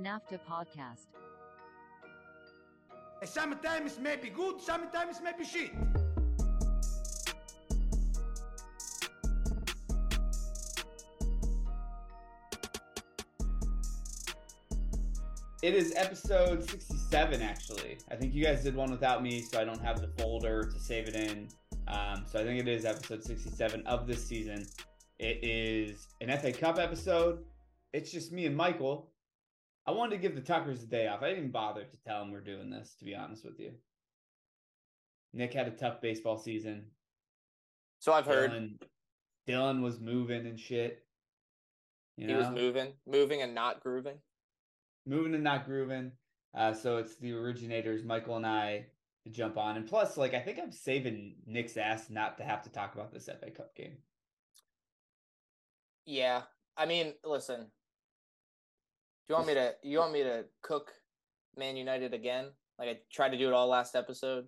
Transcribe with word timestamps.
The 0.00 0.08
NAFTA 0.08 0.38
Podcast. 0.48 1.08
Sometimes 3.24 3.98
may 3.98 4.16
be 4.16 4.30
good, 4.30 4.60
sometimes 4.60 5.20
may 5.20 5.32
be 5.36 5.44
shit. 5.44 5.72
It 15.62 15.74
is 15.74 15.92
episode 15.96 16.64
67, 16.70 17.42
actually. 17.42 17.98
I 18.10 18.16
think 18.16 18.32
you 18.32 18.42
guys 18.42 18.62
did 18.62 18.74
one 18.74 18.90
without 18.90 19.22
me, 19.22 19.42
so 19.42 19.60
I 19.60 19.64
don't 19.64 19.82
have 19.82 20.00
the 20.00 20.08
folder 20.16 20.62
to 20.62 20.78
save 20.78 21.08
it 21.08 21.14
in. 21.14 21.48
Um, 21.88 22.24
so 22.26 22.40
I 22.40 22.44
think 22.44 22.60
it 22.60 22.68
is 22.68 22.86
episode 22.86 23.22
67 23.22 23.86
of 23.86 24.06
this 24.06 24.26
season. 24.26 24.64
It 25.18 25.40
is 25.42 26.08
an 26.22 26.34
FA 26.38 26.52
Cup 26.52 26.78
episode. 26.78 27.40
It's 27.92 28.10
just 28.10 28.32
me 28.32 28.46
and 28.46 28.56
Michael. 28.56 29.10
I 29.90 29.92
wanted 29.92 30.16
to 30.16 30.22
give 30.22 30.36
the 30.36 30.40
Tuckers 30.40 30.84
a 30.84 30.86
day 30.86 31.08
off. 31.08 31.20
I 31.20 31.26
didn't 31.26 31.38
even 31.38 31.50
bother 31.50 31.82
to 31.82 31.96
tell 32.06 32.20
them 32.20 32.30
we're 32.30 32.40
doing 32.40 32.70
this, 32.70 32.94
to 33.00 33.04
be 33.04 33.16
honest 33.16 33.44
with 33.44 33.58
you. 33.58 33.72
Nick 35.32 35.52
had 35.52 35.66
a 35.66 35.72
tough 35.72 36.00
baseball 36.00 36.38
season. 36.38 36.86
So 37.98 38.12
I've 38.12 38.26
heard 38.26 38.52
Dylan, 38.52 38.80
Dylan 39.48 39.82
was 39.82 39.98
moving 39.98 40.46
and 40.46 40.58
shit. 40.58 41.04
You 42.16 42.28
he 42.28 42.34
was 42.34 42.50
moving, 42.50 42.92
moving 43.04 43.42
and 43.42 43.52
not 43.52 43.80
grooving. 43.80 44.18
moving 45.06 45.34
and 45.34 45.42
not 45.42 45.66
grooving. 45.66 46.12
Uh, 46.54 46.72
so 46.72 46.98
it's 46.98 47.16
the 47.16 47.32
originators, 47.32 48.04
Michael 48.04 48.36
and 48.36 48.46
I, 48.46 48.86
to 49.24 49.30
jump 49.30 49.56
on. 49.56 49.76
And 49.76 49.88
plus, 49.88 50.16
like, 50.16 50.34
I 50.34 50.40
think 50.40 50.58
I'm 50.62 50.72
saving 50.72 51.34
Nick's 51.46 51.76
ass 51.76 52.10
not 52.10 52.38
to 52.38 52.44
have 52.44 52.62
to 52.62 52.70
talk 52.70 52.94
about 52.94 53.12
this 53.12 53.26
FA 53.26 53.50
Cup 53.50 53.74
game. 53.74 53.96
Yeah, 56.06 56.42
I 56.76 56.86
mean, 56.86 57.14
listen. 57.24 57.66
You 59.30 59.36
want 59.36 59.46
me 59.46 59.54
to? 59.54 59.74
You 59.84 59.98
want 60.00 60.12
me 60.12 60.24
to 60.24 60.44
cook 60.60 60.90
Man 61.56 61.76
United 61.76 62.14
again? 62.14 62.46
Like 62.80 62.88
I 62.88 62.98
tried 63.12 63.28
to 63.28 63.38
do 63.38 63.46
it 63.46 63.52
all 63.52 63.68
last 63.68 63.94
episode. 63.94 64.46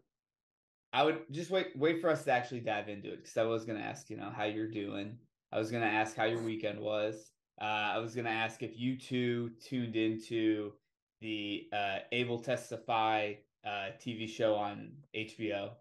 I 0.92 1.04
would 1.04 1.20
just 1.30 1.52
wait, 1.52 1.68
wait 1.76 2.00
for 2.00 2.10
us 2.10 2.24
to 2.24 2.32
actually 2.32 2.60
dive 2.60 2.88
into 2.88 3.12
it 3.12 3.18
because 3.18 3.36
I 3.36 3.44
was 3.44 3.64
gonna 3.64 3.78
ask, 3.78 4.10
you 4.10 4.16
know, 4.16 4.32
how 4.36 4.42
you're 4.42 4.68
doing. 4.68 5.18
I 5.52 5.60
was 5.60 5.70
gonna 5.70 5.86
ask 5.86 6.16
how 6.16 6.24
your 6.24 6.40
Weeknd 6.40 6.80
was. 6.80 7.30
Uh, 7.60 7.92
I 7.94 7.98
was 7.98 8.16
gonna 8.16 8.30
ask 8.30 8.64
if 8.64 8.76
you 8.76 8.98
two 8.98 9.50
tuned 9.64 9.94
into 9.94 10.72
the 11.20 11.68
uh, 11.72 11.98
Abel 12.10 12.42
Tesfaye 12.42 13.36
uh, 13.64 13.90
TV 14.04 14.28
show 14.28 14.56
on 14.56 14.90
HBO, 15.14 15.74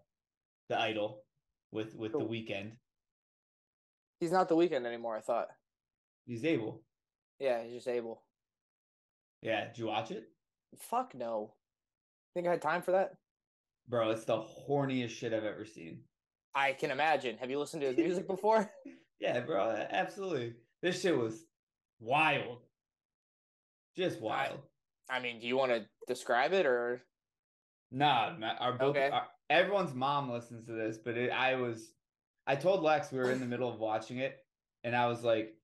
The 0.68 0.78
Idol, 0.78 1.24
with 1.72 1.96
with 1.96 2.12
the 2.12 2.20
Weeknd. 2.20 2.70
He's 4.20 4.30
not 4.30 4.48
the 4.48 4.54
weekend 4.54 4.86
anymore. 4.86 5.16
I 5.16 5.22
thought. 5.22 5.48
He's 6.24 6.44
Abel. 6.44 6.84
Yeah, 7.40 7.64
he's 7.64 7.74
just 7.74 7.88
Abel. 7.88 8.21
Yeah, 9.42 9.66
did 9.66 9.78
you 9.78 9.86
watch 9.86 10.10
it? 10.10 10.28
Fuck 10.78 11.14
no. 11.14 11.54
Think 12.34 12.46
I 12.46 12.52
had 12.52 12.62
time 12.62 12.82
for 12.82 12.92
that? 12.92 13.14
Bro, 13.88 14.10
it's 14.10 14.24
the 14.24 14.38
horniest 14.68 15.10
shit 15.10 15.34
I've 15.34 15.44
ever 15.44 15.64
seen. 15.64 16.00
I 16.54 16.72
can 16.72 16.90
imagine. 16.90 17.36
Have 17.38 17.50
you 17.50 17.58
listened 17.58 17.82
to 17.82 17.88
his 17.88 17.96
music 17.96 18.26
before? 18.28 18.70
Yeah, 19.20 19.40
bro, 19.40 19.86
absolutely. 19.90 20.54
This 20.82 21.00
shit 21.00 21.16
was 21.16 21.44
wild. 22.00 22.58
Just 23.96 24.20
wild. 24.20 24.60
I 25.10 25.20
mean, 25.20 25.40
do 25.40 25.46
you 25.46 25.56
want 25.56 25.72
to 25.72 25.84
describe 26.06 26.52
it 26.52 26.64
or? 26.64 27.02
Nah, 27.90 28.32
our 28.58 28.72
both 28.72 28.96
Okay. 28.96 29.10
our, 29.10 29.26
everyone's 29.50 29.94
mom 29.94 30.30
listens 30.30 30.64
to 30.66 30.72
this, 30.72 30.96
but 30.96 31.16
it, 31.18 31.30
I 31.30 31.56
was 31.56 31.92
I 32.46 32.56
told 32.56 32.82
Lex 32.82 33.12
we 33.12 33.18
were 33.18 33.30
in 33.30 33.40
the 33.40 33.46
middle 33.46 33.68
of 33.68 33.78
watching 33.78 34.18
it 34.18 34.38
and 34.82 34.96
I 34.96 35.06
was 35.08 35.22
like 35.22 35.54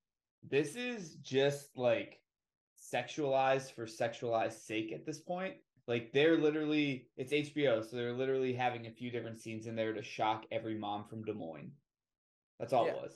this 0.49 0.77
is 0.77 1.15
just 1.23 1.71
like 1.77 2.21
sexualized 2.93 3.73
for 3.75 3.87
sexualized 3.87 4.65
sake 4.65 4.93
at 4.93 5.05
this 5.07 5.19
point. 5.19 5.55
Like 5.87 6.13
they're 6.13 6.37
literally 6.39 7.09
it's 7.17 7.33
HBO, 7.33 7.83
so 7.89 7.97
they're 7.97 8.13
literally 8.13 8.53
having 8.53 8.87
a 8.87 8.91
few 8.91 9.11
different 9.11 9.41
scenes 9.41 9.67
in 9.67 9.75
there 9.75 9.93
to 9.95 10.03
shock 10.03 10.45
every 10.51 10.77
mom 10.77 11.05
from 11.09 11.25
Des 11.25 11.33
Moines. 11.33 11.73
That's 12.61 12.73
all 12.73 12.87
it 12.87 12.95
was. 12.95 13.15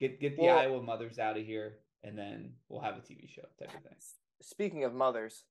Get 0.00 0.20
get 0.20 0.36
the 0.36 0.42
Well- 0.44 0.58
Iowa 0.58 0.82
mothers 0.82 1.18
out 1.18 1.38
of 1.38 1.44
here 1.46 1.78
and 2.02 2.18
then 2.18 2.52
we'll 2.68 2.82
have 2.82 2.96
a 2.96 3.00
TV 3.00 3.28
show 3.28 3.42
type 3.58 3.74
of 3.74 3.82
thing. 3.82 3.96
Speaking 4.42 4.84
of 4.84 4.92
mothers, 4.92 5.44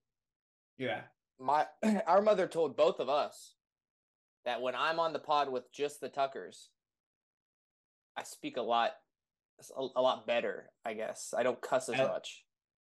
Yeah. 0.78 1.02
my 1.40 1.66
our 2.06 2.22
mother 2.22 2.48
told 2.48 2.78
both 2.78 3.00
of 3.00 3.10
us 3.10 3.56
that 4.46 4.62
when 4.62 4.76
I'm 4.76 5.00
on 5.00 5.14
the 5.14 5.20
pod 5.20 5.50
with 5.52 5.72
just 5.72 6.02
the 6.02 6.10
Tuckers, 6.10 6.70
I 8.16 8.22
speak 8.24 8.58
a 8.58 8.62
lot, 8.62 8.92
a, 9.76 9.88
a 9.96 10.02
lot 10.02 10.28
better. 10.28 10.70
I 10.86 10.94
guess 10.94 11.34
I 11.36 11.42
don't 11.42 11.62
cuss 11.62 11.90
as 11.90 12.00
El- 12.00 12.10
much. 12.10 12.44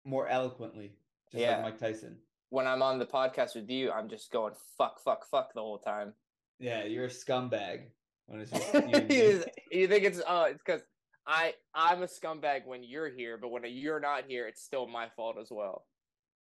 More 0.08 0.30
eloquently, 0.30 0.94
just 1.34 1.42
Yeah. 1.42 1.56
like 1.58 1.64
Mike 1.74 1.80
Tyson. 1.80 2.18
When 2.50 2.66
I'm 2.66 2.82
on 2.82 2.98
the 2.98 3.06
podcast 3.06 3.56
with 3.56 3.70
you, 3.70 3.92
I'm 3.92 4.08
just 4.08 4.32
going 4.32 4.54
fuck, 4.78 5.02
fuck, 5.04 5.26
fuck 5.30 5.54
the 5.54 5.60
whole 5.60 5.80
time. 5.80 6.14
Yeah, 6.60 6.86
you're 6.86 7.06
a 7.06 7.10
scumbag 7.10 7.88
when 8.28 8.40
it's 8.40 8.52
just 8.52 8.74
you 8.74 8.80
and 8.80 9.10
me. 9.10 9.16
you, 9.18 9.44
you 9.70 9.88
think 9.90 10.06
it's 10.06 10.22
uh, 10.26 10.46
it's 10.52 10.62
because 10.66 10.82
I 11.28 11.56
I'm 11.76 12.04
a 12.04 12.08
scumbag 12.08 12.66
when 12.66 12.84
you're 12.86 13.10
here, 13.10 13.38
but 13.38 13.50
when 13.50 13.64
you're 13.68 14.00
not 14.00 14.24
here, 14.30 14.48
it's 14.48 14.64
still 14.64 14.88
my 14.88 15.10
fault 15.10 15.36
as 15.42 15.50
well. 15.52 15.86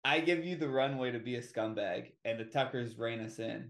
I 0.03 0.19
give 0.19 0.43
you 0.43 0.55
the 0.55 0.67
runway 0.67 1.11
to 1.11 1.19
be 1.19 1.35
a 1.35 1.41
scumbag, 1.41 2.13
and 2.25 2.39
the 2.39 2.45
Tuckers 2.45 2.97
rein 2.97 3.19
us 3.19 3.37
in. 3.37 3.69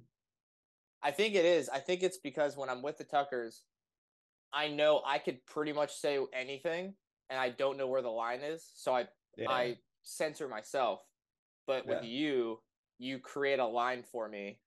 I 1.03 1.11
think 1.11 1.35
it 1.35 1.43
is. 1.43 1.67
I 1.67 1.79
think 1.79 2.03
it's 2.03 2.17
because 2.19 2.55
when 2.55 2.69
I'm 2.69 2.81
with 2.81 2.97
the 2.97 3.03
Tuckers, 3.03 3.63
I 4.53 4.69
know 4.69 5.01
I 5.05 5.17
could 5.17 5.45
pretty 5.45 5.73
much 5.73 5.93
say 5.93 6.17
anything, 6.31 6.93
and 7.29 7.37
I 7.37 7.49
don't 7.49 7.77
know 7.77 7.87
where 7.87 8.01
the 8.01 8.07
line 8.09 8.39
is, 8.39 8.65
so 8.75 8.95
I 8.95 9.07
Yeah. 9.37 9.49
I 9.49 9.77
censor 10.03 10.47
myself. 10.47 11.01
But 11.65 11.85
with 11.85 12.03
Yeah. 12.03 12.09
you, 12.09 12.63
you 12.97 13.19
create 13.19 13.59
a 13.59 13.65
line 13.65 14.03
for 14.03 14.27
me. 14.27 14.59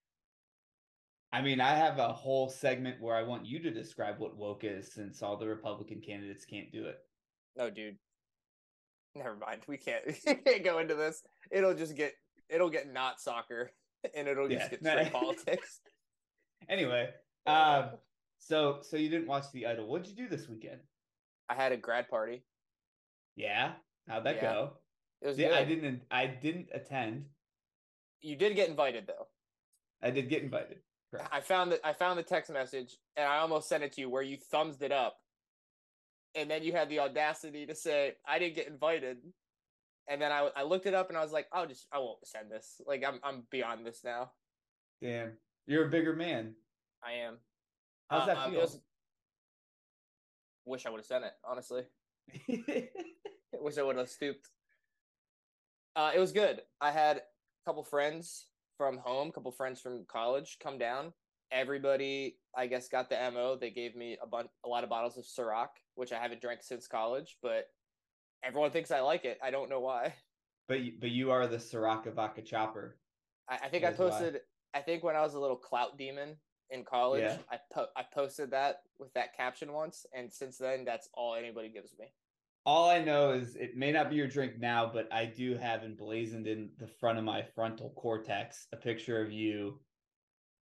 I 1.33 1.43
mean, 1.43 1.61
I 1.61 1.75
have 1.75 1.99
a 1.99 2.13
whole 2.13 2.49
segment 2.49 3.01
where 3.01 3.17
I 3.17 3.23
want 3.23 3.45
you 3.47 3.59
to 3.59 3.71
describe 3.71 4.19
what 4.19 4.37
woke 4.37 4.65
is, 4.65 4.93
since 4.93 5.23
all 5.23 5.37
the 5.37 5.47
Republican 5.49 6.01
candidates 6.01 6.45
can't 6.47 6.73
do 6.73 6.87
it. 6.87 6.99
No, 7.57 7.69
dude. 7.71 7.99
Never 9.15 9.37
mind. 9.37 9.63
We 9.67 9.77
can't 9.79 10.05
we 10.27 10.35
can't 10.35 10.65
go 10.65 10.79
into 10.79 10.95
this. 10.95 11.23
It'll 11.51 11.75
just 11.75 11.97
get 11.97 12.15
it'll 12.49 12.71
get 12.71 12.91
not 12.93 13.21
soccer, 13.21 13.71
and 14.15 14.29
it'll 14.29 14.49
just 14.49 14.71
Yeah. 14.73 14.79
get 14.79 14.81
straight 14.81 15.13
politics. 15.13 15.81
Anyway, 16.69 17.13
um, 17.47 17.99
so 18.39 18.81
so 18.83 18.97
you 18.97 19.09
didn't 19.09 19.27
watch 19.27 19.51
The 19.53 19.67
Idol. 19.67 19.89
What'd 19.89 20.07
you 20.09 20.15
do 20.15 20.29
this 20.29 20.49
weekend? 20.49 20.81
I 21.49 21.55
had 21.55 21.73
a 21.73 21.77
grad 21.77 22.09
party. 22.09 22.47
Yeah, 23.37 23.75
how'd 24.09 24.25
that 24.25 24.37
Yeah. 24.37 24.53
go? 24.55 24.73
It 25.23 25.27
was 25.29 25.39
Yeah, 25.39 25.49
good. 25.49 25.59
I 25.59 25.65
didn't. 25.65 26.03
I 26.11 26.27
didn't 26.27 26.69
attend. 26.73 27.27
You 28.21 28.37
did 28.37 28.55
get 28.57 28.69
invited 28.69 29.07
though. 29.07 29.29
I 30.03 30.11
did 30.11 30.29
get 30.29 30.43
invited. 30.43 30.79
Correct. 31.11 31.29
I 31.33 31.41
found 31.41 31.73
that 31.73 31.81
I 31.85 31.93
found 31.93 32.19
the 32.19 32.23
text 32.23 32.51
message 32.51 32.97
and 33.17 33.27
I 33.27 33.39
almost 33.39 33.69
sent 33.69 33.83
it 33.83 33.93
to 33.93 34.01
you 34.01 34.11
where 34.11 34.23
you 34.23 34.37
thumbs 34.37 34.81
it 34.83 34.93
up. 34.93 35.19
And 36.35 36.51
then 36.51 36.63
you 36.63 36.73
had 36.73 36.91
the 36.91 37.01
audacity 37.01 37.65
to 37.67 37.75
say, 37.75 38.15
I 38.27 38.39
didn't 38.39 38.57
get 38.57 38.67
invited. 38.69 39.19
And 40.09 40.21
then 40.21 40.31
I, 40.33 40.51
I 40.55 40.63
looked 40.65 40.85
it 40.87 40.93
up 40.95 41.09
and 41.09 41.17
I 41.17 41.23
was 41.23 41.33
like, 41.33 41.47
I'll 41.53 41.67
just 41.67 41.87
I 41.91 41.99
won't 41.99 42.27
send 42.27 42.51
this. 42.51 42.81
Like 42.87 43.03
I'm 43.07 43.19
I'm 43.25 43.45
beyond 43.51 43.87
this 43.87 44.03
now. 44.05 44.33
Damn, 45.03 45.33
you're 45.67 45.87
a 45.87 45.91
bigger 45.91 46.15
man. 46.15 46.55
I 47.03 47.13
am. 47.27 47.39
How's 48.11 48.27
that 48.27 48.37
Um, 48.37 48.51
it 48.51 48.53
feel? 48.53 48.61
was- 48.63 48.81
wish 50.65 50.85
I 50.87 50.91
would 50.91 50.99
have 50.99 51.07
sent 51.07 51.25
it, 51.25 51.33
honestly. 51.45 51.83
wish 53.63 53.79
I 53.79 53.83
would 53.83 53.97
have 53.97 54.09
stooped. 54.09 54.49
Uh, 55.95 56.13
it 56.15 56.19
was 56.19 56.33
good. 56.33 56.61
I 56.81 56.91
had 56.91 57.17
a 57.19 57.21
couple 57.65 57.83
friends 57.85 58.47
from 58.77 58.99
home, 58.99 59.29
a 59.29 59.33
couple 59.33 59.51
friends 59.53 59.81
from 59.81 60.05
college 60.09 60.59
come 60.63 60.79
down. 60.79 61.13
Everybody, 61.53 62.37
I 62.57 62.67
guess, 62.67 62.89
got 62.89 63.09
the 63.09 63.17
mo. 63.33 63.57
They 63.59 63.71
gave 63.71 63.97
me 63.97 64.19
a 64.23 64.27
bunch, 64.27 64.49
a 64.65 64.69
lot 64.69 64.85
of 64.85 64.91
bottles 64.91 65.17
of 65.17 65.25
Ciroc, 65.25 65.69
which 65.95 66.13
I 66.13 66.19
haven't 66.19 66.41
drank 66.41 66.63
since 66.63 66.87
college, 66.87 67.37
but 67.43 67.67
everyone 68.45 68.73
thinks 68.73 68.91
I 68.91 69.01
like 69.01 69.25
it. 69.25 69.39
I 69.43 69.51
don't 69.51 69.71
know 69.71 69.81
why. 69.81 70.13
but 70.69 70.81
you, 70.81 70.93
but 71.01 71.11
you 71.11 71.31
are 71.31 71.47
the 71.47 71.57
Ciroc 71.59 72.13
Vodka 72.13 72.43
chopper. 72.43 72.99
I, 73.49 73.55
I 73.65 73.69
think 73.69 73.85
I 73.85 73.89
That's 73.91 74.01
why. 74.01 74.11
posted. 74.11 74.41
I 74.75 74.81
think 74.81 75.03
when 75.05 75.17
I 75.17 75.23
was 75.23 75.35
a 75.35 75.39
little 75.41 75.57
clout 75.57 75.97
demon 75.97 76.37
in 76.71 76.85
college, 76.85 77.23
Yeah. 77.23 77.37
I 77.51 77.59
po- 77.73 77.87
I 77.97 78.03
posted 78.13 78.51
that 78.51 78.81
with 78.99 79.15
that 79.15 79.35
caption 79.37 79.73
once, 79.73 80.05
and 80.13 80.31
since 80.31 80.59
then, 80.59 80.85
that's 80.85 81.09
all 81.15 81.37
anybody 81.37 81.69
gives 81.71 81.95
me. 81.99 82.07
All 82.67 82.91
I 82.91 82.99
know 82.99 83.31
is 83.31 83.55
it 83.55 83.77
may 83.77 83.93
not 83.93 84.11
be 84.11 84.17
your 84.17 84.27
drink 84.27 84.59
now, 84.59 84.91
but 84.93 85.09
I 85.13 85.25
do 85.25 85.55
have 85.57 85.85
emblazoned 85.85 86.49
in 86.49 86.71
the 86.79 86.89
front 86.89 87.17
of 87.17 87.23
my 87.25 87.43
frontal 87.55 87.91
cortex 87.97 88.67
a 88.73 88.77
picture 88.77 89.23
of 89.23 89.31
you 89.31 89.81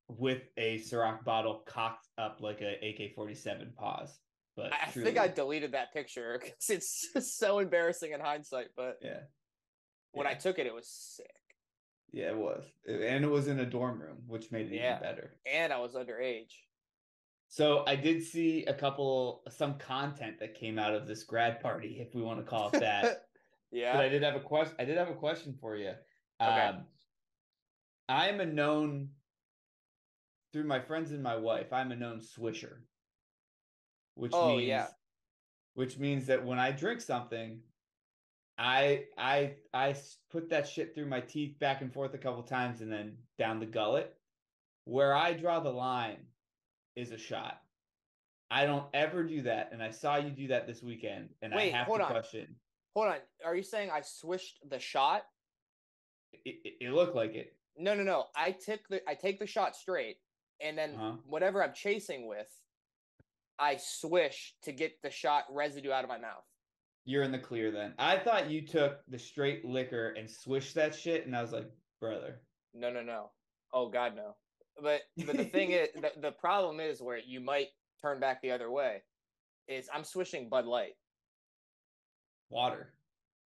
with 0.09 0.41
a 0.57 0.79
Ciroc 0.79 1.23
bottle 1.23 1.63
cocked 1.65 2.09
up 2.17 2.39
like 2.41 2.61
a 2.61 2.73
AK 2.89 3.15
forty 3.15 3.33
seven 3.33 3.71
pause. 3.77 4.19
But 4.57 4.73
I, 4.73 4.91
truly, 4.91 5.05
think 5.05 5.17
I 5.17 5.29
deleted 5.29 5.71
that 5.71 5.93
picture 5.93 6.37
because 6.41 6.69
it's 6.69 7.09
so 7.37 7.59
embarrassing 7.59 8.11
in 8.11 8.19
hindsight. 8.19 8.67
But 8.75 8.97
yeah 9.01 9.21
when 10.11 10.27
I 10.27 10.33
took 10.35 10.59
it, 10.59 10.67
it 10.67 10.73
was 10.75 10.87
sick, 10.87 11.25
yeah 12.11 12.27
it 12.31 12.37
was 12.37 12.63
and 12.87 13.23
it 13.25 13.31
was 13.31 13.47
in 13.47 13.59
a 13.61 13.65
dorm 13.65 13.99
room, 13.99 14.17
which 14.27 14.51
made 14.51 14.67
it 14.67 14.73
Yeah. 14.75 14.97
even 14.97 15.01
better. 15.01 15.37
and 15.51 15.71
I 15.73 15.79
was 15.79 15.95
underage. 15.95 16.51
So 17.53 17.83
I 17.85 17.95
did 17.95 18.23
see 18.23 18.65
a 18.65 18.73
couple 18.73 19.43
some 19.47 19.77
content 19.77 20.39
that 20.39 20.55
came 20.55 20.79
out 20.79 20.95
of 20.95 21.05
this 21.05 21.21
grad 21.23 21.61
party, 21.61 21.99
if 21.99 22.15
we 22.15 22.23
want 22.23 22.39
to 22.39 22.43
call 22.43 22.69
it 22.69 22.79
that. 22.79 23.25
Yeah. 23.71 23.93
But 23.93 24.05
I 24.05 24.09
did 24.09 24.21
have 24.21 24.35
a 24.35 24.39
question. 24.39 24.75
I 24.77 24.85
did 24.85 24.99
have 24.99 25.09
a 25.09 25.15
question 25.15 25.55
for 25.59 25.75
you. 25.75 25.93
Okay. 26.39 26.67
Um, 26.67 26.83
I 28.07 28.29
am 28.29 28.39
a 28.39 28.45
known 28.45 29.09
through 30.51 30.65
my 30.65 30.79
friends 30.79 31.11
and 31.11 31.23
my 31.23 31.35
wife. 31.35 31.73
I'm 31.73 31.91
a 31.91 31.95
known 31.95 32.19
swisher, 32.19 32.81
which 34.13 34.31
Oh, 34.31 34.57
means 34.57 34.67
yeah. 34.67 34.87
which 35.73 35.97
means 35.97 36.27
that 36.27 36.45
when 36.45 36.59
I 36.59 36.71
drink 36.71 37.01
something, 37.01 37.61
I 38.59 39.05
I 39.17 39.55
I 39.73 39.95
put 40.29 40.49
that 40.51 40.67
shit 40.67 40.93
through 40.93 41.07
my 41.07 41.21
teeth 41.21 41.57
back 41.57 41.81
and 41.81 41.91
forth 41.91 42.13
a 42.13 42.19
couple 42.19 42.43
times 42.43 42.81
and 42.81 42.91
then 42.91 43.17
down 43.39 43.59
the 43.59 43.65
gullet. 43.65 44.15
Where 44.85 45.15
I 45.15 45.33
draw 45.33 45.61
the 45.61 45.71
line 45.71 46.27
is 46.95 47.11
a 47.11 47.17
shot. 47.17 47.61
I 48.51 48.65
don't 48.65 48.85
ever 48.93 49.23
do 49.23 49.41
that, 49.43 49.69
and 49.71 49.81
I 49.81 49.89
saw 49.91 50.17
you 50.17 50.29
do 50.29 50.47
that 50.49 50.67
this 50.67 50.83
weekend, 50.83 51.29
and 51.41 51.53
Wait, 51.53 51.73
I 51.73 51.77
have 51.77 51.87
hold 51.87 51.99
to 51.99 52.05
on. 52.05 52.11
question. 52.11 52.55
Hold 52.95 53.07
on. 53.07 53.15
Are 53.43 53.55
you 53.55 53.63
saying 53.63 53.89
I 53.91 54.01
swished 54.01 54.59
the 54.69 54.77
shot? 54.79 55.23
It, 56.45 56.55
it, 56.63 56.73
it 56.85 56.89
looked 56.91 57.15
like 57.15 57.33
it. 57.33 57.55
No, 57.77 57.95
no, 57.95 58.03
no. 58.03 58.25
I 58.35 58.51
took 58.51 58.87
the 58.89 59.01
I 59.09 59.15
take 59.15 59.39
the 59.39 59.47
shot 59.47 59.75
straight, 59.75 60.17
and 60.61 60.77
then 60.77 60.91
Uh-huh. 60.95 61.13
whatever 61.25 61.63
I'm 61.63 61.73
chasing 61.73 62.27
with, 62.27 62.49
I 63.57 63.77
swish 63.77 64.53
to 64.63 64.71
get 64.71 65.01
the 65.01 65.09
shot 65.09 65.45
residue 65.49 65.91
out 65.91 66.03
of 66.03 66.09
my 66.09 66.19
mouth. 66.19 66.43
You're 67.05 67.23
in 67.23 67.31
the 67.31 67.39
clear 67.39 67.71
then. 67.71 67.95
I 67.97 68.17
thought 68.19 68.49
you 68.51 68.61
took 68.65 68.99
the 69.07 69.19
straight 69.19 69.65
liquor 69.65 70.09
and 70.11 70.29
swished 70.29 70.75
that 70.75 70.93
shit, 70.95 71.25
and 71.25 71.35
I 71.35 71.41
was 71.41 71.51
like, 71.51 71.69
brother. 71.99 72.39
No, 72.75 72.91
no, 72.91 73.01
no. 73.01 73.31
Oh 73.73 73.89
God, 73.89 74.15
no. 74.15 74.35
But 74.81 75.01
but 75.25 75.37
the 75.37 75.45
thing 75.45 75.71
is, 75.71 75.89
the, 75.95 76.11
the 76.19 76.31
problem 76.31 76.79
is 76.79 77.01
where 77.01 77.19
you 77.19 77.39
might 77.39 77.67
turn 78.01 78.19
back 78.19 78.41
the 78.41 78.51
other 78.51 78.71
way. 78.71 79.03
Is 79.67 79.89
I'm 79.93 80.03
swishing 80.03 80.49
Bud 80.49 80.65
Light. 80.65 80.93
Water. 82.49 82.93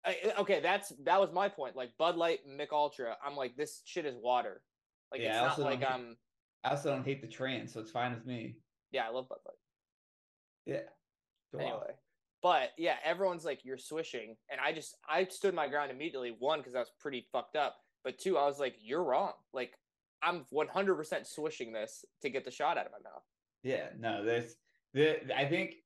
I, 0.07 0.17
okay, 0.39 0.61
that's 0.61 0.93
that 1.05 1.21
was 1.21 1.33
my 1.33 1.49
point. 1.49 1.77
Like 1.77 1.91
Bud 1.99 2.17
Light, 2.17 2.41
Mick 2.49 2.73
Ultra. 2.73 3.17
I'm 3.25 3.37
like 3.37 3.57
this 3.57 3.83
shit 3.85 4.07
is 4.07 4.17
water. 4.21 4.63
Like 5.11 5.21
Yeah, 5.21 5.49
it's 5.49 5.59
not 5.59 5.65
like 5.65 5.81
hate- 5.81 5.91
I'm. 5.91 6.17
I 6.63 6.71
also 6.71 6.91
don't 6.91 7.05
hate 7.05 7.21
the 7.21 7.29
trans, 7.29 7.73
so 7.73 7.81
it's 7.81 7.91
fine 7.91 8.15
with 8.15 8.25
me. 8.25 8.57
Yeah, 8.91 9.07
I 9.07 9.11
love 9.11 9.29
Bud 9.29 9.39
Light. 9.47 9.57
Yeah. 10.67 10.89
Go 11.53 11.59
off. 11.59 11.65
anyway 11.65 11.95
but 12.45 12.71
yeah 12.77 12.97
everyone's 13.05 13.45
like 13.45 13.65
you're 13.65 13.79
swishing 13.79 14.37
and 14.51 14.61
i 14.61 14.73
just 14.73 14.97
i 15.09 15.25
stood 15.25 15.55
my 15.55 15.67
ground 15.67 15.91
immediately 15.91 16.37
one 16.39 16.61
because 16.61 16.75
i 16.75 16.79
was 16.79 16.91
pretty 17.01 17.27
fucked 17.33 17.57
up 17.57 17.77
but 18.05 18.19
two 18.19 18.37
i 18.37 18.45
was 18.45 18.61
like 18.61 18.77
you're 18.81 19.03
wrong 19.03 19.33
like 19.53 19.73
i'm 20.25 20.47
100% 20.53 21.27
swishing 21.27 21.73
this 21.73 22.05
to 22.23 22.31
get 22.31 22.45
the 22.45 22.51
shot 22.51 22.79
out 22.79 22.87
of 22.87 22.93
my 22.93 22.99
mouth 23.11 23.23
Yeah, 23.63 23.89
no, 23.99 24.25
there's 24.25 24.57
the 24.93 25.37
I 25.37 25.47
think 25.47 25.77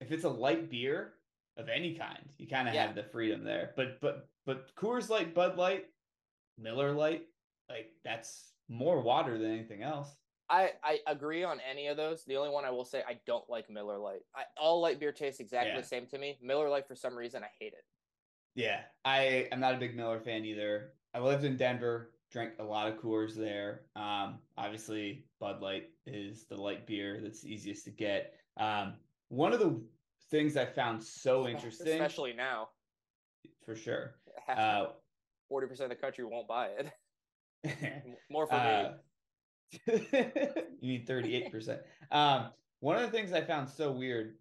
if 0.00 0.10
it's 0.12 0.24
a 0.24 0.28
light 0.28 0.70
beer 0.70 1.14
of 1.56 1.68
any 1.68 1.94
kind, 1.94 2.24
you 2.38 2.46
kind 2.48 2.68
of 2.68 2.74
Yeah. 2.74 2.86
have 2.86 2.94
the 2.94 3.02
freedom 3.04 3.44
there. 3.44 3.72
But 3.76 4.00
but 4.00 4.28
but 4.46 4.74
Coors 4.76 5.08
Light, 5.10 5.34
Bud 5.34 5.56
Light, 5.56 5.86
Miller 6.58 6.92
Lite, 6.92 7.26
like 7.68 7.92
that's 8.04 8.52
more 8.68 9.00
water 9.00 9.38
than 9.38 9.50
anything 9.50 9.82
else. 9.82 10.08
i 10.48 10.70
i 10.82 10.98
agree 11.06 11.44
on 11.44 11.58
any 11.68 11.86
of 11.88 11.96
those 11.96 12.24
the 12.24 12.36
only 12.36 12.50
one 12.50 12.64
i 12.64 12.70
will 12.70 12.84
say 12.84 13.02
i 13.08 13.18
don't 13.26 13.48
like 13.48 13.68
miller 13.70 13.98
Lite. 13.98 14.22
I, 14.34 14.42
all 14.56 14.80
light 14.80 14.98
beer 15.00 15.12
tastes 15.12 15.40
exactly 15.40 15.72
Yeah. 15.74 15.80
the 15.80 15.86
same 15.86 16.06
to 16.06 16.18
me 16.18 16.38
miller 16.42 16.68
Lite 16.68 16.86
for 16.88 16.94
some 16.96 17.14
reason 17.16 17.42
i 17.44 17.50
hate 17.60 17.72
it 17.72 17.84
Yeah, 18.54 18.80
I, 19.04 19.48
am 19.52 19.60
not 19.60 19.74
a 19.74 19.78
big 19.78 19.94
Miller 19.96 20.18
fan 20.20 20.44
either. 20.44 20.94
I 21.14 21.18
lived 21.20 21.44
in 21.44 21.56
Denver, 21.56 22.10
drank 22.30 22.52
a 22.58 22.64
lot 22.64 22.88
of 22.88 22.98
Coors 22.98 23.34
there. 23.34 23.82
Um, 23.96 24.38
obviously 24.56 25.24
Bud 25.40 25.60
Light 25.60 25.90
is 26.06 26.44
the 26.44 26.56
light 26.56 26.86
beer 26.86 27.20
that's 27.22 27.44
easiest 27.44 27.84
to 27.84 27.90
get. 27.90 28.34
Um, 28.56 28.94
one 29.28 29.52
of 29.52 29.60
the 29.60 29.80
things 30.30 30.56
I 30.56 30.66
found 30.66 31.02
so 31.02 31.48
interesting, 31.48 31.88
especially 31.88 32.32
now 32.32 32.68
for 33.64 33.74
sure. 33.76 34.14
Uh, 34.48 34.86
40% 35.52 35.80
of 35.80 35.88
the 35.90 35.94
country 35.94 36.24
won't 36.24 36.48
buy 36.48 36.70
it 36.78 36.90
more 38.30 38.48
for 38.48 38.54
uh, 38.54 38.94
me 39.86 39.92
you 40.80 40.98
need 40.98 41.06
38%. 41.06 41.78
Um, 42.10 42.46
one 42.80 42.96
of 42.96 43.02
the 43.02 43.16
things 43.16 43.32
I 43.32 43.42
found 43.42 43.68
so 43.68 43.92
weird 43.92 44.34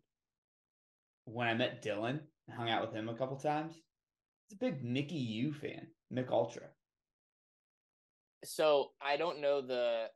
when 1.26 1.48
I 1.48 1.54
met 1.54 1.84
Dylan, 1.84 2.22
hung 2.56 2.70
out 2.70 2.82
with 2.82 2.94
him 2.94 3.10
a 3.10 3.14
couple 3.14 3.38
times, 3.38 3.74
he's 4.48 4.56
a 4.56 4.60
big 4.60 4.84
Mickey 4.84 5.16
U 5.16 5.54
fan, 5.54 5.86
Mick 6.12 6.32
Ultra. 6.32 6.64
So 8.44 8.92
I 9.02 9.18
don't 9.18 9.42
know 9.42 9.62
the 9.62 10.08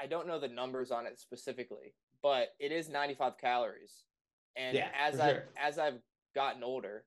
I 0.00 0.06
don't 0.06 0.26
know 0.26 0.40
the 0.40 0.48
numbers 0.48 0.90
on 0.90 1.06
it 1.06 1.18
specifically, 1.20 1.94
but 2.22 2.48
it 2.58 2.72
is 2.72 2.88
95 2.88 3.38
calories. 3.38 4.04
And 4.56 4.76
Yeah, 4.76 4.88
as 4.98 5.20
I 5.20 5.32
sure. 5.32 5.44
as 5.56 5.78
I've 5.78 6.00
gotten 6.34 6.62
older 6.64 7.04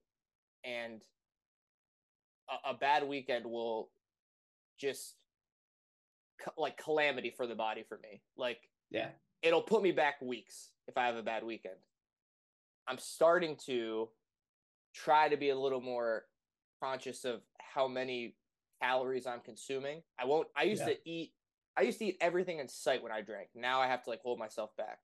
and 0.63 1.01
a, 2.49 2.71
a 2.71 2.73
bad 2.73 3.07
weekend 3.07 3.45
will 3.45 3.89
just 4.79 5.15
like 6.57 6.77
calamity 6.77 7.33
for 7.35 7.47
the 7.47 7.55
body 7.55 7.83
for 7.87 7.97
me. 7.97 8.21
Like 8.37 8.59
Yeah. 8.89 9.09
it'll 9.41 9.61
put 9.61 9.81
me 9.81 9.91
back 9.91 10.21
weeks 10.21 10.69
if 10.87 10.97
I 10.97 11.05
have 11.07 11.15
a 11.15 11.23
bad 11.23 11.43
weekend. 11.43 11.75
I'm 12.87 12.97
starting 12.99 13.57
to 13.65 14.09
try 14.93 15.27
to 15.27 15.35
be 15.35 15.49
a 15.49 15.59
little 15.59 15.81
more 15.81 16.23
conscious 16.81 17.25
of 17.25 17.41
how 17.59 17.87
many 17.87 18.35
calories 18.81 19.25
I'm 19.27 19.39
consuming. 19.41 20.01
I 20.19 20.25
won't 20.25 20.47
I 20.55 20.63
used 20.63 20.81
Yeah. 20.87 20.93
to 20.93 21.09
eat 21.09 21.33
I 21.77 21.81
used 21.83 21.99
to 21.99 22.05
eat 22.05 22.17
everything 22.21 22.59
in 22.59 22.67
sight 22.67 23.03
when 23.03 23.11
I 23.11 23.21
drank. 23.21 23.49
Now 23.53 23.79
I 23.81 23.87
have 23.87 24.03
to 24.03 24.09
like 24.09 24.21
hold 24.21 24.39
myself 24.39 24.75
back. 24.77 24.99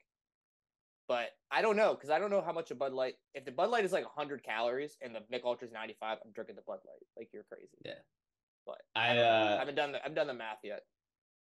But 1.08 1.30
I 1.52 1.62
don't 1.62 1.76
know 1.76 1.94
because 1.94 2.10
I 2.10 2.18
don't 2.18 2.30
know 2.32 2.42
how 2.42 2.54
much 2.54 2.72
a 2.72 2.76
Bud 2.76 2.94
Light. 2.94 3.16
If 3.36 3.44
the 3.46 3.52
Bud 3.52 3.70
Light 3.70 3.84
is 3.84 3.92
like 3.92 4.06
100 4.06 4.42
calories 4.44 4.98
and 5.02 5.14
the 5.14 5.20
Mick 5.32 5.44
Ultra 5.44 5.68
is 5.68 5.74
95, 5.74 6.18
I'm 6.26 6.32
drinking 6.32 6.56
the 6.56 6.62
Bud 6.62 6.80
Light. 6.86 7.06
Like 7.18 7.30
you're 7.34 7.44
crazy. 7.44 7.78
Yeah. 7.86 7.94
But 8.66 8.82
I 8.96 9.18
uh 9.18 9.56
I 9.56 9.60
haven't 9.60 9.76
done 9.76 9.92
the 9.92 10.04
I've 10.06 10.16
done 10.16 10.28
the 10.28 10.34
math 10.34 10.60
yet. 10.64 10.84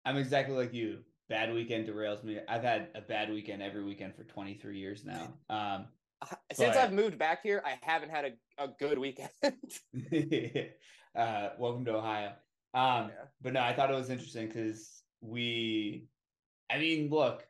I'm 0.05 0.17
exactly 0.17 0.55
like 0.55 0.73
you. 0.73 0.99
Bad 1.29 1.53
weekend 1.53 1.87
derails 1.87 2.23
me. 2.23 2.39
I've 2.49 2.63
had 2.63 2.89
a 2.95 3.01
bad 3.01 3.29
weekend 3.31 3.61
every 3.61 3.83
weekend 3.83 4.15
for 4.15 4.23
23 4.23 4.77
years 4.77 5.05
now. 5.05 5.33
Um 5.49 5.87
Since 6.53 6.75
But- 6.75 6.77
I've 6.77 6.93
moved 6.93 7.17
back 7.19 7.43
here, 7.43 7.61
I 7.65 7.77
haven't 7.81 8.09
had 8.09 8.25
a, 8.57 8.63
a 8.63 8.67
good 8.79 8.97
weekend. 8.97 9.29
uh 11.15 11.49
welcome 11.57 11.85
to 11.85 11.95
Ohio. 11.95 12.29
Um 12.73 13.09
Yeah. 13.09 13.25
but 13.41 13.53
no, 13.53 13.61
I 13.61 13.73
thought 13.73 13.91
it 13.91 13.95
was 13.95 14.09
interesting 14.09 14.47
because 14.47 15.03
we 15.21 16.07
I 16.69 16.79
mean, 16.79 17.09
look, 17.09 17.45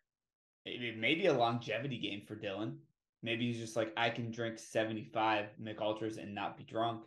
it, 0.66 0.98
may 0.98 1.16
be 1.16 1.28
a 1.28 1.34
longevity 1.34 1.98
game 1.98 2.24
for 2.28 2.36
Dylan. 2.36 2.76
Maybe 3.22 3.48
he's 3.48 3.60
just 3.60 3.78
like, 3.78 3.94
I 3.96 4.10
can 4.10 4.32
drink 4.32 4.60
75 4.60 5.46
Mick 5.62 5.80
Ultras 5.80 6.18
and 6.18 6.36
not 6.36 6.58
be 6.58 6.64
drunk. 6.64 7.04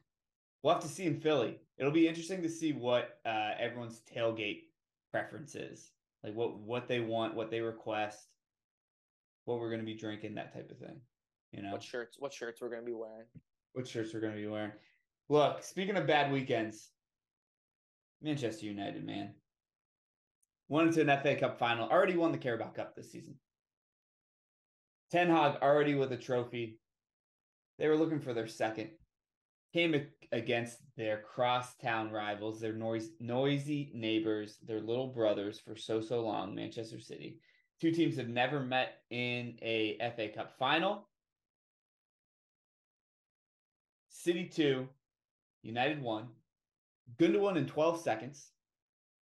We'll 0.62 0.72
have 0.72 0.82
to 0.82 0.88
see 0.88 1.04
in 1.04 1.20
Philly. 1.20 1.58
It'll 1.76 1.92
be 1.92 2.08
interesting 2.08 2.42
to 2.42 2.48
see 2.48 2.72
what 2.72 3.20
uh, 3.26 3.50
everyone's 3.58 4.00
tailgate 4.14 4.62
preference 5.10 5.54
is. 5.54 5.90
Like 6.24 6.34
what 6.34 6.58
what 6.58 6.88
they 6.88 7.00
want, 7.00 7.34
what 7.34 7.50
they 7.50 7.60
request, 7.60 8.26
what 9.44 9.60
we're 9.60 9.70
gonna 9.70 9.82
be 9.82 9.94
drinking, 9.94 10.34
that 10.36 10.54
type 10.54 10.70
of 10.70 10.78
thing. 10.78 11.00
You 11.52 11.62
know 11.62 11.72
what 11.72 11.82
shirts? 11.82 12.16
What 12.18 12.32
shirts 12.32 12.60
we're 12.60 12.70
gonna 12.70 12.82
be 12.82 12.92
wearing? 12.92 13.26
what 13.76 13.86
shirts 13.86 14.14
we're 14.14 14.20
going 14.20 14.32
to 14.32 14.40
be 14.40 14.46
wearing. 14.46 14.72
Look, 15.28 15.62
speaking 15.64 15.96
of 15.96 16.06
bad 16.06 16.32
weekends, 16.32 16.90
Manchester 18.22 18.66
United, 18.66 19.04
man, 19.04 19.34
won 20.68 20.88
into 20.88 21.00
an 21.00 21.20
FA 21.20 21.34
Cup 21.36 21.58
final. 21.58 21.88
Already 21.88 22.16
won 22.16 22.32
the 22.32 22.38
Carabao 22.38 22.70
Cup 22.70 22.94
this 22.94 23.10
season. 23.10 23.34
Ten 25.10 25.28
Hag 25.28 25.62
already 25.62 25.94
with 25.94 26.12
a 26.12 26.16
trophy. 26.16 26.78
They 27.78 27.88
were 27.88 27.96
looking 27.96 28.20
for 28.20 28.34
their 28.34 28.46
second. 28.46 28.90
Came 29.72 30.06
against 30.32 30.78
their 30.96 31.22
crosstown 31.22 32.10
rivals, 32.10 32.60
their 32.60 32.72
noise, 32.72 33.10
noisy 33.20 33.90
neighbors, 33.94 34.58
their 34.62 34.80
little 34.80 35.08
brothers 35.08 35.60
for 35.60 35.76
so 35.76 36.00
so 36.00 36.24
long. 36.24 36.54
Manchester 36.54 37.00
City. 37.00 37.40
Two 37.80 37.90
teams 37.90 38.16
have 38.16 38.28
never 38.28 38.60
met 38.60 39.02
in 39.10 39.58
a 39.60 39.98
FA 40.16 40.28
Cup 40.28 40.56
final. 40.58 41.08
City 44.08 44.46
2, 44.46 44.88
United 45.66 46.00
won. 46.00 46.28
Gundogan 47.18 47.56
in 47.56 47.66
12 47.66 48.00
seconds 48.00 48.50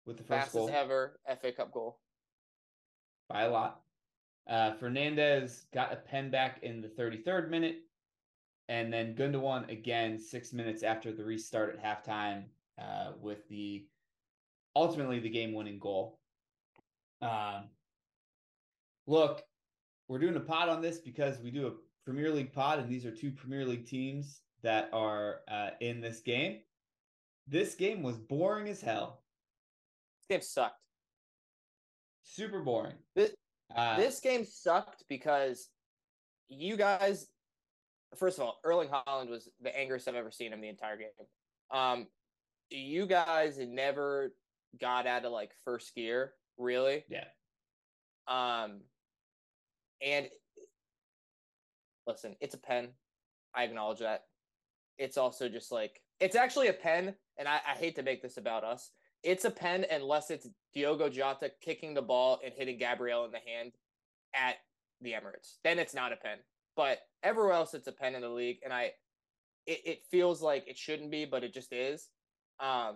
with 0.05 0.17
the 0.17 0.23
first 0.23 0.51
Fastest 0.51 0.55
goal 0.55 0.69
ever 0.73 1.19
FA 1.41 1.51
Cup 1.51 1.71
goal. 1.71 1.99
by 3.29 3.43
a 3.43 3.51
lot. 3.51 3.81
Uh, 4.49 4.73
Fernandes 4.81 5.63
got 5.73 5.93
a 5.93 5.97
pen 5.97 6.29
back 6.29 6.59
in 6.63 6.81
the 6.81 6.89
33rd 6.89 7.49
minute. 7.49 7.77
And 8.69 8.91
then 8.91 9.15
Gundogan 9.15 9.69
again 9.69 10.17
six 10.17 10.53
minutes 10.53 10.83
after 10.83 11.11
the 11.11 11.23
restart 11.23 11.77
at 11.77 11.83
halftime 11.83 12.45
uh, 12.79 13.11
with 13.19 13.47
the 13.49 13.85
ultimately 14.75 15.19
the 15.19 15.29
game 15.29 15.53
winning 15.53 15.79
goal. 15.79 16.19
Um, 17.21 17.69
look, 19.05 19.43
we're 20.07 20.19
doing 20.19 20.35
a 20.35 20.41
pod 20.41 20.69
on 20.69 20.81
this 20.81 20.99
because 20.99 21.39
we 21.39 21.51
do 21.51 21.67
a 21.67 21.71
Premier 22.05 22.31
League 22.31 22.53
pod, 22.53 22.79
and 22.79 22.89
these 22.89 23.05
are 23.05 23.11
two 23.11 23.31
Premier 23.31 23.65
League 23.65 23.85
teams 23.85 24.41
that 24.63 24.89
are 24.93 25.41
uh, 25.47 25.71
in 25.79 26.01
this 26.01 26.21
game. 26.21 26.59
This 27.47 27.75
game 27.75 28.01
was 28.01 28.17
boring 28.17 28.67
as 28.69 28.81
hell, 28.81 29.21
This 30.29 30.37
game 30.37 30.41
sucked. 30.41 30.79
super 32.23 32.61
boring. 32.61 32.95
This- 33.15 33.35
Uh, 33.75 33.97
this 33.97 34.19
game 34.19 34.45
sucked 34.45 35.03
because 35.09 35.69
you 36.47 36.77
guys 36.77 37.27
first 38.17 38.37
of 38.37 38.43
all, 38.45 38.59
Erling 38.63 38.89
Haaland 38.89 39.29
was 39.29 39.49
the 39.61 39.75
angriest 39.75 40.07
I've 40.07 40.13
ever 40.13 40.29
seen 40.29 40.53
him 40.53 40.61
the 40.61 40.67
entire 40.69 40.97
game. 40.97 41.09
Um, 41.71 42.07
you 42.69 43.07
guys 43.07 43.57
never 43.57 44.35
got 44.79 45.07
out 45.07 45.25
of 45.25 45.31
like 45.31 45.51
first 45.65 45.95
gear, 45.95 46.35
really. 46.59 47.03
Yeah. 47.09 47.25
Um, 48.27 48.81
and 50.01 50.29
listen, 52.05 52.35
it's 52.39 52.53
a 52.53 52.59
pen. 52.59 52.89
I 53.55 53.63
acknowledge 53.63 53.99
that. 53.99 54.25
It's 54.97 55.17
also 55.17 55.49
just 55.49 55.71
like 55.71 56.01
it's 56.19 56.35
actually 56.35 56.67
a 56.67 56.73
pen, 56.73 57.15
and 57.37 57.47
I, 57.47 57.59
I 57.67 57.77
hate 57.77 57.95
to 57.95 58.03
make 58.03 58.21
this 58.21 58.37
about 58.37 58.63
us. 58.63 58.91
It's 59.23 59.45
a 59.45 59.51
pen 59.51 59.85
unless 59.89 60.29
it's 60.29 60.47
Diogo 60.73 61.09
Jota 61.09 61.51
kicking 61.61 61.93
the 61.93 62.01
ball 62.01 62.39
and 62.43 62.53
hitting 62.55 62.77
Gabriel 62.77 63.25
in 63.25 63.31
the 63.31 63.39
hand 63.39 63.73
at 64.35 64.55
the 65.01 65.11
Emirates. 65.11 65.55
Then 65.63 65.79
it's 65.79 65.93
not 65.93 66.11
a 66.11 66.17
pen. 66.17 66.37
But 66.75 66.99
everywhere 67.21 67.53
else, 67.53 67.73
it's 67.73 67.87
a 67.87 67.91
pen 67.91 68.15
in 68.15 68.21
the 68.21 68.29
league, 68.29 68.57
and 68.63 68.73
I, 68.73 68.91
it, 69.65 69.81
it 69.85 69.99
feels 70.09 70.41
like 70.41 70.67
it 70.67 70.77
shouldn't 70.77 71.11
be, 71.11 71.25
but 71.25 71.43
it 71.43 71.53
just 71.53 71.71
is. 71.71 72.09
Um, 72.59 72.95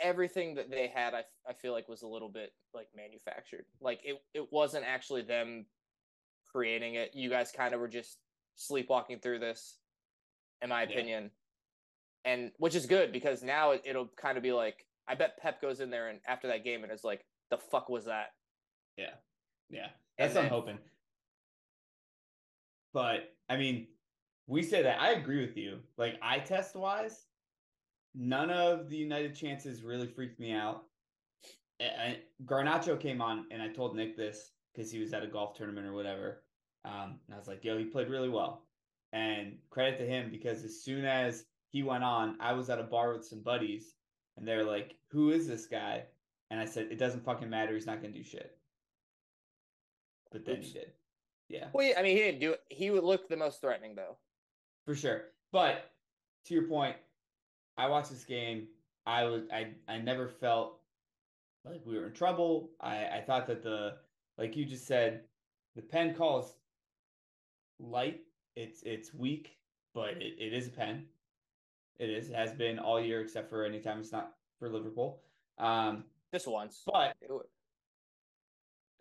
everything 0.00 0.54
that 0.54 0.70
they 0.70 0.88
had, 0.94 1.14
I, 1.14 1.24
I 1.48 1.52
feel 1.54 1.72
like 1.72 1.88
was 1.88 2.02
a 2.02 2.08
little 2.08 2.28
bit 2.28 2.52
like 2.72 2.88
manufactured. 2.96 3.64
Like 3.80 4.00
it, 4.04 4.20
it 4.32 4.52
wasn't 4.52 4.84
actually 4.86 5.22
them 5.22 5.66
creating 6.50 6.94
it. 6.94 7.10
You 7.14 7.30
guys 7.30 7.52
kind 7.52 7.74
of 7.74 7.80
were 7.80 7.88
just 7.88 8.18
sleepwalking 8.56 9.18
through 9.18 9.40
this, 9.40 9.78
in 10.64 10.70
my 10.70 10.82
Yeah. 10.82 10.88
opinion. 10.88 11.30
And 12.24 12.50
which 12.56 12.74
is 12.74 12.86
good 12.86 13.12
because 13.12 13.42
now 13.42 13.72
it, 13.72 13.82
it'll 13.84 14.08
kind 14.08 14.36
of 14.36 14.42
be 14.42 14.52
like 14.52 14.86
I 15.06 15.14
bet 15.14 15.36
Pep 15.36 15.60
goes 15.60 15.80
in 15.80 15.90
there 15.90 16.08
and 16.08 16.18
after 16.26 16.48
that 16.48 16.64
game 16.64 16.82
and 16.82 16.90
is 16.90 17.04
like, 17.04 17.26
the 17.50 17.58
fuck 17.58 17.90
was 17.90 18.06
that? 18.06 18.34
Yeah. 18.96 19.14
Yeah. 19.68 19.90
And 20.16 20.30
That's 20.30 20.34
what 20.34 20.44
I'm 20.44 20.50
hoping. 20.50 20.78
But 22.94 23.34
I 23.50 23.58
mean, 23.58 23.88
we 24.46 24.62
say 24.62 24.82
that 24.82 25.00
I 25.00 25.10
agree 25.12 25.44
with 25.44 25.56
you. 25.58 25.80
Like 25.98 26.18
eye 26.22 26.38
test 26.38 26.74
wise, 26.74 27.26
none 28.14 28.50
of 28.50 28.88
the 28.88 28.96
United 28.96 29.34
chances 29.34 29.82
really 29.82 30.06
freaked 30.06 30.40
me 30.40 30.52
out. 30.52 30.84
A- 31.80 32.00
I, 32.00 32.22
Garnacho 32.46 32.98
came 32.98 33.20
on, 33.20 33.46
and 33.50 33.60
I 33.60 33.68
told 33.68 33.96
Nick 33.96 34.16
this 34.16 34.52
because 34.72 34.90
he 34.90 35.00
was 35.00 35.12
at 35.12 35.22
a 35.22 35.26
golf 35.26 35.54
tournament 35.56 35.86
or 35.86 35.92
whatever. 35.92 36.44
Um, 36.84 37.18
and 37.26 37.34
I 37.34 37.36
was 37.38 37.48
like, 37.48 37.64
"Yo, 37.64 37.76
he 37.76 37.84
played 37.84 38.08
really 38.08 38.28
well," 38.28 38.63
and 39.14 39.56
credit 39.70 39.96
to 39.98 40.06
him 40.06 40.28
because 40.28 40.64
as 40.64 40.82
soon 40.82 41.04
as 41.04 41.44
he 41.68 41.84
went 41.84 42.02
on, 42.04 42.36
I 42.40 42.52
was 42.52 42.68
at 42.68 42.80
a 42.80 42.82
bar 42.82 43.12
with 43.14 43.24
some 43.24 43.40
buddies, 43.40 43.94
and 44.36 44.46
they're 44.46 44.64
like, 44.64 44.96
"Who 45.08 45.30
is 45.30 45.46
this 45.46 45.66
guy?" 45.66 46.04
And 46.50 46.60
I 46.60 46.64
said, 46.66 46.90
"It 46.90 46.98
doesn't 46.98 47.24
fucking 47.24 47.48
matter. 47.48 47.74
He's 47.74 47.86
not 47.86 48.02
gonna 48.02 48.12
do 48.12 48.24
shit." 48.24 48.58
But 50.32 50.44
then 50.44 50.58
Oops. 50.58 50.66
he 50.66 50.72
did. 50.74 50.92
Yeah. 51.48 51.68
Well, 51.72 51.86
yeah, 51.86 51.98
I 51.98 52.02
mean, 52.02 52.16
he 52.16 52.22
didn't 52.22 52.40
do 52.40 52.52
it. 52.52 52.64
He 52.68 52.90
would 52.90 53.04
look 53.04 53.28
the 53.28 53.36
most 53.36 53.60
threatening 53.60 53.94
though. 53.94 54.16
For 54.84 54.96
sure. 54.96 55.26
But 55.52 55.92
to 56.46 56.54
your 56.54 56.64
point, 56.64 56.96
I 57.78 57.86
watched 57.86 58.10
this 58.10 58.24
game. 58.24 58.66
I 59.06 59.24
was 59.24 59.44
I 59.52 59.74
I 59.86 59.98
never 59.98 60.28
felt 60.28 60.80
like 61.64 61.82
we 61.86 61.96
were 61.96 62.06
in 62.06 62.14
trouble. 62.14 62.72
I 62.80 63.06
I 63.06 63.20
thought 63.24 63.46
that 63.46 63.62
the 63.62 63.98
like 64.38 64.56
you 64.56 64.64
just 64.64 64.86
said, 64.86 65.22
the 65.76 65.82
pen 65.82 66.14
calls 66.14 66.56
light. 67.78 68.22
It's 68.56 68.82
it's 68.82 69.12
weak, 69.12 69.56
but 69.94 70.10
it, 70.20 70.34
it 70.38 70.52
is 70.52 70.68
a 70.68 70.70
pen. 70.70 71.06
It 71.98 72.10
is 72.10 72.30
it 72.30 72.34
has 72.34 72.52
been 72.52 72.78
all 72.78 73.00
year 73.00 73.20
except 73.20 73.50
for 73.50 73.64
anytime 73.64 74.00
it's 74.00 74.12
not 74.12 74.32
for 74.58 74.68
Liverpool. 74.68 75.20
Um, 75.58 76.04
Just 76.32 76.46
once. 76.46 76.82
but 76.86 77.14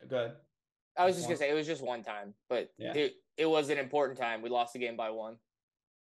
good. 0.08 0.32
I 0.96 1.06
was 1.06 1.16
Just 1.16 1.28
just 1.28 1.28
gonna 1.28 1.38
say 1.38 1.50
it 1.50 1.56
was 1.56 1.68
just 1.68 1.84
one 1.84 2.04
time, 2.04 2.34
but 2.50 2.72
Yeah. 2.78 2.94
it 2.94 3.16
it 3.38 3.46
was 3.46 3.70
an 3.70 3.78
important 3.78 4.18
time. 4.20 4.42
We 4.42 4.50
lost 4.50 4.74
the 4.74 4.80
game 4.80 4.96
by 4.98 5.10
one. 5.10 5.38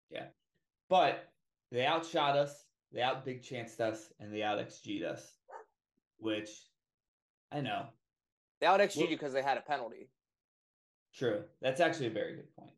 Yeah, 0.10 0.28
but 0.90 1.32
they 1.72 1.86
outshot 1.86 2.36
us, 2.38 2.66
they 2.92 3.02
out 3.02 3.26
big 3.26 3.42
chanced 3.44 3.82
us, 3.82 4.12
and 4.20 4.32
they 4.34 4.44
out 4.44 4.60
XG'd 4.60 5.04
us, 5.04 5.38
which 6.18 6.50
I 7.52 7.62
know. 7.62 7.88
They 8.60 8.68
out 8.68 8.80
XG 8.80 8.98
Well- 9.02 9.08
because 9.10 9.34
they 9.34 9.42
had 9.42 9.58
a 9.58 9.62
penalty. 9.62 10.10
True. 11.16 11.44
That's 11.62 11.80
actually 11.80 12.08
a 12.08 12.12
very 12.12 12.36
good 12.36 12.56
point. 12.56 12.72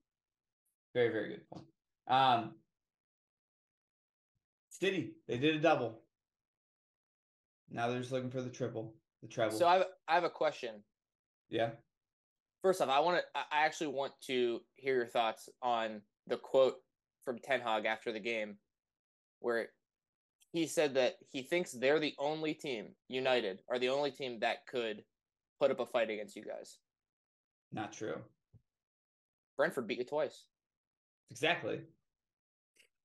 Very, 0.96 1.10
very 1.10 1.30
good 1.30 1.50
point. 1.54 1.66
Um 2.08 2.56
City, 4.70 5.14
they 5.28 5.38
did 5.38 5.56
a 5.56 5.60
double. 5.60 6.02
Now 7.70 7.88
they're 7.88 8.00
just 8.00 8.12
looking 8.12 8.30
for 8.32 8.42
the 8.42 8.50
triple, 8.50 8.96
the 9.22 9.28
treble. 9.28 9.58
So 9.58 9.68
I 9.68 9.76
have, 9.76 9.86
I 10.08 10.16
have 10.16 10.24
a 10.24 10.30
question. 10.30 10.84
yeah. 11.50 11.72
First 12.62 12.82
off, 12.82 12.90
I 12.90 13.00
want 13.00 13.18
to. 13.20 13.24
I 13.36 13.44
I 13.62 13.66
actually 13.66 13.88
want 13.88 14.14
to 14.28 14.60
hear 14.76 14.96
your 14.96 15.06
thoughts 15.06 15.48
on 15.62 16.02
the 16.28 16.38
quote 16.38 16.76
from 17.24 17.38
Ten 17.40 17.62
Hag 17.62 17.86
after 17.86 18.12
the 18.12 18.20
game, 18.20 18.58
where 19.40 19.68
he 20.52 20.66
said 20.66 20.96
that 20.96 21.16
he 21.30 21.44
thinks 21.44 21.72
they're 21.72 22.00
the 22.00 22.16
only 22.18 22.54
team, 22.56 22.88
United, 23.08 23.60
are 23.70 23.78
the 23.78 23.90
only 23.90 24.10
team 24.12 24.40
that 24.40 24.66
could 24.68 25.04
put 25.60 25.70
up 25.70 25.80
a 25.80 25.86
fight 25.86 26.10
against 26.10 26.36
you 26.36 26.44
guys. 26.44 26.80
Not 27.72 27.94
true. 27.94 28.18
Brentford 29.58 29.86
beat 29.88 30.00
you 30.00 30.06
twice. 30.06 30.46
Exactly. 31.32 31.82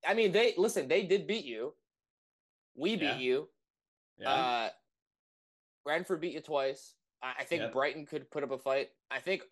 I 0.07 0.13
mean, 0.13 0.31
they 0.31 0.53
listen. 0.57 0.87
They 0.87 1.03
did 1.03 1.27
beat 1.27 1.45
you. 1.45 1.73
We 2.75 2.95
beat 2.95 3.03
Yeah. 3.05 3.17
you. 3.17 3.49
Yeah. 4.17 4.31
Uh, 4.31 4.69
Brentford 5.83 6.21
beat 6.21 6.33
you 6.33 6.41
twice. 6.41 6.95
I, 7.21 7.33
I 7.39 7.43
think 7.43 7.61
Yep. 7.63 7.73
Brighton 7.73 8.05
could 8.05 8.29
put 8.31 8.43
up 8.43 8.51
a 8.51 8.57
fight. 8.57 8.89
I 9.09 9.19
think, 9.19 9.43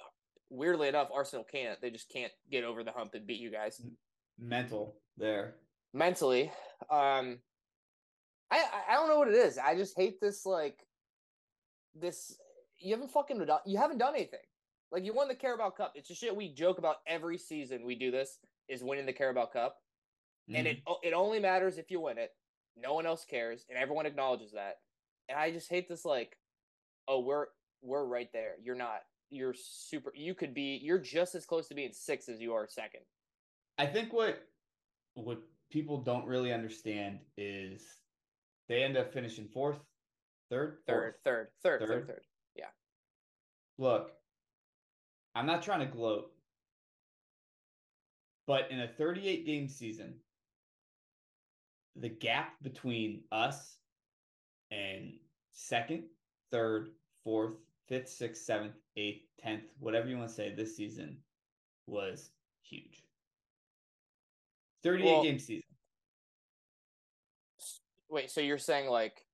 weirdly 0.50 0.88
enough, 0.88 1.10
Arsenal 1.14 1.44
can't. 1.44 1.80
They 1.82 1.90
just 1.92 2.10
can't 2.10 2.32
get 2.52 2.64
over 2.64 2.84
the 2.84 2.92
hump 2.92 3.14
and 3.16 3.26
beat 3.28 3.40
you 3.42 3.52
guys 3.52 3.82
Mental 4.38 4.96
there. 5.18 5.56
mentally. 5.94 6.52
Um, 6.90 7.42
I 8.52 8.84
I- 8.88 8.94
don't 8.96 9.08
know 9.10 9.20
what 9.20 9.28
it 9.28 9.36
is. 9.36 9.58
I 9.58 9.76
just 9.76 9.96
hate 9.98 10.20
this 10.22 10.46
like 10.46 10.80
this. 11.96 12.40
You 12.78 12.94
haven't 12.96 13.12
fucking 13.12 13.44
done. 13.46 13.60
You 13.66 13.78
haven't 13.78 13.98
done 13.98 14.16
anything. 14.16 14.40
Like 14.92 15.04
you 15.04 15.14
won 15.14 15.28
the 15.28 15.36
Carabao 15.36 15.72
Cup. 15.72 15.92
It's 15.96 16.08
just 16.08 16.22
shit 16.22 16.36
we 16.36 16.52
joke 16.54 16.78
about 16.80 16.98
every 17.06 17.38
season. 17.38 17.86
We 17.86 17.94
do 17.96 18.10
this 18.10 18.40
is 18.70 18.84
winning 18.84 19.06
the 19.06 19.14
Carabao 19.14 19.48
Cup, 19.48 19.84
and 20.48 20.66
Mhm. 20.68 20.72
it 21.02 21.08
it 21.10 21.14
only 21.14 21.40
matters 21.40 21.78
if 21.78 21.92
you 21.92 22.00
win 22.00 22.18
it. 22.18 22.36
No 22.76 22.94
one 22.94 23.06
else 23.06 23.26
cares, 23.26 23.66
and 23.68 23.78
everyone 23.78 24.06
acknowledges 24.06 24.52
that. 24.54 24.82
And 25.28 25.38
I 25.38 25.52
just 25.52 25.70
hate 25.70 25.88
this 25.90 26.06
like, 26.06 26.40
oh, 27.08 27.20
we're 27.20 27.48
we're 27.82 28.06
right 28.06 28.32
there. 28.34 28.58
You're 28.60 28.76
not. 28.76 29.06
You're 29.30 29.54
super. 29.54 30.12
You 30.16 30.34
could 30.36 30.54
be. 30.54 30.78
You're 30.78 31.00
just 31.00 31.36
as 31.36 31.46
close 31.46 31.68
to 31.68 31.76
being 31.76 31.94
six 31.94 32.30
as 32.30 32.40
you 32.42 32.54
are 32.54 32.68
second. 32.68 33.06
I 33.78 33.86
think 33.88 34.14
what 34.14 34.48
what 35.16 35.42
people 35.70 36.02
don't 36.04 36.26
really 36.26 36.52
understand 36.54 37.26
is 37.38 38.02
they 38.68 38.84
end 38.84 38.98
up 38.98 39.12
finishing 39.14 39.48
fourth, 39.50 39.80
third, 40.50 40.84
Third, 40.86 41.14
Fourth. 41.16 41.24
third, 41.24 41.52
third, 41.62 41.80
third, 41.82 41.88
Third? 41.90 42.08
third. 42.08 42.26
Look, 43.78 44.12
I'm 45.36 45.46
not 45.46 45.64
trying 45.64 45.80
to 45.80 45.86
gloat, 45.86 46.38
but 48.50 48.66
in 48.72 48.80
a 48.80 48.88
38 48.88 49.46
game 49.46 49.68
season, 49.68 50.16
the 51.96 52.10
gap 52.10 52.54
between 52.64 53.22
us 53.32 53.78
and 54.72 55.14
second, 55.52 56.06
third, 56.50 56.90
fourth, 57.24 57.54
fifth, 57.88 58.10
sixth, 58.10 58.44
seventh, 58.44 58.74
eighth, 58.98 59.22
tenth, 59.40 59.66
whatever 59.80 60.08
you 60.08 60.18
want 60.18 60.30
to 60.30 60.34
say 60.36 60.52
this 60.52 60.76
season 60.76 61.18
was 61.86 62.32
huge. 62.64 63.04
38 64.82 65.06
Well- 65.06 65.22
game 65.24 65.38
season. 65.38 65.64
Wait, 68.10 68.32
so 68.32 68.42
you're 68.42 68.58
saying 68.58 68.90
like 68.90 69.28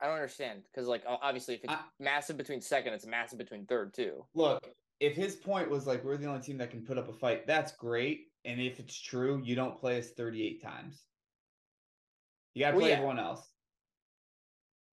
I 0.00 0.06
don't 0.06 0.16
understand 0.16 0.64
because 0.64 0.88
like 0.88 1.04
obviously 1.06 1.54
if 1.54 1.62
it's 1.62 1.72
I- 1.72 1.84
massive 2.00 2.36
between 2.36 2.60
second, 2.60 2.94
it's 2.94 3.06
massive 3.06 3.38
between 3.38 3.64
third 3.66 3.94
too. 3.94 4.26
Look, 4.34 4.66
if 5.02 5.16
his 5.16 5.34
point 5.34 5.68
was 5.68 5.84
like 5.86 6.04
we're 6.04 6.16
the 6.16 6.26
only 6.26 6.40
team 6.40 6.58
that 6.58 6.70
can 6.70 6.84
put 6.84 6.96
up 6.96 7.08
a 7.08 7.12
fight, 7.12 7.44
that's 7.46 7.72
great. 7.72 8.28
And 8.44 8.60
if 8.60 8.78
it's 8.78 8.98
true, 8.98 9.42
you 9.44 9.56
don't 9.56 9.76
play 9.76 9.98
us 9.98 10.10
38 10.10 10.62
times. 10.62 11.02
You 12.54 12.60
gotta 12.64 12.76
Well, 12.76 12.82
play 12.82 12.90
yeah. 12.90 12.96
everyone 12.96 13.18
else. 13.18 13.50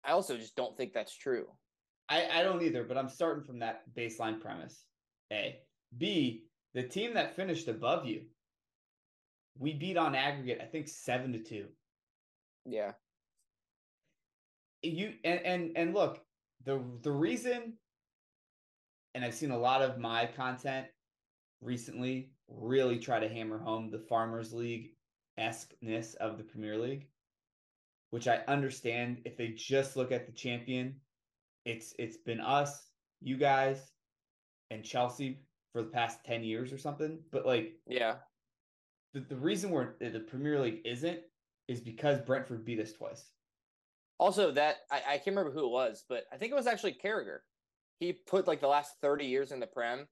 I 0.03 0.11
also 0.11 0.35
just 0.37 0.57
don't 0.57 0.75
think 0.75 0.91
that's 0.93 1.15
true. 1.15 1.47
I, 2.09 2.27
I 2.29 2.43
don't 2.43 2.61
either, 2.61 2.83
but 2.83 2.97
I'm 2.97 3.07
starting 3.07 3.45
from 3.45 3.59
that 3.59 3.83
baseline 3.95 4.41
premise. 4.41 4.83
A. 5.31 5.59
B, 5.97 6.43
the 6.73 6.83
team 6.83 7.13
that 7.13 7.35
finished 7.37 7.69
above 7.69 8.05
you, 8.05 8.23
we 9.57 9.73
beat 9.73 9.95
on 9.95 10.15
aggregate, 10.15 10.59
I 10.61 10.65
think 10.65 10.89
seven 10.89 11.31
to 11.31 11.39
two. 11.39 11.67
Yeah. 12.65 12.91
you 14.81 15.13
and 15.23 15.39
and 15.45 15.77
and 15.77 15.93
look 15.93 16.19
the 16.65 16.83
the 17.01 17.11
reason 17.11 17.77
and 19.15 19.23
i've 19.23 19.33
seen 19.33 19.51
a 19.51 19.57
lot 19.57 19.81
of 19.81 19.97
my 19.97 20.25
content 20.25 20.87
recently 21.61 22.31
really 22.47 22.97
try 22.99 23.19
to 23.19 23.29
hammer 23.29 23.57
home 23.57 23.89
the 23.89 23.99
farmers 23.99 24.53
league 24.53 24.91
esque-ness 25.37 26.13
of 26.15 26.37
the 26.37 26.43
premier 26.43 26.77
league 26.77 27.07
which 28.11 28.27
i 28.27 28.41
understand 28.47 29.21
if 29.25 29.37
they 29.37 29.47
just 29.49 29.95
look 29.95 30.11
at 30.11 30.25
the 30.25 30.31
champion 30.31 30.95
it's 31.65 31.93
it's 31.97 32.17
been 32.17 32.41
us 32.41 32.89
you 33.21 33.37
guys 33.37 33.91
and 34.69 34.83
chelsea 34.83 35.39
for 35.73 35.81
the 35.81 35.89
past 35.89 36.23
10 36.23 36.43
years 36.43 36.71
or 36.71 36.77
something. 36.77 37.19
But 37.31 37.45
like 37.47 37.73
Yeah. 37.87 38.17
the, 39.13 39.21
the 39.21 39.35
reason 39.35 39.71
we're 39.71 39.93
the 39.99 40.19
Premier 40.19 40.59
League 40.59 40.81
isn't 40.85 41.19
is 41.67 41.81
because 41.81 42.19
Brentford 42.19 42.63
beat 42.63 42.79
us 42.79 42.93
twice. 42.93 43.25
Also, 44.19 44.51
that 44.51 44.77
I, 44.91 44.97
I 44.97 45.13
can't 45.17 45.35
remember 45.35 45.51
who 45.51 45.65
it 45.65 45.71
was, 45.71 46.05
but 46.07 46.25
I 46.31 46.37
think 46.37 46.51
it 46.51 46.55
was 46.55 46.67
actually 46.67 46.93
Carragher. 46.93 47.39
He 48.03 48.11
put 48.11 48.47
like 48.47 48.59
the 48.59 48.67
last 48.67 48.99
thirty 49.01 49.25
years 49.25 49.53
in 49.53 49.61
the 49.61 49.67
Prem, 49.67 50.09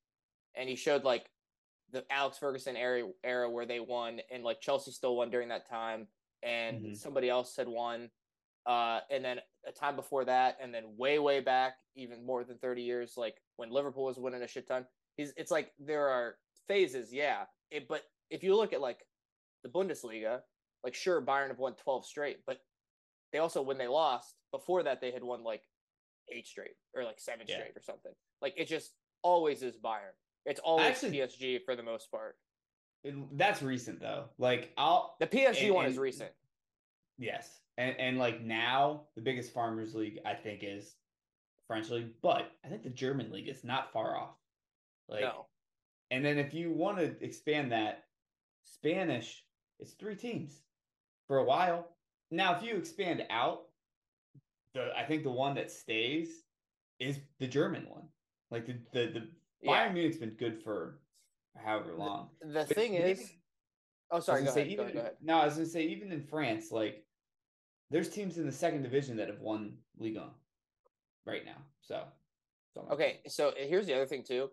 and 0.55 0.69
he 0.69 0.75
showed 0.77 1.03
like 1.03 1.29
the 1.91 2.05
Alex 2.09 2.37
Ferguson 2.37 2.77
era 2.77 3.11
era 3.21 3.49
where 3.49 3.65
they 3.65 3.81
won, 3.81 4.21
and 4.31 4.45
like 4.45 4.61
Chelsea 4.61 4.91
still 4.91 5.17
won 5.17 5.29
during 5.29 5.49
that 5.49 5.67
time, 5.67 6.07
and 6.41 6.85
Mhm. 6.85 6.95
somebody 6.97 7.29
else 7.29 7.53
had 7.57 7.67
won, 7.67 8.09
uh, 8.65 9.01
and 9.09 9.25
then 9.25 9.41
a 9.65 9.73
time 9.73 9.97
before 9.97 10.23
that, 10.23 10.57
and 10.61 10.73
then 10.73 10.95
way 10.95 11.19
way 11.19 11.41
back, 11.41 11.79
even 11.95 12.25
more 12.25 12.45
than 12.45 12.57
thirty 12.59 12.81
years, 12.81 13.17
like 13.17 13.43
when 13.57 13.69
Liverpool 13.71 14.05
was 14.05 14.17
winning 14.17 14.41
a 14.41 14.47
shit 14.47 14.67
ton. 14.67 14.87
He's 15.17 15.33
it's 15.35 15.51
like 15.51 15.73
there 15.77 16.07
are 16.07 16.39
phases, 16.69 17.11
yeah. 17.11 17.45
It, 17.71 17.89
but 17.89 18.09
if 18.29 18.41
you 18.41 18.55
look 18.55 18.71
at 18.71 18.79
like 18.79 19.05
the 19.63 19.69
Bundesliga, 19.69 20.43
like 20.85 20.95
sure 20.95 21.21
Bayern 21.21 21.49
have 21.49 21.59
won 21.59 21.75
twelve 21.75 22.05
straight, 22.05 22.45
but 22.45 22.65
they 23.33 23.39
also 23.39 23.61
when 23.61 23.77
they 23.77 23.89
lost 23.89 24.37
before 24.51 24.83
that 24.83 25.01
they 25.01 25.11
had 25.11 25.23
won 25.23 25.43
like 25.43 25.67
eight 26.31 26.47
straight 26.47 26.75
or 26.95 27.03
like 27.03 27.19
seven 27.19 27.45
Yeah. 27.47 27.55
straight 27.55 27.75
or 27.77 27.81
something. 27.81 28.11
Like 28.41 28.53
it 28.57 28.65
just 28.65 28.93
always 29.21 29.61
is 29.63 29.77
Bayern. 29.77 30.13
It's 30.45 30.59
always 30.59 30.87
Actually- 30.87 31.17
PSG 31.19 31.59
for 31.65 31.75
the 31.75 31.83
most 31.83 32.09
part. 32.11 32.37
It- 33.03 33.37
that's 33.37 33.61
recent 33.61 33.99
though. 33.99 34.29
Like 34.37 34.73
I'll 34.77 35.15
The 35.19 35.27
PSG 35.27 35.65
And- 35.67 35.75
one 35.75 35.85
is 35.85 35.97
recent. 35.97 36.31
yes, 37.17 37.61
and 37.77 37.95
and 37.97 38.17
like 38.17 38.41
now 38.41 39.07
the 39.15 39.21
biggest 39.21 39.53
farmers 39.53 39.93
league 39.95 40.19
I 40.25 40.33
think 40.35 40.63
is 40.63 40.95
French 41.67 41.89
league, 41.89 42.19
but 42.21 42.51
I 42.63 42.67
think 42.69 42.83
the 42.83 42.89
German 42.89 43.31
league 43.31 43.47
is 43.47 43.63
not 43.63 43.91
far 43.93 44.15
off. 44.17 44.35
Like, 45.07 45.21
no. 45.21 45.47
and 46.09 46.23
then 46.23 46.37
if 46.37 46.53
you 46.53 46.71
want 46.71 46.97
to 46.97 47.23
expand 47.23 47.71
that, 47.71 48.07
Spanish 48.63 49.45
it's 49.79 49.93
three 49.93 50.15
teams 50.15 50.61
for 51.27 51.37
a 51.37 51.43
while. 51.43 51.97
Now, 52.29 52.55
if 52.55 52.63
you 52.63 52.75
expand 52.77 53.25
out, 53.29 53.70
the 54.73 54.89
I 54.97 55.03
think 55.05 55.23
the 55.23 55.31
one 55.31 55.55
that 55.55 55.71
stays 55.71 56.43
is 56.99 57.19
the 57.39 57.47
German 57.47 57.89
one. 57.89 58.07
Like 58.49 58.65
the 58.65 58.73
the 58.91 59.11
the 59.19 59.27
Yeah. 59.61 59.87
Bayern 59.87 59.93
Munich's 59.93 60.17
been 60.17 60.31
good 60.31 60.61
for 60.63 61.01
however 61.55 61.93
long. 61.93 62.29
The 62.41 62.65
But- 62.67 62.69
thing 62.69 62.93
but 62.93 63.01
is 63.01 63.19
even- 63.21 63.37
Oh 64.13 64.19
sorry, 64.19 64.43
go 64.43 64.51
say, 64.51 64.61
ahead, 64.63 64.77
go 64.77 64.83
even. 64.83 64.93
Go 64.95 64.99
ahead. 65.01 65.17
No, 65.21 65.37
I 65.37 65.45
was 65.45 65.53
gonna 65.55 65.65
say 65.65 65.83
even 65.83 66.11
in 66.11 66.21
France, 66.23 66.71
like 66.71 67.05
there's 67.89 68.09
teams 68.09 68.37
in 68.37 68.45
the 68.45 68.51
second 68.51 68.83
division 68.83 69.17
that 69.17 69.27
have 69.29 69.39
won 69.41 69.77
Ligue 69.97 70.15
1 70.17 70.33
right 71.25 71.45
now. 71.45 71.57
So, 71.81 72.07
so 72.73 72.81
Okay, 72.91 73.21
so 73.27 73.53
here's 73.55 73.85
the 73.85 73.93
other 73.93 74.05
thing 74.05 74.23
too. 74.23 74.49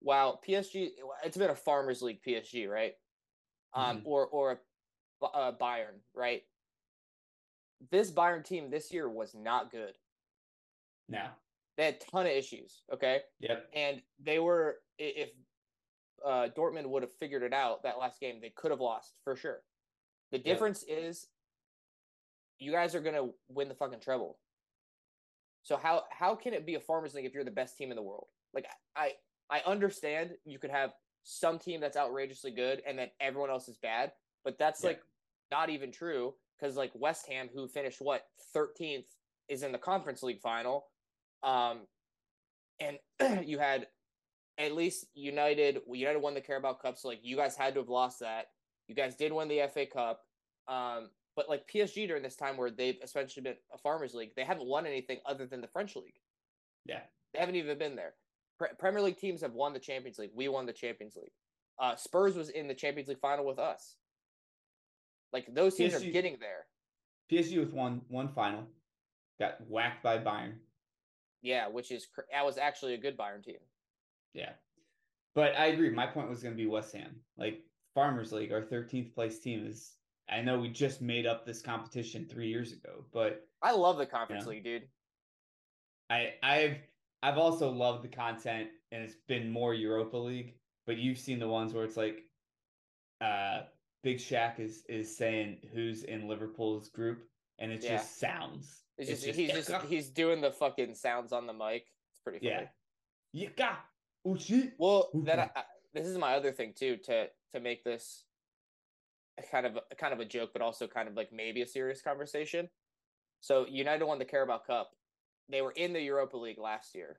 While 0.00 0.40
PSG, 0.40 0.90
it's 1.24 1.36
been 1.36 1.50
a 1.50 1.54
farmers 1.54 2.02
league 2.02 2.22
PSG, 2.22 2.66
right? 2.68 2.94
Um, 3.74 4.02
Mhm. 4.02 4.06
or 4.06 4.26
or 4.28 4.62
a, 5.22 5.26
uh, 5.26 5.56
Bayern, 5.56 6.00
right? 6.12 6.44
This 7.90 8.10
Bayern 8.10 8.44
team 8.44 8.70
this 8.70 8.92
year 8.92 9.08
was 9.08 9.34
not 9.34 9.70
good. 9.70 9.94
now, 11.08 11.32
They 11.76 11.86
had 11.86 11.94
a 11.94 12.10
ton 12.10 12.26
of 12.26 12.32
issues. 12.32 12.82
Okay, 12.92 13.20
yep, 13.40 13.68
and 13.74 14.00
they 14.22 14.38
were 14.38 14.76
if 14.98 15.30
uh, 16.24 16.48
Dortmund 16.56 16.86
would 16.86 17.02
have 17.02 17.12
figured 17.14 17.42
it 17.42 17.52
out 17.52 17.82
that 17.82 17.98
last 17.98 18.20
game, 18.20 18.40
they 18.40 18.50
could 18.50 18.70
have 18.70 18.80
lost 18.80 19.18
for 19.24 19.34
sure. 19.34 19.62
The 20.30 20.38
difference 20.38 20.84
is 20.86 21.26
you 22.58 22.70
guys 22.70 22.94
are 22.94 23.00
gonna 23.00 23.30
win 23.48 23.68
the 23.68 23.74
fucking 23.74 24.00
treble. 24.00 24.38
So 25.64 25.76
how 25.76 26.04
how 26.10 26.34
can 26.36 26.54
it 26.54 26.64
be 26.66 26.74
a 26.76 26.80
farmers 26.80 27.14
league 27.14 27.24
if 27.26 27.34
you're 27.34 27.44
the 27.44 27.50
best 27.50 27.76
team 27.76 27.90
in 27.90 27.96
the 27.96 28.02
world? 28.02 28.28
Like 28.54 28.66
I 28.96 29.12
I 29.50 29.60
understand 29.66 30.30
you 30.44 30.58
could 30.58 30.70
have 30.70 30.92
some 31.24 31.58
team 31.58 31.80
that's 31.80 31.96
outrageously 31.96 32.50
good 32.52 32.82
and 32.86 32.98
then 32.98 33.08
everyone 33.20 33.50
else 33.50 33.68
is 33.68 33.76
bad, 33.78 34.12
but 34.44 34.58
that's 34.58 34.82
Yeah. 34.82 34.88
like 34.90 35.02
not 35.50 35.70
even 35.70 35.90
true 35.92 36.34
because 36.62 36.76
like 36.76 36.92
West 36.94 37.26
Ham, 37.28 37.48
who 37.52 37.66
finished 37.66 38.00
what 38.00 38.22
13th, 38.56 39.04
is 39.48 39.62
in 39.62 39.72
the 39.72 39.78
Conference 39.78 40.22
League 40.22 40.40
final. 40.40 40.86
Um, 41.42 41.80
and 42.80 42.98
you 43.46 43.58
had 43.58 43.88
at 44.58 44.74
least 44.74 45.06
United. 45.14 45.80
United 45.92 46.20
won 46.20 46.34
the 46.34 46.40
Carabao 46.40 46.74
Cup, 46.74 46.96
so 46.96 47.08
like 47.08 47.20
you 47.22 47.36
guys 47.36 47.56
had 47.56 47.74
to 47.74 47.80
have 47.80 47.88
lost 47.88 48.20
that. 48.20 48.46
You 48.88 48.94
guys 48.94 49.16
did 49.16 49.32
win 49.32 49.48
the 49.48 49.68
FA 49.72 49.86
Cup. 49.86 50.20
Um, 50.68 51.10
but 51.34 51.48
like 51.48 51.68
PSG 51.72 52.06
during 52.06 52.22
this 52.22 52.36
time 52.36 52.56
where 52.56 52.70
they've 52.70 52.98
essentially 53.02 53.42
been 53.42 53.56
a 53.72 53.78
farmers 53.78 54.14
league, 54.14 54.30
they 54.36 54.44
haven't 54.44 54.66
won 54.66 54.86
anything 54.86 55.18
other 55.26 55.46
than 55.46 55.60
the 55.60 55.68
French 55.68 55.96
league. 55.96 56.20
yeah, 56.84 57.00
They 57.32 57.40
haven't 57.40 57.56
even 57.56 57.78
been 57.78 57.96
there. 57.96 58.14
Pre- 58.58 58.68
Premier 58.78 59.00
League 59.00 59.18
teams 59.18 59.40
have 59.40 59.54
won 59.54 59.72
the 59.72 59.78
Champions 59.78 60.18
League. 60.18 60.30
We 60.34 60.48
won 60.48 60.66
the 60.66 60.72
Champions 60.72 61.16
League. 61.16 61.32
Uh, 61.80 61.96
Spurs 61.96 62.36
was 62.36 62.50
in 62.50 62.68
the 62.68 62.74
Champions 62.74 63.08
League 63.08 63.20
final 63.20 63.46
with 63.46 63.58
us. 63.58 63.96
Like 65.32 65.52
those 65.54 65.74
teams 65.74 65.94
are 65.94 66.00
getting 66.00 66.38
there. 66.40 66.66
PSG 67.30 67.58
with 67.58 67.72
one 67.72 68.02
one 68.08 68.28
final 68.28 68.64
got 69.40 69.60
whacked 69.68 70.02
by 70.02 70.18
Bayern. 70.18 70.54
Yeah, 71.40 71.68
which 71.68 71.90
is 71.90 72.08
that 72.32 72.44
was 72.44 72.58
actually 72.58 72.94
a 72.94 72.98
good 72.98 73.16
Bayern 73.16 73.42
team. 73.42 73.58
Yeah, 74.34 74.52
but 75.34 75.56
I 75.56 75.66
agree. 75.66 75.90
My 75.90 76.06
point 76.06 76.28
was 76.28 76.42
going 76.42 76.54
to 76.54 76.62
be 76.62 76.68
West 76.68 76.92
Ham, 76.94 77.16
like 77.36 77.60
Farmers 77.94 78.32
League, 78.32 78.52
our 78.52 78.62
13th 78.62 79.14
place 79.14 79.38
team 79.40 79.66
is. 79.66 79.96
I 80.28 80.40
know 80.40 80.58
we 80.58 80.68
just 80.68 81.02
made 81.02 81.26
up 81.26 81.44
this 81.44 81.60
competition 81.60 82.26
three 82.26 82.48
years 82.48 82.72
ago, 82.72 83.04
but 83.12 83.46
I 83.60 83.72
love 83.72 83.98
the 83.98 84.06
Conference 84.06 84.44
Yeah. 84.44 84.50
League, 84.50 84.64
dude. 84.64 84.88
I 86.08 86.34
I've 86.42 86.76
I've 87.22 87.38
also 87.38 87.70
loved 87.70 88.04
the 88.04 88.08
content 88.08 88.68
and 88.92 89.02
it's 89.02 89.16
been 89.26 89.50
more 89.50 89.74
Europa 89.74 90.16
League, 90.16 90.54
but 90.86 90.96
you've 90.98 91.18
seen 91.18 91.38
the 91.38 91.48
ones 91.48 91.72
where 91.74 91.84
it's 91.84 91.96
like 91.96 92.20
uh 93.20 93.62
Big 94.02 94.18
Shaq 94.18 94.58
is 94.58 94.84
is 94.88 95.16
saying 95.16 95.58
who's 95.72 96.04
in 96.04 96.28
Liverpool's 96.28 96.88
group 96.88 97.22
and 97.58 97.70
it 97.70 97.82
Yeah. 97.82 97.96
just 97.96 98.18
sounds. 98.18 98.84
It's 98.98 99.08
just, 99.08 99.24
he's 99.24 99.52
just 99.52 99.70
he's 99.86 100.10
doing 100.10 100.40
the 100.40 100.52
fucking 100.52 100.94
sounds 100.94 101.32
on 101.32 101.46
the 101.46 101.52
mic. 101.52 101.86
It's 102.10 102.20
pretty 102.20 102.38
funny. 102.38 102.68
yeah. 103.32 103.48
Yika 103.48 103.76
Uchi. 104.26 104.72
Well, 104.78 105.08
then 105.14 105.40
I, 105.40 105.50
I, 105.56 105.62
this 105.94 106.06
is 106.06 106.18
my 106.18 106.34
other 106.34 106.52
thing 106.52 106.72
too 106.76 106.96
to 107.04 107.28
to 107.54 107.60
make 107.60 107.84
this 107.84 108.24
kind 109.50 109.66
of 109.66 109.78
kind 109.98 110.12
of 110.12 110.20
a 110.20 110.24
joke, 110.24 110.50
but 110.52 110.62
also 110.62 110.86
kind 110.86 111.08
of 111.08 111.14
like 111.14 111.32
maybe 111.32 111.62
a 111.62 111.66
serious 111.66 112.02
conversation. 112.02 112.68
So 113.40 113.66
United 113.66 114.04
won 114.04 114.18
the 114.18 114.24
Carabao 114.24 114.58
Cup. 114.58 114.90
They 115.48 115.62
were 115.62 115.72
in 115.72 115.92
the 115.92 116.00
Europa 116.00 116.36
League 116.36 116.58
last 116.58 116.94
year. 116.94 117.18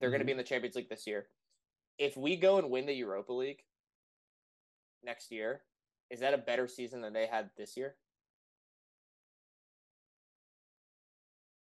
They're 0.00 0.10
going 0.10 0.20
to 0.20 0.24
be 0.24 0.32
mm-hmm. 0.32 0.40
in 0.40 0.44
the 0.44 0.48
Champions 0.48 0.76
League 0.76 0.88
this 0.88 1.06
year. 1.06 1.26
If 1.98 2.16
we 2.16 2.36
go 2.36 2.58
and 2.58 2.70
win 2.70 2.86
the 2.86 2.94
Europa 2.94 3.32
League 3.32 3.62
next 5.04 5.30
year, 5.30 5.62
is 6.10 6.20
that 6.20 6.34
a 6.34 6.38
better 6.38 6.66
season 6.68 7.00
than 7.00 7.12
they 7.12 7.26
had 7.26 7.50
this 7.56 7.76
year? 7.76 7.96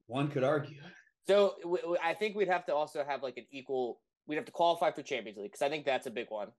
One 0.07 0.29
could 0.29 0.43
argue. 0.43 0.79
So 1.27 1.55
w- 1.61 1.81
w- 1.81 2.01
I 2.03 2.13
think 2.13 2.35
we'd 2.35 2.47
have 2.47 2.65
to 2.67 2.75
also 2.75 3.03
have 3.05 3.23
like 3.23 3.37
an 3.37 3.45
equal. 3.51 3.99
We'd 4.27 4.37
have 4.37 4.45
to 4.45 4.51
qualify 4.51 4.91
for 4.91 5.01
Champions 5.01 5.37
League 5.37 5.51
because 5.51 5.61
I 5.61 5.69
think 5.69 5.85
that's 5.85 6.07
a 6.07 6.11
big 6.11 6.27
one. 6.29 6.49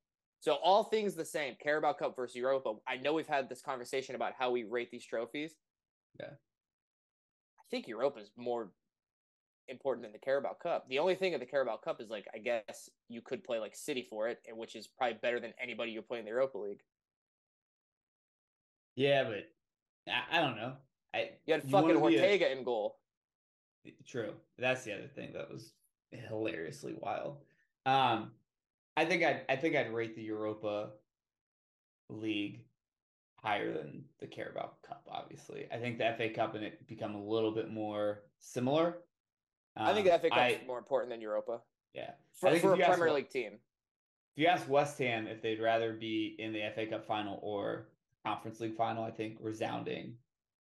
So 0.41 0.55
all 0.63 0.85
things 0.85 1.15
the 1.15 1.25
same, 1.25 1.57
Carabao 1.63 1.95
Cup 1.95 2.17
versus 2.17 2.37
Europa. 2.37 2.75
I 2.87 2.97
know 2.97 3.13
we've 3.13 3.27
had 3.27 3.49
this 3.49 3.61
conversation 3.61 4.15
about 4.15 4.35
how 4.39 4.51
we 4.51 4.65
rate 4.65 4.91
these 4.91 5.05
trophies. 5.05 5.55
Yeah. 6.21 6.31
I 6.31 7.65
think 7.71 7.89
Europa 7.89 8.21
is 8.21 8.31
more 8.37 8.71
important 9.67 10.05
than 10.05 10.13
the 10.13 10.19
Carabao 10.19 10.55
Cup. 10.63 10.87
The 10.89 10.99
only 10.99 11.15
thing 11.15 11.35
of 11.35 11.41
the 11.41 11.47
Carabao 11.47 11.79
Cup 11.79 12.01
is 12.01 12.09
like 12.09 12.27
I 12.35 12.39
guess 12.39 12.89
you 13.09 13.21
could 13.23 13.45
play 13.45 13.59
like 13.59 13.75
City 13.75 14.07
for 14.09 14.29
it, 14.29 14.39
and 14.47 14.57
which 14.57 14.77
is 14.77 14.87
probably 14.87 15.19
better 15.21 15.41
than 15.41 15.55
anybody 15.63 15.93
you 15.93 16.03
play 16.03 16.19
in 16.19 16.25
the 16.25 16.31
Europa 16.31 16.59
League. 16.59 16.81
Yeah, 18.99 19.25
but 19.25 20.13
I, 20.13 20.39
I 20.39 20.41
don't 20.43 20.57
know. 20.57 20.73
I 21.15 21.31
You 21.47 21.55
had 21.55 21.63
fucking 21.63 22.01
wanna 22.01 22.09
be 22.09 22.17
a- 22.17 22.21
Ortega 22.21 22.51
in 22.51 22.65
goal. 22.65 22.99
True. 24.05 24.35
That's 24.59 24.83
the 24.83 24.93
other 24.93 25.07
thing 25.07 25.33
that 25.35 25.49
was 25.51 25.73
hilariously 26.11 26.95
wild. 26.99 27.39
Um, 27.87 28.33
I 28.97 29.05
think 29.05 29.23
I'd 29.23 29.43
I 29.49 29.55
think 29.55 29.77
I'd 29.77 29.95
rate 29.95 30.17
the 30.17 30.23
Europa 30.23 30.91
League 32.11 32.65
higher 33.37 33.73
than 33.73 34.05
the 34.19 34.27
Carabao 34.27 34.73
Cup. 34.87 35.07
Obviously, 35.09 35.69
I 35.71 35.77
think 35.79 35.99
the 35.99 36.13
FA 36.17 36.31
Cup 36.31 36.57
and 36.57 36.65
it 36.65 36.85
become 36.89 37.15
a 37.15 37.25
little 37.25 37.53
bit 37.53 37.71
more 37.71 38.25
similar. 38.41 38.99
I 39.77 39.93
think 39.95 40.07
the 40.07 40.15
Um, 40.15 40.21
FA 40.21 40.31
Cup 40.31 40.51
is 40.51 40.67
more 40.67 40.79
important 40.79 41.11
than 41.11 41.21
Europa 41.21 41.61
yeah. 41.95 42.11
for, 42.33 42.51
for 42.59 42.75
a 42.75 42.81
ask 42.81 42.99
Premier 42.99 43.15
League 43.15 43.31
team. 43.31 43.53
If 44.35 44.43
you 44.43 44.47
ask 44.49 44.69
West 44.69 44.99
Ham 44.99 45.29
if 45.29 45.41
they'd 45.41 45.61
rather 45.61 45.93
be 45.93 46.35
in 46.41 46.53
the 46.53 46.63
FA 46.75 46.87
Cup 46.87 47.07
final 47.07 47.39
or 47.43 47.91
Conference 48.29 48.61
League 48.61 48.77
final, 48.77 49.05
I 49.05 49.11
think 49.11 49.39
resounding 49.41 50.15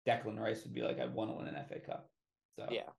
Declan 0.07 0.39
Rice 0.39 0.63
would 0.63 0.73
be 0.73 0.81
like, 0.81 0.99
I'd 0.99 1.13
want 1.13 1.29
to 1.31 1.35
win 1.35 1.47
an 1.47 1.65
FA 1.67 1.79
Cup. 1.79 2.09
So 2.57 2.67
Yeah. 2.71 2.89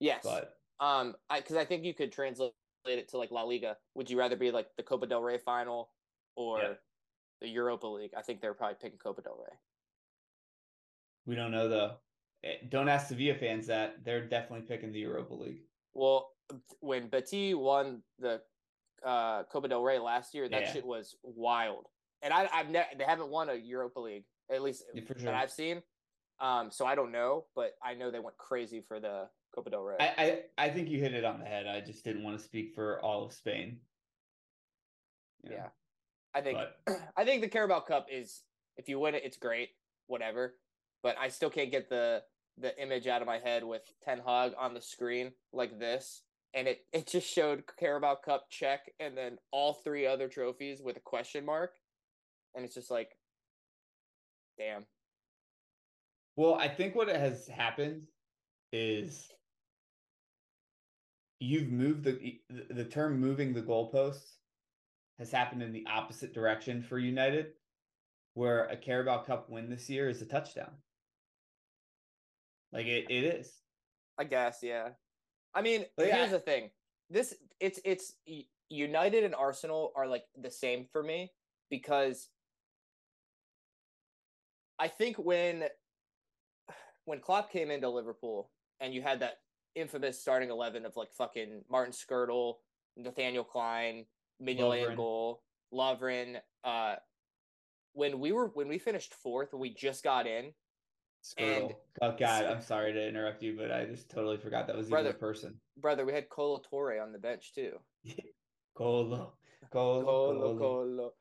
Yes. 0.00 0.22
but 0.24 0.58
Um, 0.80 1.14
I 1.30 1.40
because 1.40 1.56
I 1.56 1.64
think 1.64 1.84
you 1.84 1.94
could 1.94 2.10
translate 2.12 2.52
it 2.86 3.08
to 3.10 3.18
like 3.18 3.30
La 3.30 3.42
Liga. 3.42 3.76
Would 3.94 4.10
you 4.10 4.18
rather 4.18 4.36
be 4.36 4.50
like 4.50 4.68
the 4.76 4.82
Copa 4.82 5.06
del 5.06 5.22
Rey 5.22 5.38
final 5.38 5.90
or 6.36 6.58
Yeah. 6.60 6.74
the 7.40 7.48
Europa 7.48 7.86
League? 7.86 8.12
I 8.16 8.22
think 8.22 8.40
they're 8.40 8.54
probably 8.54 8.76
picking 8.80 8.98
Copa 8.98 9.22
del 9.22 9.36
Rey. 9.36 9.56
We 11.26 11.36
don't 11.36 11.52
know 11.52 11.68
though. 11.68 11.96
Eh, 12.42 12.58
Don't 12.68 12.88
ask 12.88 13.08
Sevilla 13.08 13.34
fans 13.34 13.66
that. 13.68 14.04
They're 14.04 14.26
definitely 14.26 14.66
picking 14.66 14.92
the 14.92 14.98
Europa 15.00 15.34
League. 15.34 15.62
Well, 15.94 16.30
when 16.80 17.08
Betis 17.08 17.54
won 17.54 18.02
the 18.18 18.42
uh, 19.02 19.44
Copa 19.44 19.68
del 19.68 19.82
Rey 19.82 19.98
last 19.98 20.34
year. 20.34 20.48
That 20.48 20.62
Yeah. 20.62 20.72
shit 20.72 20.84
was 20.86 21.16
wild. 21.22 21.88
And 22.24 22.32
I, 22.32 22.48
I've 22.52 22.70
never 22.70 22.88
they 22.98 23.04
haven't 23.04 23.28
won 23.28 23.50
a 23.50 23.54
Europa 23.54 24.00
League 24.00 24.24
at 24.50 24.62
least 24.62 24.82
Yeah, 24.94 25.02
for 25.06 25.14
that. 25.14 25.34
I've 25.34 25.50
seen. 25.52 25.82
Um, 26.40 26.70
so 26.72 26.84
I 26.84 26.96
don't 26.96 27.12
know, 27.12 27.44
but 27.54 27.74
I 27.82 27.94
know 27.94 28.10
they 28.10 28.18
went 28.18 28.36
crazy 28.36 28.80
for 28.80 28.98
the 28.98 29.28
Copa 29.54 29.70
del 29.70 29.82
Rey. 29.82 29.96
I, 30.00 30.40
I 30.58 30.66
I 30.66 30.70
think 30.70 30.88
you 30.88 30.98
hit 30.98 31.14
it 31.14 31.24
on 31.24 31.38
the 31.38 31.44
head. 31.44 31.66
I 31.66 31.80
just 31.80 32.02
didn't 32.04 32.24
want 32.24 32.36
to 32.38 32.42
speak 32.44 32.74
for 32.74 33.00
all 33.04 33.24
of 33.24 33.32
Spain. 33.32 33.78
You 35.44 35.50
know, 35.50 35.56
Yeah. 35.56 35.68
I 36.34 36.40
think 36.40 36.58
But 36.86 36.96
I 37.16 37.24
think 37.24 37.42
the 37.42 37.48
Carabao 37.48 37.80
Cup 37.80 38.06
is 38.10 38.42
if 38.76 38.88
you 38.88 38.98
win 38.98 39.14
it, 39.14 39.22
it's 39.24 39.36
great, 39.36 39.70
whatever. 40.06 40.56
But 41.02 41.16
I 41.18 41.28
still 41.28 41.50
can't 41.50 41.70
get 41.70 41.88
the 41.88 42.22
the 42.56 42.80
image 42.80 43.06
out 43.06 43.20
of 43.20 43.26
my 43.26 43.38
head 43.38 43.64
with 43.64 43.82
Ten 44.02 44.20
Hag 44.24 44.52
on 44.58 44.74
the 44.74 44.80
screen 44.80 45.32
like 45.52 45.78
this, 45.78 46.22
and 46.54 46.66
it 46.66 46.86
it 46.92 47.06
just 47.06 47.28
showed 47.28 47.64
Carabao 47.78 48.16
Cup 48.24 48.46
check, 48.50 48.90
and 48.98 49.16
then 49.16 49.38
all 49.52 49.74
three 49.74 50.06
other 50.06 50.28
trophies 50.28 50.80
with 50.82 50.96
a 50.96 51.00
question 51.00 51.44
mark, 51.44 51.74
and 52.54 52.64
it's 52.64 52.74
just 52.74 52.90
like, 52.90 53.10
damn. 54.58 54.84
Well, 56.36 56.54
I 56.54 56.68
think 56.68 56.94
what 56.94 57.08
has 57.08 57.46
happened 57.46 58.02
is 58.72 59.28
you've 61.40 61.70
moved 61.70 62.04
the 62.04 62.40
the- 62.70 62.84
term 62.84 63.20
moving 63.20 63.52
the 63.52 63.62
goalposts 63.62 64.36
has 65.18 65.30
happened 65.30 65.62
in 65.62 65.72
the 65.72 65.86
opposite 65.86 66.34
direction 66.34 66.82
for 66.82 66.98
United, 66.98 67.52
where 68.34 68.64
a 68.66 68.76
Carabao 68.76 69.22
Cup 69.22 69.48
win 69.48 69.70
this 69.70 69.88
year 69.88 70.08
is 70.08 70.20
a 70.22 70.26
touchdown. 70.26 70.72
Like 72.72 72.86
it, 72.86 73.06
it 73.08 73.22
is. 73.24 73.52
I 74.18 74.24
guess, 74.24 74.58
yeah. 74.62 74.88
I 75.54 75.62
mean, 75.62 75.84
But 75.96 76.08
yeah. 76.08 76.16
here's 76.16 76.32
the 76.32 76.40
thing. 76.40 76.70
This 77.10 77.34
it's 77.60 77.78
it's 77.84 78.14
United 78.70 79.22
and 79.22 79.36
Arsenal 79.36 79.92
are 79.94 80.08
like 80.08 80.24
the 80.36 80.50
same 80.50 80.86
for 80.90 81.02
me 81.02 81.30
because 81.70 82.28
I 84.78 84.88
think 84.88 85.16
when 85.16 85.64
when 87.04 87.20
Klopp 87.20 87.50
came 87.52 87.70
into 87.70 87.88
Liverpool 87.88 88.50
and 88.80 88.94
you 88.94 89.02
had 89.02 89.20
that 89.20 89.38
infamous 89.74 90.20
starting 90.20 90.50
eleven 90.50 90.86
of 90.86 90.96
like 90.96 91.12
fucking 91.12 91.62
Martin 91.70 91.92
Skrtel, 91.92 92.54
Nathaniel 92.96 93.44
Clyne, 93.44 94.06
Mignolet 94.42 94.96
goal, 94.96 95.42
Lovren, 95.72 96.36
uh 96.64 96.96
when 97.92 98.18
we 98.18 98.32
were 98.32 98.48
when 98.54 98.68
we 98.68 98.78
finished 98.78 99.14
fourth 99.14 99.52
when 99.52 99.60
we 99.60 99.72
just 99.72 100.02
got 100.02 100.26
in 100.26 100.52
Skrtel. 101.24 101.74
oh 102.02 102.16
God, 102.18 102.44
I'm 102.44 102.60
sorry 102.60 102.92
to 102.92 103.08
interrupt 103.08 103.42
you, 103.42 103.56
but 103.56 103.70
I 103.70 103.86
just 103.86 104.10
totally 104.10 104.36
forgot 104.36 104.66
that 104.66 104.76
was 104.76 104.90
even 104.90 105.06
a 105.06 105.12
person. 105.12 105.54
brother 105.78 106.04
we 106.04 106.12
had 106.12 106.28
Kolo 106.28 106.60
Toure 106.70 107.02
on 107.02 107.12
the 107.12 107.18
bench 107.18 107.52
too 107.54 107.72
Kolo, 108.74 109.34
Kolo, 109.70 110.04
Kolo, 110.04 110.58
Kolo. 110.58 110.58
Kolo. 110.58 111.12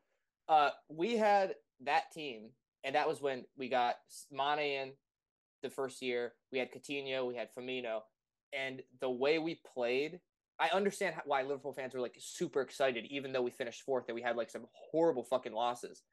Uh, 0.49 0.71
we 0.89 1.15
had 1.15 1.55
that 1.81 2.11
team, 2.11 2.49
and 2.83 2.95
that 2.95 3.07
was 3.07 3.21
when 3.21 3.45
we 3.57 3.69
got 3.69 3.95
Mane 4.31 4.59
in 4.59 4.91
the 5.61 5.69
first 5.69 6.01
year. 6.01 6.33
We 6.51 6.59
had 6.59 6.69
Coutinho, 6.71 7.27
we 7.27 7.35
had 7.35 7.49
Firmino, 7.57 8.01
and 8.51 8.81
the 9.01 9.09
way 9.09 9.39
we 9.39 9.59
played, 9.73 10.19
I 10.59 10.69
understand 10.69 11.15
why 11.25 11.41
Liverpool 11.41 11.73
fans 11.73 11.93
were 11.93 12.01
like 12.01 12.15
super 12.19 12.61
excited, 12.61 13.05
even 13.09 13.31
though 13.31 13.41
we 13.41 13.51
finished 13.51 13.81
fourth 13.83 14.05
and 14.07 14.15
we 14.15 14.21
had 14.21 14.35
like 14.35 14.49
some 14.49 14.67
horrible 14.73 15.23
fucking 15.23 15.53
losses. 15.53 16.03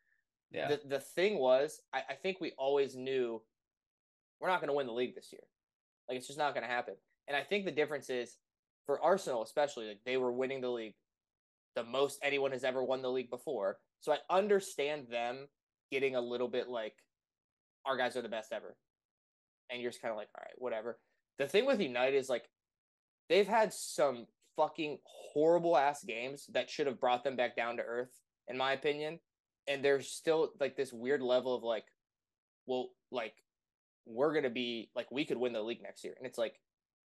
Yeah, 0.50 0.68
The 0.68 0.80
the 0.88 1.00
thing 1.00 1.38
was, 1.38 1.80
I, 1.92 2.02
I 2.10 2.14
think 2.14 2.40
we 2.40 2.52
always 2.58 2.96
knew 2.96 3.42
we're 4.40 4.48
not 4.48 4.60
going 4.60 4.68
to 4.68 4.74
win 4.74 4.86
the 4.86 4.92
league 4.92 5.14
this 5.14 5.32
year. 5.32 5.42
Like 6.08 6.18
it's 6.18 6.26
just 6.26 6.38
not 6.38 6.54
going 6.54 6.66
to 6.66 6.72
happen. 6.72 6.94
And 7.28 7.36
I 7.36 7.42
think 7.42 7.64
the 7.64 7.70
difference 7.70 8.10
is 8.10 8.36
for 8.86 9.00
Arsenal, 9.00 9.42
especially, 9.42 9.86
like 9.86 10.00
they 10.04 10.16
were 10.16 10.32
winning 10.32 10.60
the 10.60 10.70
league 10.70 10.94
the 11.76 11.84
most 11.84 12.18
anyone 12.22 12.52
has 12.52 12.64
ever 12.64 12.82
won 12.82 13.02
the 13.02 13.10
league 13.10 13.30
before. 13.30 13.78
So 14.00 14.12
I 14.12 14.18
understand 14.34 15.06
them 15.10 15.46
getting 15.90 16.16
a 16.16 16.20
little 16.20 16.48
bit 16.48 16.68
like 16.68 16.94
our 17.86 17.96
guys 17.96 18.16
are 18.16 18.22
the 18.22 18.28
best 18.28 18.52
ever. 18.52 18.76
And 19.70 19.80
you're 19.80 19.90
just 19.90 20.02
kind 20.02 20.12
of 20.12 20.18
like, 20.18 20.28
all 20.36 20.42
right, 20.44 20.54
whatever. 20.58 20.98
The 21.38 21.46
thing 21.46 21.66
with 21.66 21.80
United 21.80 22.16
is 22.16 22.28
like 22.28 22.44
they've 23.28 23.46
had 23.46 23.72
some 23.72 24.26
fucking 24.56 24.98
horrible 25.04 25.76
ass 25.76 26.04
games 26.04 26.46
that 26.52 26.68
should 26.68 26.86
have 26.86 27.00
brought 27.00 27.24
them 27.24 27.36
back 27.36 27.56
down 27.56 27.76
to 27.76 27.82
earth, 27.82 28.10
in 28.48 28.56
my 28.56 28.72
opinion. 28.72 29.20
And 29.68 29.84
there's 29.84 30.10
still 30.10 30.50
like 30.60 30.76
this 30.76 30.92
weird 30.92 31.22
level 31.22 31.54
of 31.54 31.62
like, 31.62 31.84
well, 32.66 32.88
like 33.10 33.34
we're 34.06 34.34
gonna 34.34 34.50
be 34.50 34.90
like 34.94 35.10
we 35.10 35.24
could 35.24 35.38
win 35.38 35.52
the 35.52 35.62
league 35.62 35.82
next 35.82 36.04
year. 36.04 36.14
And 36.18 36.26
it's 36.26 36.38
like, 36.38 36.54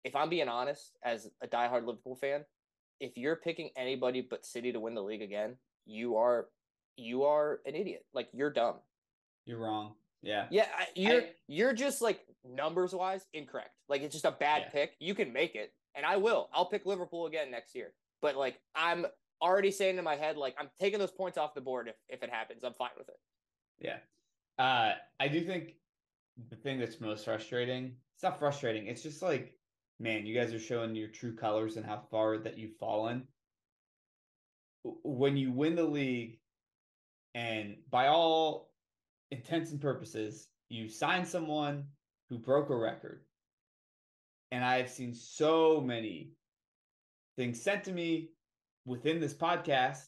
if 0.04 0.16
I'm 0.16 0.30
being 0.30 0.50
honest, 0.50 0.98
as 1.04 1.30
a 1.42 1.48
diehard 1.48 1.86
Liverpool 1.86 2.16
fan, 2.16 2.44
if 3.00 3.18
you're 3.18 3.36
picking 3.36 3.70
anybody 3.78 4.26
but 4.28 4.46
City 4.46 4.72
to 4.72 4.80
win 4.80 4.96
the 4.96 5.04
league 5.04 5.22
again, 5.22 5.58
you 5.86 6.18
are 6.18 6.48
you 6.98 7.24
are 7.24 7.60
an 7.66 7.76
idiot. 7.76 8.06
Like 8.14 8.30
you're 8.34 8.50
dumb. 8.52 8.76
you're 9.46 9.60
wrong. 9.60 9.94
Yeah, 10.24 10.48
Yeah, 10.50 10.66
I, 10.76 10.88
you're 10.96 11.22
I- 11.22 11.30
you're 11.48 11.74
just 11.74 12.02
like 12.02 12.22
numbers 12.44 12.94
wise 12.94 13.26
incorrect. 13.34 13.70
Like 13.88 14.02
it's 14.02 14.14
just 14.14 14.26
a 14.26 14.32
bad 14.32 14.64
Yeah. 14.66 14.70
pick. 14.72 14.96
You 15.00 15.14
can 15.16 15.32
make 15.32 15.56
it, 15.56 15.72
and 15.96 16.06
I 16.06 16.18
will. 16.18 16.50
I'll 16.54 16.66
pick 16.66 16.86
Liverpool 16.86 17.28
again 17.28 17.52
next 17.52 17.76
year. 17.76 17.94
But 18.22 18.36
like 18.36 18.60
I'm 18.76 19.06
already 19.42 19.70
saying 19.72 19.98
in 19.98 20.04
my 20.04 20.16
head, 20.16 20.36
like 20.36 20.56
I'm 20.60 20.70
taking 20.80 20.98
those 21.00 21.12
points 21.12 21.38
off 21.38 21.54
the 21.54 21.62
board 21.62 21.88
if 21.88 21.96
if 22.10 22.24
it 22.24 22.30
happens. 22.32 22.64
I'm 22.64 22.74
fine 22.74 22.90
with 22.98 23.08
it. 23.10 23.20
Yeah. 23.80 23.98
Uh, 24.58 24.96
I 25.20 25.28
do 25.28 25.46
think 25.46 25.76
the 26.50 26.56
thing 26.56 26.80
that's 26.80 27.00
most 27.00 27.24
frustrating, 27.26 27.96
it's 28.16 28.24
not 28.24 28.40
frustrating. 28.40 28.88
It's 28.88 29.04
just 29.04 29.22
like, 29.22 29.54
man, 30.00 30.26
you 30.26 30.34
guys 30.34 30.52
are 30.54 30.60
showing 30.60 30.96
your 30.96 31.10
true 31.10 31.36
colors 31.36 31.78
and 31.78 31.86
how 31.86 32.02
far 32.10 32.40
that 32.40 32.58
you've 32.58 32.76
fallen. 32.80 33.28
When 35.04 35.38
you 35.38 35.52
win 35.52 35.76
the 35.76 35.84
league, 35.84 36.40
and 37.38 37.76
by 37.92 38.08
all 38.08 38.72
intents 39.30 39.70
and 39.70 39.80
purposes, 39.80 40.48
you 40.70 40.90
sign 40.90 41.24
someone 41.24 41.84
who 42.30 42.40
broke 42.40 42.72
a 42.72 42.76
record. 42.76 43.22
And 44.50 44.66
I've 44.66 44.90
seen 44.90 45.14
so 45.14 45.80
many 45.80 46.32
things 47.38 47.62
sent 47.62 47.84
to 47.84 47.92
me 47.92 48.32
within 48.88 49.20
this 49.20 49.36
podcast 49.36 50.08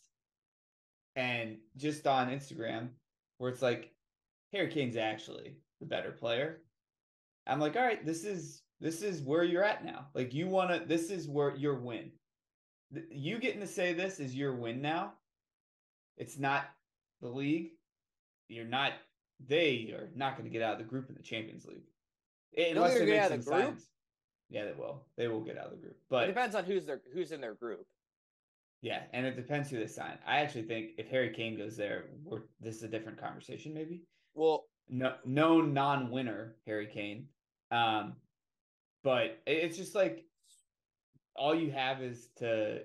and 1.16 1.58
just 1.78 2.08
on 2.08 2.32
Instagram 2.32 2.90
where 3.38 3.52
it's 3.52 3.62
like 3.62 3.94
Harry 4.52 4.70
Kane's 4.70 4.98
actually 4.98 5.58
the 5.82 5.86
better 5.86 6.12
player. 6.12 6.64
I'm 7.46 7.60
like, 7.60 7.76
all 7.76 7.84
right, 7.84 8.04
this 8.04 8.24
is 8.24 8.64
this 8.80 9.04
is 9.04 9.22
where 9.22 9.44
you're 9.44 9.64
at 9.64 9.86
now. 9.86 10.08
Like 10.16 10.34
you 10.34 10.48
want 10.48 10.72
to 10.72 10.84
this 10.88 11.12
is 11.12 11.28
where 11.28 11.56
your 11.56 11.76
win. 11.76 12.10
You 13.12 13.38
getting 13.38 13.62
to 13.62 13.68
say 13.68 13.94
this 13.94 14.20
is 14.20 14.34
your 14.34 14.56
win 14.56 14.82
now. 14.82 15.14
It's 16.18 16.40
not 16.40 16.72
the 17.22 17.30
league. 17.30 17.72
You're 18.48 18.66
not 18.66 18.94
they 19.48 19.94
are 19.94 20.10
not 20.16 20.38
going 20.38 20.50
to 20.50 20.52
get 20.52 20.62
out 20.62 20.74
of 20.74 20.80
the 20.80 20.86
group 20.86 21.10
in 21.10 21.16
the 21.16 21.24
Champions 21.24 21.66
League. 21.66 21.88
Unless 22.76 22.98
they 23.00 23.06
make 23.06 23.08
get 23.08 23.20
out 23.26 23.32
of 23.32 23.44
some 23.44 23.54
the 23.56 23.62
group? 23.62 23.80
signs. 23.80 23.90
Yeah, 24.50 24.66
they 24.66 24.74
will. 24.74 25.06
They 25.18 25.28
will 25.28 25.42
get 25.42 25.58
out 25.58 25.66
of 25.66 25.72
the 25.72 25.78
group. 25.78 25.98
But 26.10 26.24
it 26.24 26.28
depends 26.28 26.56
on 26.56 26.66
who's 26.66 26.86
their 26.86 27.02
who's 27.14 27.32
in 27.32 27.40
their 27.42 27.54
group. 27.54 27.86
yeah, 28.82 29.04
and 29.14 29.26
it 29.26 29.36
depends 29.36 29.70
who 29.70 29.80
they 29.80 29.88
sign. 29.88 30.18
I 30.26 30.40
actually 30.40 30.64
think 30.64 30.92
if 30.98 31.08
Harry 31.10 31.30
Kane 31.30 31.58
goes 31.58 31.78
there, 31.78 32.06
we're 32.24 32.42
this 32.60 32.76
is 32.76 32.84
a 32.84 32.88
different 32.88 33.20
conversation 33.22 33.74
maybe. 33.74 34.04
Well, 34.34 34.66
no 34.90 35.14
known 35.26 35.74
non-winner 35.74 36.56
Harry 36.66 36.88
Kane. 36.88 37.28
Um, 37.72 38.16
but 39.04 39.40
it's 39.46 39.78
just 39.78 39.96
like 39.96 40.26
all 41.36 41.56
you 41.56 41.72
have 41.72 42.02
is 42.02 42.28
to 42.38 42.82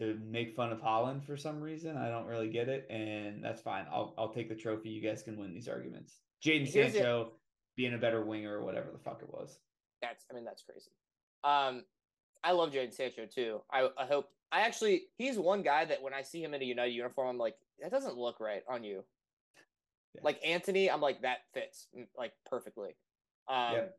to 0.00 0.18
make 0.26 0.56
fun 0.56 0.72
of 0.72 0.80
Haaland 0.80 1.24
for 1.24 1.36
some 1.36 1.60
reason. 1.60 1.96
I 1.96 2.08
don't 2.08 2.26
really 2.26 2.48
get 2.48 2.68
it, 2.68 2.86
and 2.90 3.44
that's 3.44 3.60
fine. 3.60 3.84
I'll 3.92 4.14
I'll 4.18 4.32
take 4.32 4.48
the 4.48 4.54
trophy. 4.54 4.88
You 4.88 5.02
guys 5.02 5.22
can 5.22 5.38
win 5.38 5.54
these 5.54 5.68
arguments. 5.68 6.16
Jadon 6.44 6.66
Sancho 6.66 7.32
being 7.76 7.94
a 7.94 7.98
better 7.98 8.24
winger 8.24 8.58
or 8.58 8.64
whatever 8.64 8.88
the 8.92 8.98
fuck 8.98 9.20
it 9.22 9.28
was. 9.32 9.58
that's 10.02 10.24
I 10.30 10.34
mean 10.34 10.44
that's 10.44 10.62
crazy. 10.62 10.90
Um, 11.44 11.84
I 12.42 12.52
love 12.52 12.72
Jadon 12.72 12.92
Sancho 12.92 13.26
too. 13.26 13.60
I 13.70 13.88
I 13.98 14.06
hope 14.06 14.30
I 14.50 14.62
actually 14.62 15.02
he's 15.18 15.38
one 15.38 15.62
guy 15.62 15.84
that 15.84 16.02
when 16.02 16.14
I 16.14 16.22
see 16.22 16.42
him 16.42 16.54
in 16.54 16.62
a 16.62 16.64
United 16.64 16.92
uniform, 16.92 17.28
I'm 17.28 17.38
like 17.38 17.56
that 17.80 17.90
doesn't 17.90 18.16
look 18.16 18.40
right 18.40 18.62
on 18.68 18.82
you. 18.82 19.04
Yeah. 20.14 20.22
Like 20.24 20.40
Antony, 20.44 20.90
I'm 20.90 21.00
like 21.02 21.22
that 21.22 21.38
fits 21.54 21.86
mm, 21.96 22.06
like 22.16 22.32
perfectly. 22.46 22.96
Um, 23.48 23.74
Yep. 23.74 23.96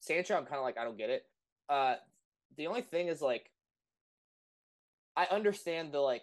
Sancho, 0.00 0.36
I'm 0.36 0.44
kind 0.44 0.58
of 0.58 0.62
like 0.62 0.78
I 0.78 0.84
don't 0.84 0.98
get 0.98 1.10
it. 1.10 1.24
Uh, 1.68 1.96
the 2.56 2.66
only 2.66 2.82
thing 2.82 3.08
is 3.08 3.20
like 3.20 3.50
I 5.18 5.26
understand 5.34 5.90
the 5.90 5.98
like 5.98 6.22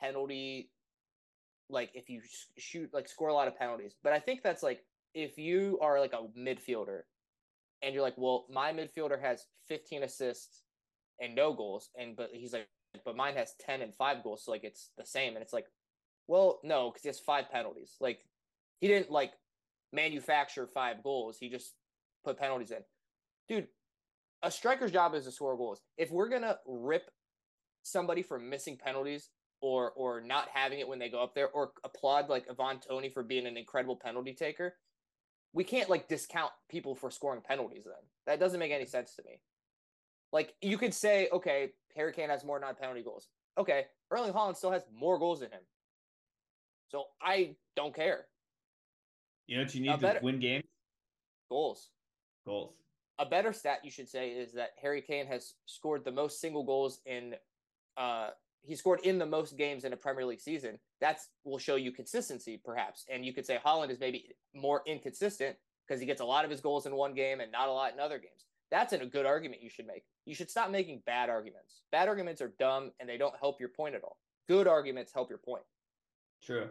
penalty, 0.00 0.70
like 1.68 1.90
if 1.94 2.08
you 2.08 2.22
shoot 2.56 2.90
like 2.94 3.08
score 3.08 3.28
a 3.28 3.34
lot 3.34 3.48
of 3.48 3.58
penalties, 3.58 3.96
but 4.04 4.12
I 4.12 4.20
think 4.20 4.42
that's 4.44 4.62
like 4.62 4.84
if 5.14 5.36
you 5.36 5.76
are 5.82 5.98
like 5.98 6.12
a 6.12 6.28
midfielder 6.38 7.00
and 7.82 7.92
you're 7.92 8.04
like, 8.04 8.14
well, 8.16 8.46
my 8.48 8.72
midfielder 8.72 9.20
has 9.20 9.46
15 9.66 10.04
assists 10.04 10.62
and 11.20 11.34
no 11.34 11.52
goals, 11.52 11.90
and 11.98 12.14
but 12.16 12.30
he's 12.32 12.52
like, 12.52 12.68
but 13.04 13.16
mine 13.16 13.34
has 13.34 13.54
10 13.66 13.82
and 13.82 13.96
five 13.96 14.22
goals, 14.22 14.44
so 14.44 14.52
like 14.52 14.62
it's 14.62 14.90
the 14.96 15.04
same, 15.04 15.34
and 15.34 15.42
it's 15.42 15.52
like, 15.52 15.66
well, 16.28 16.60
no, 16.62 16.90
because 16.90 17.02
he 17.02 17.08
has 17.08 17.18
five 17.18 17.50
penalties. 17.50 17.96
Like 18.00 18.20
he 18.80 18.86
didn't 18.86 19.10
like 19.10 19.32
manufacture 19.92 20.68
five 20.72 21.02
goals; 21.02 21.36
he 21.40 21.48
just 21.48 21.74
put 22.24 22.38
penalties 22.38 22.70
in. 22.70 22.84
Dude, 23.48 23.66
a 24.40 24.52
striker's 24.52 24.92
job 24.92 25.14
is 25.16 25.24
to 25.24 25.32
score 25.32 25.56
goals. 25.56 25.80
If 25.98 26.12
we're 26.12 26.28
gonna 26.28 26.56
rip 26.64 27.10
somebody 27.82 28.22
for 28.22 28.38
missing 28.38 28.76
penalties 28.76 29.30
or 29.60 29.92
or 29.92 30.20
not 30.20 30.48
having 30.52 30.80
it 30.80 30.88
when 30.88 30.98
they 30.98 31.08
go 31.10 31.22
up 31.22 31.34
there, 31.34 31.48
or 31.50 31.72
applaud 31.84 32.28
like 32.28 32.46
Ivan 32.50 32.80
Toney 32.80 33.10
for 33.10 33.22
being 33.22 33.46
an 33.46 33.56
incredible 33.56 33.96
penalty 33.96 34.32
taker, 34.32 34.74
we 35.52 35.64
can't 35.64 35.90
like 35.90 36.08
discount 36.08 36.50
people 36.70 36.94
for 36.94 37.10
scoring 37.10 37.42
penalties. 37.46 37.84
Then 37.84 37.94
that 38.26 38.40
doesn't 38.40 38.58
make 38.60 38.72
any 38.72 38.86
sense 38.86 39.14
to 39.16 39.22
me. 39.22 39.40
Like 40.32 40.54
you 40.62 40.78
could 40.78 40.94
say, 40.94 41.28
okay, 41.32 41.70
Harry 41.96 42.12
Kane 42.12 42.30
has 42.30 42.44
more 42.44 42.58
non-penalty 42.60 43.02
goals. 43.02 43.28
Okay, 43.58 43.86
Erling 44.10 44.32
Haaland 44.32 44.56
still 44.56 44.70
has 44.70 44.84
more 44.94 45.18
goals 45.18 45.40
than 45.40 45.50
him. 45.50 45.60
So 46.88 47.04
I 47.20 47.56
don't 47.76 47.94
care. 47.94 48.26
You 49.46 49.56
know 49.58 49.64
what 49.64 49.74
you 49.74 49.80
need 49.82 49.88
A 49.90 49.92
to 49.94 49.98
better- 49.98 50.20
win 50.22 50.38
games? 50.40 50.64
Goals. 51.50 51.90
Goals. 52.46 52.74
a 53.18 53.26
better 53.26 53.52
stat 53.52 53.80
you 53.84 53.90
should 53.90 54.08
say 54.08 54.30
is 54.30 54.52
that 54.54 54.70
Harry 54.80 55.02
Kane 55.02 55.26
has 55.26 55.52
scored 55.66 56.04
the 56.04 56.10
most 56.12 56.40
single 56.40 56.64
goals 56.64 57.00
in 57.04 57.34
uh 57.96 58.30
he 58.62 58.76
scored 58.76 59.00
in 59.04 59.18
the 59.18 59.26
most 59.26 59.56
games 59.56 59.84
in 59.84 59.92
a 59.92 59.96
Premier 59.96 60.26
League 60.26 60.40
season. 60.40 60.78
That's 61.00 61.28
will 61.44 61.58
show 61.58 61.76
you 61.76 61.92
consistency 61.92 62.60
perhaps. 62.62 63.04
And 63.10 63.24
you 63.24 63.32
could 63.32 63.46
say 63.46 63.58
Haaland 63.64 63.90
is 63.90 63.98
maybe 63.98 64.36
more 64.54 64.82
inconsistent 64.86 65.56
because 65.86 66.00
he 66.00 66.06
gets 66.06 66.20
a 66.20 66.24
lot 66.24 66.44
of 66.44 66.50
his 66.50 66.60
goals 66.60 66.86
in 66.86 66.94
one 66.94 67.14
game 67.14 67.40
and 67.40 67.50
not 67.50 67.68
a 67.68 67.72
lot 67.72 67.92
in 67.92 68.00
other 68.00 68.18
games. 68.18 68.44
That's 68.70 68.92
a 68.92 69.04
good 69.04 69.26
argument 69.26 69.62
you 69.62 69.70
should 69.70 69.86
make. 69.86 70.04
You 70.26 70.34
should 70.34 70.50
stop 70.50 70.70
making 70.70 71.02
bad 71.06 71.28
arguments. 71.28 71.82
Bad 71.90 72.06
arguments 72.06 72.40
are 72.40 72.52
dumb 72.58 72.92
and 73.00 73.08
they 73.08 73.16
don't 73.16 73.34
help 73.40 73.58
your 73.58 73.70
point 73.70 73.94
at 73.94 74.04
all. 74.04 74.18
Good 74.46 74.68
arguments 74.68 75.12
help 75.12 75.28
your 75.28 75.38
point. 75.38 75.62
True. 76.42 76.68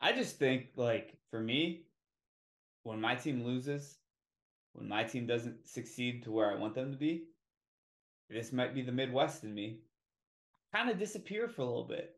I 0.00 0.12
just 0.12 0.38
think 0.38 0.68
like 0.76 1.16
for 1.30 1.40
me, 1.40 1.84
when 2.84 3.00
my 3.00 3.14
team 3.14 3.44
loses, 3.44 3.96
when 4.74 4.88
my 4.88 5.04
team 5.04 5.26
doesn't 5.26 5.66
succeed 5.66 6.24
to 6.24 6.30
where 6.30 6.50
I 6.50 6.58
want 6.58 6.74
them 6.74 6.92
to 6.92 6.98
be, 6.98 7.24
this 8.28 8.52
might 8.52 8.74
be 8.74 8.82
the 8.82 8.92
Midwest 8.92 9.44
in 9.44 9.54
me. 9.54 9.80
Kind 10.74 10.90
of 10.90 10.98
disappear 10.98 11.48
for 11.48 11.62
a 11.62 11.66
little 11.66 11.84
bit. 11.86 12.16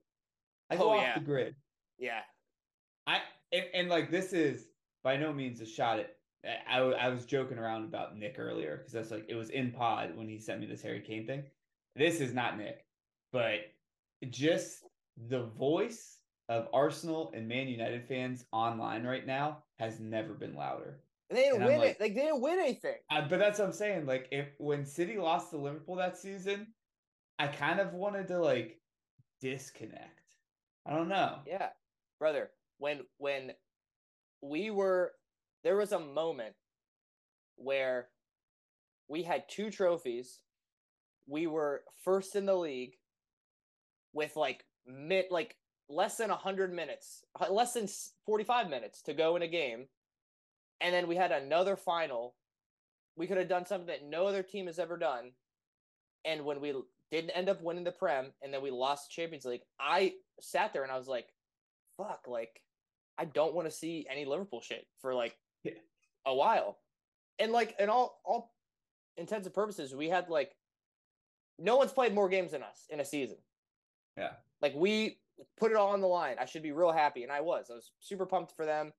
I 0.71 0.77
go 0.77 0.85
Oh, 0.91 0.97
off 0.97 1.03
yeah. 1.03 1.15
the 1.19 1.25
grid. 1.25 1.55
Yeah. 1.99 2.21
I 3.07 3.21
and, 3.53 3.65
and 3.75 3.89
like 3.89 4.11
this 4.11 4.33
is 4.33 4.69
by 5.03 5.17
no 5.17 5.33
means 5.33 5.61
a 5.61 5.67
shot 5.67 5.99
at. 6.01 6.17
I, 6.69 6.79
I, 6.79 6.91
I 7.07 7.09
was 7.09 7.25
joking 7.25 7.59
around 7.59 7.85
about 7.85 8.17
Nick 8.19 8.37
earlier 8.39 8.77
because 8.79 8.93
that's 8.93 9.11
like 9.11 9.25
it 9.29 9.35
was 9.35 9.51
in 9.51 9.73
pod 9.73 10.15
when 10.17 10.29
he 10.29 10.39
sent 10.39 10.61
me 10.61 10.67
this 10.67 10.83
Harry 10.83 11.01
Kane 11.01 11.27
thing. 11.27 11.43
This 11.97 12.21
is 12.21 12.33
not 12.35 12.59
Nick, 12.59 12.85
but 13.33 13.61
just 14.31 14.85
the 15.29 15.45
voice 15.45 16.19
of 16.49 16.69
Arsenal 16.75 17.33
and 17.35 17.49
Man 17.49 17.69
United 17.69 18.07
fans 18.07 18.45
online 18.53 19.05
right 19.05 19.27
now 19.27 19.63
has 19.79 20.01
never 20.01 20.35
been 20.35 20.55
louder. 20.55 21.01
And 21.31 21.39
they 21.39 21.45
didn't 21.45 21.63
And 21.63 21.67
win 21.67 21.79
like- 21.79 21.91
it. 21.93 22.01
Like 22.01 22.15
they 22.15 22.21
didn't 22.23 22.41
win 22.43 22.59
anything. 22.59 22.97
Uh, 23.11 23.23
but 23.29 23.39
that's 23.39 23.59
what 23.59 23.67
I'm 23.67 23.73
saying. 23.73 24.05
Like 24.07 24.29
if 24.31 24.49
when 24.59 24.85
City 24.85 25.17
lost 25.17 25.51
to 25.51 25.57
Liverpool 25.57 25.97
that 25.97 26.19
season, 26.19 26.67
I 27.39 27.49
kind 27.49 27.81
of 27.81 27.93
wanted 27.93 28.29
to 28.29 28.39
like 28.39 28.81
disconnect. 29.41 30.37
I 30.87 30.95
don't 30.95 31.09
know. 31.09 31.39
Yeah, 31.47 31.69
brother. 32.19 32.51
When 32.79 33.01
when 33.19 33.53
we 34.43 34.71
were 34.71 35.13
there 35.63 35.77
was 35.77 35.93
a 35.93 35.99
moment 35.99 36.55
where 37.57 38.09
we 39.09 39.23
had 39.23 39.49
two 39.49 39.71
trophies. 39.71 40.41
We 41.27 41.47
were 41.47 41.85
first 42.05 42.37
in 42.37 42.47
the 42.47 42.57
league 42.57 42.95
with 44.13 44.37
like 44.37 44.65
mid 44.87 45.27
like 45.31 45.57
less 45.89 46.17
than 46.17 46.31
100 46.31 46.73
minutes, 46.73 47.25
less 47.51 47.75
than 47.75 47.89
45 48.27 48.69
minutes 48.69 49.03
to 49.03 49.15
go 49.15 49.37
in 49.37 49.43
a 49.43 49.49
game. 49.49 49.87
And 50.81 50.95
then 50.95 51.07
we 51.07 51.17
had 51.17 51.33
another 51.33 51.77
final. 51.77 52.35
We 53.17 53.27
could 53.27 53.39
have 53.39 53.49
done 53.49 53.67
something 53.67 53.87
that 53.87 54.05
no 54.05 54.27
other 54.27 54.43
team 54.43 54.67
has 54.67 54.79
ever 54.79 54.97
done. 54.97 55.33
And 56.25 56.45
when 56.45 56.61
we 56.61 56.75
didn't 57.15 57.31
end 57.31 57.49
up 57.49 57.63
winning 57.63 57.85
the 57.85 57.93
Prem 57.93 58.33
and 58.43 58.53
then 58.53 58.63
we 58.63 58.71
lost 58.71 59.09
the 59.09 59.21
Champions 59.21 59.45
League, 59.45 59.63
I 59.81 60.15
sat 60.41 60.73
there 60.73 60.83
and 60.83 60.93
I 60.93 60.99
was 60.99 61.09
like, 61.09 61.27
fuck, 61.97 62.27
like, 62.27 62.61
I 63.19 63.25
don't 63.25 63.55
want 63.55 63.69
to 63.69 63.75
see 63.75 64.07
any 64.11 64.25
Liverpool 64.25 64.61
shit 64.61 64.87
for 65.01 65.15
like 65.15 65.37
Yeah. 65.63 65.73
a 66.27 66.35
while. 66.35 66.79
And 67.39 67.53
like, 67.53 67.75
in 67.79 67.89
all, 67.89 68.21
all 68.25 68.53
intents 69.17 69.47
and 69.47 69.55
purposes, 69.55 69.95
we 69.95 70.09
had 70.09 70.29
like, 70.29 70.55
no 71.59 71.77
one's 71.77 71.93
played 71.93 72.15
more 72.15 72.29
games 72.29 72.51
than 72.53 72.63
us 72.63 72.87
in 72.91 73.01
a 73.01 73.05
season. 73.05 73.39
Yeah. 74.17 74.33
Like, 74.61 74.75
we 74.75 75.19
put 75.59 75.71
it 75.71 75.77
all 75.77 75.91
on 75.91 76.01
the 76.01 76.07
line. 76.09 76.37
I 76.41 76.47
should 76.47 76.63
be 76.63 76.73
real 76.73 76.93
happy. 76.93 77.23
And 77.23 77.31
I 77.31 77.41
was. 77.41 77.67
I 77.71 77.75
was 77.75 77.91
super 78.01 78.27
pumped 78.27 78.57
for 78.57 78.67
them. 78.67 78.93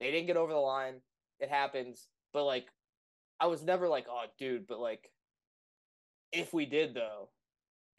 They 0.00 0.10
didn't 0.10 0.26
get 0.26 0.36
over 0.36 0.52
the 0.52 0.58
line. 0.58 1.00
It 1.38 1.48
happens. 1.50 2.08
But 2.32 2.44
like, 2.44 2.66
I 3.38 3.46
was 3.46 3.62
never 3.62 3.88
like, 3.88 4.06
oh, 4.10 4.24
dude, 4.38 4.66
but 4.66 4.80
like, 4.80 5.10
if 6.32 6.52
we 6.52 6.66
did 6.66 6.94
though, 6.94 7.28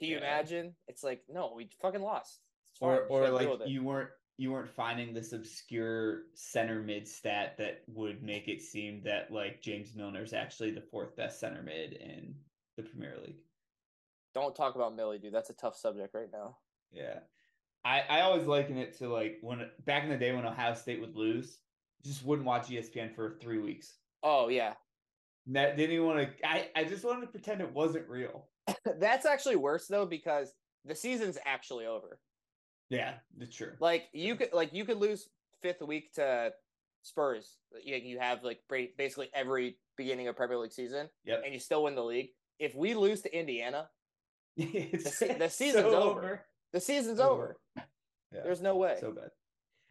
can 0.02 0.10
you 0.10 0.18
Yeah. 0.18 0.24
imagine? 0.24 0.76
It's 0.88 1.04
like, 1.04 1.22
no, 1.30 1.54
we 1.56 1.70
fucking 1.82 2.02
lost. 2.02 2.42
Or 2.80 3.04
or 3.04 3.30
like 3.30 3.44
deal 3.44 3.52
with 3.52 3.62
it. 3.62 3.68
you 3.70 3.84
weren't 3.84 4.10
you 4.38 4.52
weren't 4.52 4.70
finding 4.70 5.14
this 5.14 5.34
obscure 5.34 6.24
center 6.34 6.82
mid 6.82 7.08
stat 7.08 7.58
that 7.60 7.84
would 7.88 8.24
make 8.24 8.48
it 8.48 8.60
seem 8.62 9.02
that 9.04 9.32
like 9.32 9.62
James 9.62 9.94
Milner's 9.96 10.34
actually 10.34 10.72
the 10.72 10.82
fourth 10.82 11.16
best 11.16 11.40
center 11.40 11.62
mid 11.62 11.94
in 11.94 12.34
the 12.78 12.84
Premier 12.84 13.18
League. 13.24 13.38
Don't 14.34 14.56
talk 14.56 14.74
about 14.76 14.96
Millie, 14.96 15.20
dude. 15.20 15.34
That's 15.34 15.50
a 15.52 15.54
tough 15.54 15.76
subject 15.78 16.16
right 16.16 16.32
now. 16.32 16.58
Yeah. 16.92 17.20
I, 17.84 18.02
I 18.10 18.22
always 18.22 18.48
liken 18.48 18.78
it 18.78 18.98
to 19.00 19.10
like 19.10 19.38
when 19.42 19.70
back 19.86 20.04
in 20.04 20.10
the 20.10 20.18
day 20.18 20.34
when 20.34 20.46
Ohio 20.46 20.74
State 20.74 21.02
would 21.02 21.16
lose, 21.16 21.60
just 22.04 22.24
wouldn't 22.26 22.48
watch 22.48 22.70
ESPN 22.70 23.14
for 23.14 23.38
three 23.42 23.60
weeks. 23.60 23.94
Oh 24.24 24.48
yeah, 24.50 24.74
That 25.48 25.78
didn't 25.78 25.96
even 25.96 26.06
want 26.08 26.20
to. 26.40 26.48
I, 26.48 26.70
I 26.76 26.84
just 26.86 27.04
wanted 27.04 27.22
to 27.22 27.28
pretend 27.28 27.62
it 27.62 27.74
wasn't 27.74 28.08
real. 28.08 28.48
that's 29.00 29.26
actually 29.26 29.56
worse 29.56 29.88
though 29.88 30.06
because 30.06 30.54
the 30.86 30.96
season's 30.96 31.38
actually 31.46 31.86
over. 31.86 32.20
Yeah, 32.90 33.14
that's 33.38 33.56
true. 33.56 33.74
Like 33.80 34.06
you 34.14 34.36
could 34.36 34.54
like 34.54 34.74
you 34.74 34.86
could 34.86 34.98
lose 34.98 35.30
fifth 35.62 35.82
week 35.82 36.14
to 36.16 36.52
Spurs. 37.04 37.58
You, 37.84 37.96
you 37.96 38.20
have 38.20 38.44
like 38.44 38.60
basically 38.98 39.30
every 39.34 39.78
beginning 39.98 40.28
of 40.28 40.36
Premier 40.36 40.58
League 40.58 40.74
season, 40.74 41.10
Yep. 41.26 41.44
and 41.46 41.54
you 41.54 41.60
still 41.60 41.84
win 41.84 41.96
the 41.96 42.04
league. 42.04 42.30
If 42.60 42.76
we 42.76 42.94
lose 42.94 43.22
to 43.22 43.38
Indiana, 43.38 43.90
the 44.58 44.90
the 44.92 45.00
so 45.00 45.48
season's 45.48 45.94
over. 45.94 46.46
the 46.74 46.80
season's 46.82 47.18
So 47.20 47.30
over. 47.30 47.58
Yeah. 48.34 48.44
There's 48.46 48.62
no 48.62 48.78
way. 48.78 48.96
So 49.02 49.12
bad. 49.12 49.32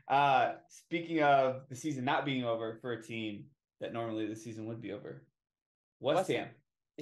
Uh, 0.09 0.55
speaking 0.71 1.23
of 1.23 1.69
the 1.69 1.77
season 1.77 2.07
not 2.07 2.25
being 2.25 2.43
over 2.43 2.79
for 2.81 2.93
a 2.93 3.03
team 3.03 3.45
that 3.83 3.93
normally 3.93 4.27
the 4.27 4.35
season 4.35 4.65
would 4.67 4.81
be 4.81 4.93
over, 4.93 5.27
West, 6.01 6.17
West 6.17 6.31
Ham. 6.31 6.49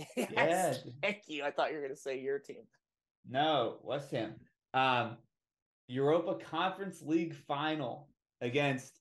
yes, 0.16 0.82
Yeah. 0.84 0.92
thank 1.02 1.22
you. 1.28 1.44
I 1.44 1.50
thought 1.50 1.70
you 1.70 1.76
were 1.76 1.82
gonna 1.82 1.96
say 1.96 2.18
your 2.20 2.38
team. 2.38 2.62
No, 3.28 3.78
West 3.82 4.10
Ham. 4.12 4.34
Um, 4.74 5.16
Europa 5.88 6.34
Conference 6.44 7.02
League 7.02 7.34
final 7.34 8.08
against 8.40 9.00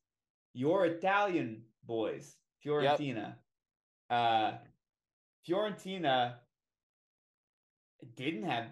your 0.53 0.85
Italian 0.85 1.61
boys, 1.85 2.35
Fiorentina. 2.65 3.35
Uh, 4.09 4.53
Fiorentina 5.47 6.35
didn't 8.15 8.43
have 8.43 8.65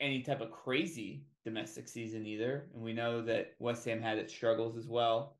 any 0.00 0.22
type 0.22 0.40
of 0.40 0.50
crazy 0.50 1.26
domestic 1.44 1.88
season 1.88 2.26
either, 2.26 2.68
and 2.74 2.82
we 2.82 2.92
know 2.92 3.22
that 3.22 3.54
West 3.58 3.84
Ham 3.84 4.00
had 4.00 4.18
its 4.18 4.32
struggles 4.32 4.76
as 4.76 4.88
well. 4.88 5.36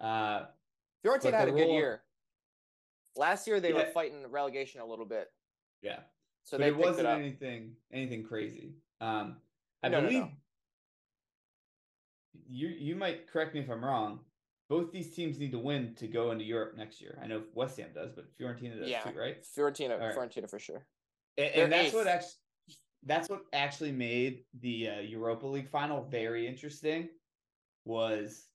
Uh, 0.00 0.46
Fiorentina 1.04 1.22
But 1.22 1.34
had 1.34 1.48
the 1.48 1.54
a 1.54 1.56
good 1.56 1.70
year. 1.72 2.03
Last 3.16 3.46
year 3.46 3.60
they 3.60 3.72
were 3.72 3.86
fighting 3.86 4.26
relegation 4.30 4.80
a 4.80 4.86
little 4.86 5.04
bit, 5.04 5.28
yeah, 5.82 6.00
so 6.44 6.58
but 6.58 6.64
they 6.64 6.68
it 6.70 6.76
wasn't 6.76 7.06
it 7.06 7.10
anything 7.10 7.76
anything 7.92 8.24
crazy. 8.24 8.74
Um, 9.00 9.36
I 9.82 9.88
No, 9.88 10.00
no, 10.00 10.06
believe 10.06 10.22
no. 10.22 10.30
you 12.48 12.68
you 12.68 12.96
might 12.96 13.28
correct 13.28 13.54
me 13.54 13.60
if 13.60 13.70
I'm 13.70 13.84
wrong. 13.84 14.20
Both 14.68 14.92
these 14.92 15.14
teams 15.14 15.38
need 15.38 15.52
to 15.52 15.58
win 15.58 15.94
to 15.96 16.08
go 16.08 16.30
into 16.30 16.44
Europe 16.44 16.76
next 16.76 17.00
year. 17.00 17.18
I 17.22 17.26
know 17.26 17.42
West 17.52 17.76
Ham 17.78 17.90
does, 17.94 18.12
but 18.12 18.26
Fiorentina 18.38 18.80
does 18.80 18.88
Yeah. 18.88 19.02
too, 19.02 19.18
right? 19.18 19.42
Fiorentina, 19.42 20.00
right. 20.00 20.16
Fiorentina 20.16 20.48
for 20.48 20.58
sure. 20.58 20.86
And, 21.36 21.54
and 21.54 21.72
that's 21.72 21.92
what 21.92 22.06
actually 22.06 22.32
that's 23.02 23.28
what 23.28 23.42
actually 23.52 23.92
made 23.92 24.44
the 24.60 24.88
uh, 24.88 25.00
Europa 25.00 25.46
League 25.46 25.68
final 25.68 26.02
very 26.04 26.46
interesting. 26.46 27.10
Was 27.84 28.48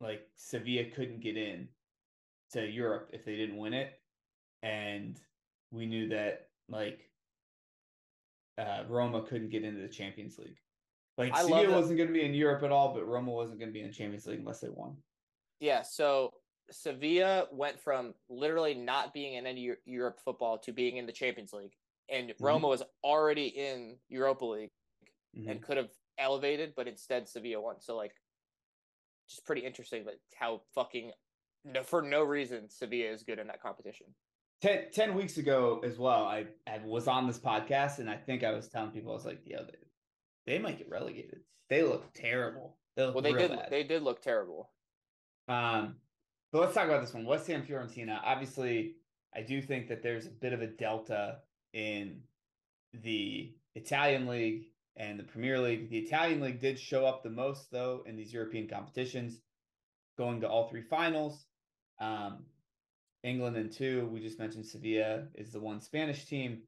like 0.00 0.26
Sevilla 0.36 0.84
couldn't 0.94 1.20
get 1.20 1.36
in 1.36 1.68
to 2.52 2.66
Europe 2.66 3.10
if 3.12 3.24
they 3.24 3.36
didn't 3.36 3.56
win 3.56 3.72
it, 3.74 3.92
and 4.62 5.18
we 5.70 5.86
knew 5.86 6.08
that 6.08 6.48
like 6.68 7.08
uh, 8.58 8.84
Roma 8.88 9.22
couldn't 9.22 9.50
get 9.50 9.64
into 9.64 9.80
the 9.80 9.88
Champions 9.88 10.38
League. 10.38 10.58
Like 11.16 11.32
I 11.34 11.42
Sevilla 11.42 11.70
wasn't 11.72 11.98
going 11.98 12.08
to 12.08 12.12
be 12.14 12.24
in 12.24 12.34
Europe 12.34 12.62
at 12.62 12.72
all, 12.72 12.94
but 12.94 13.06
Roma 13.06 13.30
wasn't 13.30 13.58
going 13.58 13.68
to 13.68 13.72
be 13.72 13.80
in 13.80 13.86
the 13.88 13.92
Champions 13.92 14.26
League 14.26 14.40
unless 14.40 14.60
they 14.60 14.68
won. 14.68 14.96
Yeah, 15.60 15.82
so 15.82 16.32
Sevilla 16.70 17.46
went 17.52 17.80
from 17.80 18.14
literally 18.28 18.74
not 18.74 19.12
being 19.12 19.34
in 19.34 19.46
any 19.46 19.72
Europe 19.84 20.18
football 20.24 20.58
to 20.58 20.72
being 20.72 20.96
in 20.96 21.06
the 21.06 21.12
Champions 21.12 21.52
League, 21.52 21.72
and 22.08 22.30
Mm-hmm. 22.30 22.44
Roma 22.44 22.68
was 22.68 22.82
already 23.04 23.46
in 23.48 23.96
Europa 24.08 24.44
League 24.44 24.70
Mhm. 25.36 25.50
and 25.50 25.62
could 25.62 25.76
have 25.76 25.90
elevated, 26.18 26.74
but 26.74 26.88
instead 26.88 27.28
Sevilla 27.28 27.60
won. 27.60 27.80
So 27.80 27.96
like, 27.96 28.12
just 29.28 29.46
pretty 29.46 29.64
interesting 29.64 30.04
that 30.06 30.16
how 30.34 30.62
fucking 30.74 31.12
no, 31.64 31.82
for 31.82 32.02
no 32.02 32.22
reason 32.22 32.68
Sevilla 32.68 33.10
is 33.10 33.22
good 33.22 33.38
in 33.38 33.46
that 33.48 33.62
competition. 33.62 34.06
ten, 34.62 34.90
10 34.92 35.14
weeks 35.14 35.36
ago 35.38 35.80
as 35.84 35.98
well, 35.98 36.24
I, 36.24 36.46
I 36.66 36.78
was 36.84 37.08
on 37.08 37.26
this 37.26 37.38
podcast 37.38 37.98
and 37.98 38.08
I 38.10 38.16
think 38.16 38.44
I 38.44 38.52
was 38.52 38.68
telling 38.68 38.90
people 38.90 39.12
I 39.12 39.14
was 39.14 39.24
like, 39.24 39.40
"Yo, 39.44 39.64
they, 39.64 40.52
they 40.52 40.58
might 40.58 40.78
get 40.78 40.88
relegated. 40.90 41.40
They 41.68 41.82
look 41.82 42.12
terrible. 42.14 42.76
They 42.96 43.04
look 43.04 43.14
Well, 43.14 43.22
they 43.22 43.32
did. 43.32 43.50
bad." 43.50 43.68
They 43.70 43.84
did 43.84 44.02
look 44.02 44.20
terrible. 44.22 44.70
Um, 45.48 45.96
but 46.52 46.60
let's 46.62 46.74
talk 46.74 46.86
about 46.86 47.00
this 47.00 47.14
one. 47.14 47.24
West 47.24 47.46
Ham 47.46 47.64
Fiorentina. 47.66 48.20
Obviously, 48.24 48.96
I 49.34 49.42
do 49.42 49.62
think 49.62 49.88
that 49.88 50.02
there's 50.02 50.26
a 50.26 50.30
bit 50.30 50.52
of 50.52 50.62
a 50.62 50.66
delta 50.66 51.38
in 51.72 52.22
the 52.92 53.54
Italian 53.76 54.26
league 54.26 54.64
and 54.96 55.18
the 55.18 55.24
Premier 55.24 55.58
League. 55.60 55.88
The 55.90 55.98
Italian 55.98 56.40
league 56.40 56.60
did 56.60 56.78
show 56.78 57.06
up 57.06 57.22
the 57.22 57.30
most 57.30 57.70
though 57.70 58.02
in 58.06 58.16
these 58.16 58.32
European 58.32 58.68
competitions, 58.68 59.40
going 60.18 60.40
to 60.40 60.48
all 60.48 60.68
three 60.68 60.82
finals. 60.82 61.46
Um, 62.00 62.44
England 63.22 63.56
in 63.56 63.68
two. 63.70 64.06
We 64.12 64.20
just 64.20 64.38
mentioned 64.38 64.66
Sevilla 64.66 65.24
is 65.34 65.52
the 65.52 65.60
one 65.60 65.80
Spanish 65.80 66.24
team. 66.24 66.62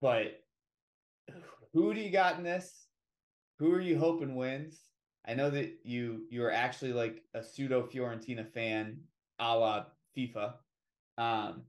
But 0.00 0.42
who 1.72 1.94
do 1.94 2.00
you 2.00 2.10
got 2.10 2.36
in 2.36 2.44
this? 2.44 2.86
Who 3.58 3.72
are 3.72 3.80
you 3.80 3.98
hoping 3.98 4.36
wins? 4.36 4.78
I 5.26 5.34
know 5.34 5.50
that 5.50 5.78
you 5.82 6.26
you 6.30 6.44
are 6.44 6.52
actually 6.52 6.92
like 6.92 7.22
a 7.34 7.42
pseudo 7.42 7.82
Fiorentina 7.82 8.46
fan, 8.46 8.98
a 9.38 9.56
la 9.56 9.84
FIFA. 10.16 10.54
Um, 11.18 11.62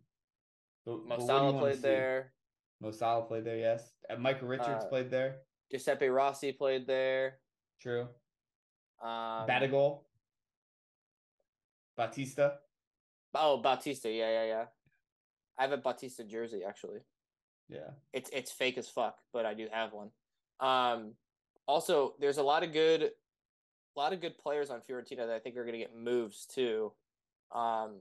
but, 0.86 1.06
Mo 1.06 1.10
but 1.10 1.10
what 1.10 1.18
do 1.18 1.24
you 1.24 1.28
Salah 1.28 1.60
played 1.60 1.82
there. 1.82 2.34
Mo 2.82 2.92
Salah 2.92 3.26
played 3.26 3.46
there, 3.46 3.58
yes. 3.58 3.92
Uh, 4.10 4.16
Micah 4.18 4.46
Richards 4.46 4.86
Uh, 4.86 4.88
played 4.88 5.10
there. 5.10 5.40
Giuseppe 5.72 6.08
Rossi 6.08 6.52
played 6.52 6.88
there. 6.88 7.40
True. 7.82 8.08
Um, 9.02 9.48
Batigol. 9.48 10.04
Batista. 12.00 12.52
Oh, 13.36 13.58
Bautista. 13.58 14.10
Yeah, 14.10 14.32
yeah, 14.32 14.46
yeah. 14.46 14.66
I 15.58 15.64
have 15.64 15.74
a 15.74 15.78
Bautista 15.78 16.24
jersey 16.24 16.62
actually. 16.68 17.00
Yeah. 17.68 17.92
It's 18.14 18.30
it's 18.32 18.52
fake 18.52 18.78
as 18.78 18.88
fuck, 18.88 19.18
but 19.34 19.46
I 19.46 19.54
do 19.54 19.68
have 19.72 19.92
one. 19.92 20.10
Um, 20.62 21.16
also, 21.68 22.14
there's 22.20 22.38
a 22.38 22.44
lot 22.44 22.64
of 22.64 22.72
good, 22.72 23.04
a 23.04 24.00
lot 24.00 24.14
of 24.14 24.22
good 24.22 24.38
players 24.38 24.70
on 24.70 24.80
Fiorentina 24.80 25.28
that 25.28 25.32
I 25.32 25.40
think 25.40 25.58
are 25.58 25.64
going 25.64 25.74
to 25.74 25.80
get 25.80 25.96
moves 25.96 26.46
too. 26.46 26.94
Um, 27.54 28.00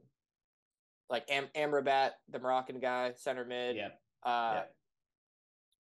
like 1.11 1.25
Am- 1.29 1.49
Amrabat, 1.57 2.13
the 2.31 2.39
Moroccan 2.39 2.79
guy, 2.79 3.13
center 3.17 3.45
mid. 3.45 3.77
Yeah. 3.77 3.89
Uh, 4.25 4.55
yeah. 4.55 4.63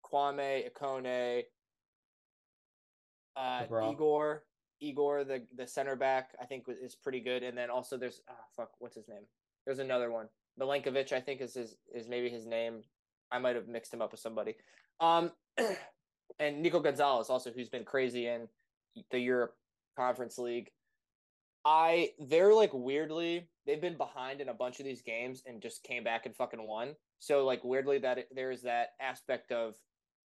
Kouamé, 0.04 0.68
Ikone. 0.70 1.44
uh, 3.36 3.60
Cabral. 3.60 3.92
Igor, 3.92 4.42
Igor, 4.80 5.24
the 5.24 5.42
the 5.56 5.66
center 5.66 5.96
back, 5.96 6.30
I 6.40 6.44
think 6.44 6.64
is 6.68 6.94
pretty 6.94 7.20
good. 7.20 7.42
And 7.42 7.56
then 7.56 7.70
also 7.70 7.96
there's 7.96 8.20
ah 8.28 8.44
fuck, 8.56 8.70
what's 8.78 8.96
his 8.96 9.08
name? 9.08 9.24
There's 9.66 9.78
another 9.78 10.10
one, 10.10 10.28
Milenkovic, 10.60 11.12
I 11.12 11.20
think 11.20 11.40
is 11.40 11.54
his 11.54 11.76
is 11.94 12.08
maybe 12.08 12.28
his 12.28 12.46
name. 12.46 12.82
I 13.30 13.38
might 13.38 13.56
have 13.56 13.68
mixed 13.68 13.92
him 13.92 14.02
up 14.02 14.12
with 14.12 14.20
somebody. 14.20 14.54
Um, 15.00 15.32
and 16.38 16.62
Nico 16.62 16.80
Gonzalez 16.80 17.30
also, 17.30 17.52
who's 17.52 17.68
been 17.68 17.84
crazy 17.84 18.26
in 18.26 18.48
the 19.10 19.18
Europe 19.18 19.54
Conference 19.96 20.38
League. 20.38 20.70
I 21.64 22.10
they're 22.18 22.54
like 22.54 22.72
weirdly 22.72 23.48
they've 23.66 23.80
been 23.80 23.96
behind 23.98 24.40
in 24.40 24.48
a 24.48 24.54
bunch 24.54 24.78
of 24.78 24.86
these 24.86 25.02
games 25.02 25.42
and 25.44 25.60
just 25.60 25.82
came 25.82 26.04
back 26.04 26.24
and 26.24 26.34
fucking 26.34 26.66
won. 26.66 26.94
So 27.18 27.44
like 27.44 27.62
weirdly 27.64 27.98
that 27.98 28.26
there's 28.34 28.62
that 28.62 28.90
aspect 29.00 29.52
of 29.52 29.74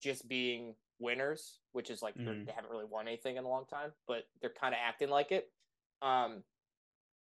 just 0.02 0.28
being 0.28 0.74
winners, 0.98 1.60
which 1.72 1.90
is 1.90 2.02
like 2.02 2.14
Mhm. 2.14 2.46
they 2.46 2.52
haven't 2.52 2.70
really 2.70 2.84
won 2.84 3.06
anything 3.08 3.36
in 3.36 3.44
a 3.44 3.48
long 3.48 3.66
time, 3.66 3.92
but 4.06 4.28
they're 4.40 4.52
kind 4.52 4.74
of 4.74 4.78
acting 4.80 5.08
like 5.10 5.32
it. 5.32 5.52
Um, 6.02 6.44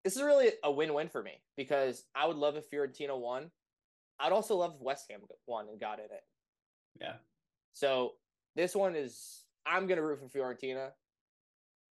this 0.03 0.15
is 0.15 0.21
really 0.21 0.51
a 0.63 0.71
win-win 0.71 1.09
for 1.09 1.23
me 1.23 1.43
because 1.55 2.05
I 2.13 2.27
would 2.27 2.37
love 2.37 2.55
if 2.55 2.69
Fiorentina 2.69 3.19
won. 3.19 3.51
I'd 4.19 4.31
also 4.31 4.55
love 4.55 4.75
if 4.75 4.81
West 4.81 5.09
Ham 5.09 5.27
won 5.47 5.67
and 5.67 5.79
got 5.79 5.99
in 5.99 6.11
it. 6.11 6.27
Yeah. 7.01 7.17
So 7.73 8.19
this 8.55 8.75
one 8.75 8.95
is 8.95 9.45
I'm 9.65 9.87
gonna 9.87 10.03
root 10.03 10.19
for 10.19 10.27
Fiorentina. 10.29 10.93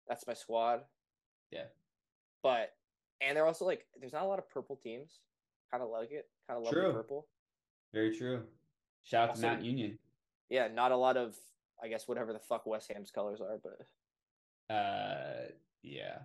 That's 0.07 0.27
my 0.27 0.35
squad. 0.35 0.89
Yeah. 1.51 1.69
But 2.43 2.75
and 3.21 3.37
they're 3.37 3.47
also 3.47 3.67
like 3.67 3.87
there's 3.97 4.13
not 4.13 4.23
a 4.23 4.27
lot 4.27 4.39
of 4.39 4.49
purple 4.49 4.77
teams. 4.77 5.21
Kind 5.71 5.83
of 5.83 5.91
like 5.91 6.11
it. 6.13 6.31
Kind 6.47 6.57
of 6.59 6.65
love 6.65 6.75
the 6.75 6.81
True. 6.81 6.93
purple. 6.93 7.29
Very 7.93 8.17
true. 8.17 8.49
Shout 9.03 9.25
out 9.25 9.29
Also- 9.31 9.43
to 9.43 9.49
Mount 9.49 9.65
Union. 9.65 9.99
Yeah, 10.49 10.69
not 10.69 10.93
a 10.93 10.97
lot 10.97 11.17
of 11.19 11.39
I 11.83 11.89
guess 11.89 12.09
whatever 12.09 12.33
the 12.33 12.39
fuck 12.39 12.67
West 12.67 12.91
Ham's 12.93 13.11
colors 13.11 13.41
are, 13.41 13.59
but 13.63 14.75
Uh, 14.75 15.47
yeah. 15.83 16.19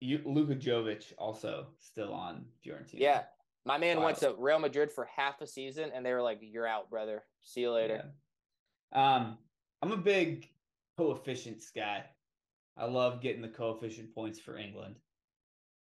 You, 0.00 0.20
Luka 0.24 0.54
Jovic 0.54 1.12
also 1.18 1.66
still 1.78 2.12
on 2.12 2.46
Fiorentina. 2.64 3.00
yeah. 3.00 3.22
My 3.66 3.76
man 3.76 4.00
went 4.00 4.16
to 4.18 4.34
Real 4.38 4.58
Madrid 4.58 4.90
for 4.90 5.04
half 5.14 5.42
a 5.42 5.46
season 5.46 5.90
and 5.94 6.04
they 6.04 6.14
were 6.14 6.22
like, 6.22 6.38
You're 6.40 6.66
out, 6.66 6.88
brother. 6.88 7.24
See 7.42 7.60
you 7.60 7.72
later. 7.72 8.10
Yeah. 8.92 9.16
Um, 9.16 9.38
I'm 9.82 9.92
a 9.92 9.96
big 9.98 10.48
coefficients 10.96 11.70
guy. 11.70 12.04
I 12.78 12.86
love 12.86 13.20
getting 13.20 13.42
the 13.42 13.48
coefficient 13.48 14.14
points 14.14 14.38
for 14.40 14.56
England, 14.56 14.96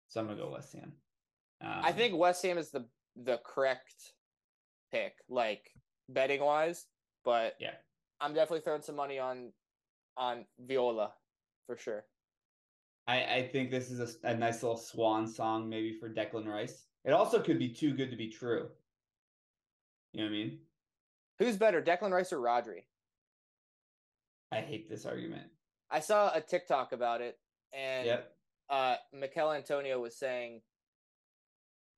so 0.10 0.20
I'm 0.20 0.28
gonna 0.28 0.38
go 0.39 0.52
West 0.52 0.74
Ham. 0.74 0.92
Um, 1.62 1.82
I 1.86 1.92
think 1.94 2.18
West 2.18 2.44
Ham 2.44 2.58
is 2.58 2.70
the 2.72 2.86
the 3.15 3.39
correct 3.46 4.13
pick, 4.92 5.13
like 5.30 5.72
betting 6.10 6.42
wise, 6.42 6.86
but 7.24 7.56
Yeah. 7.60 7.76
I'm 8.22 8.34
definitely 8.34 8.62
throwing 8.62 8.82
some 8.82 8.96
money 8.96 9.20
on 9.20 9.52
on 10.18 10.46
Viola 10.60 11.12
for 11.66 11.78
sure. 11.78 12.04
I, 13.08 13.24
I 13.24 13.50
think 13.52 13.72
this 13.72 13.90
is 13.90 14.18
a, 14.24 14.28
a 14.28 14.36
nice 14.36 14.62
little 14.62 14.78
swan 14.78 15.28
song 15.28 15.70
maybe 15.70 15.94
for 15.94 16.10
Declan 16.10 16.46
Rice. 16.46 16.84
It 17.06 17.12
also 17.12 17.42
could 17.42 17.58
be 17.58 17.70
too 17.70 17.94
good 17.94 18.12
to 18.12 18.18
be 18.18 18.28
true. 18.30 18.68
You 20.14 20.20
know 20.22 20.26
what 20.26 20.30
I 20.36 20.38
mean? 20.38 20.60
Who's 21.40 21.56
better, 21.58 21.82
Declan 21.82 22.12
Rice 22.12 22.34
or 22.34 22.40
Rodri? 22.40 22.84
I 24.52 24.62
hate 24.62 24.90
this 24.90 25.06
argument. 25.06 25.48
I 25.90 26.02
saw 26.02 26.32
a 26.34 26.42
TikTok 26.42 26.92
about 26.92 27.22
it, 27.22 27.40
and 27.74 28.06
Yep. 28.06 28.36
uh, 28.70 28.96
Michail 29.14 29.52
Antonio 29.54 30.00
was 30.00 30.16
saying 30.16 30.62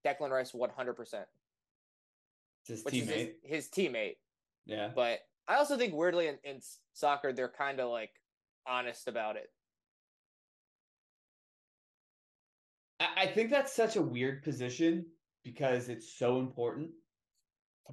Declan 0.06 0.30
Rice 0.30 0.54
100, 0.54 0.94
percent 0.94 1.26
It's 2.68 2.70
his 2.70 2.84
teammate. 2.84 3.34
his, 3.44 3.66
his 3.66 3.68
teammate. 3.70 4.18
yeah. 4.66 4.92
But 4.96 5.20
I 5.48 5.56
also 5.56 5.78
think 5.78 5.94
weirdly 5.94 6.28
in, 6.28 6.38
in 6.44 6.60
soccer 6.94 7.34
they're 7.34 7.50
kind 7.50 7.80
of 7.80 7.90
like 7.90 8.12
honest 8.68 9.08
about 9.08 9.36
it. 9.36 9.50
I, 13.00 13.24
I 13.24 13.28
think 13.28 13.50
that's 13.50 13.74
such 13.74 13.96
a 13.96 14.02
weird 14.02 14.44
position 14.44 15.06
because 15.44 15.90
it's 15.90 16.14
so 16.14 16.40
important, 16.40 16.92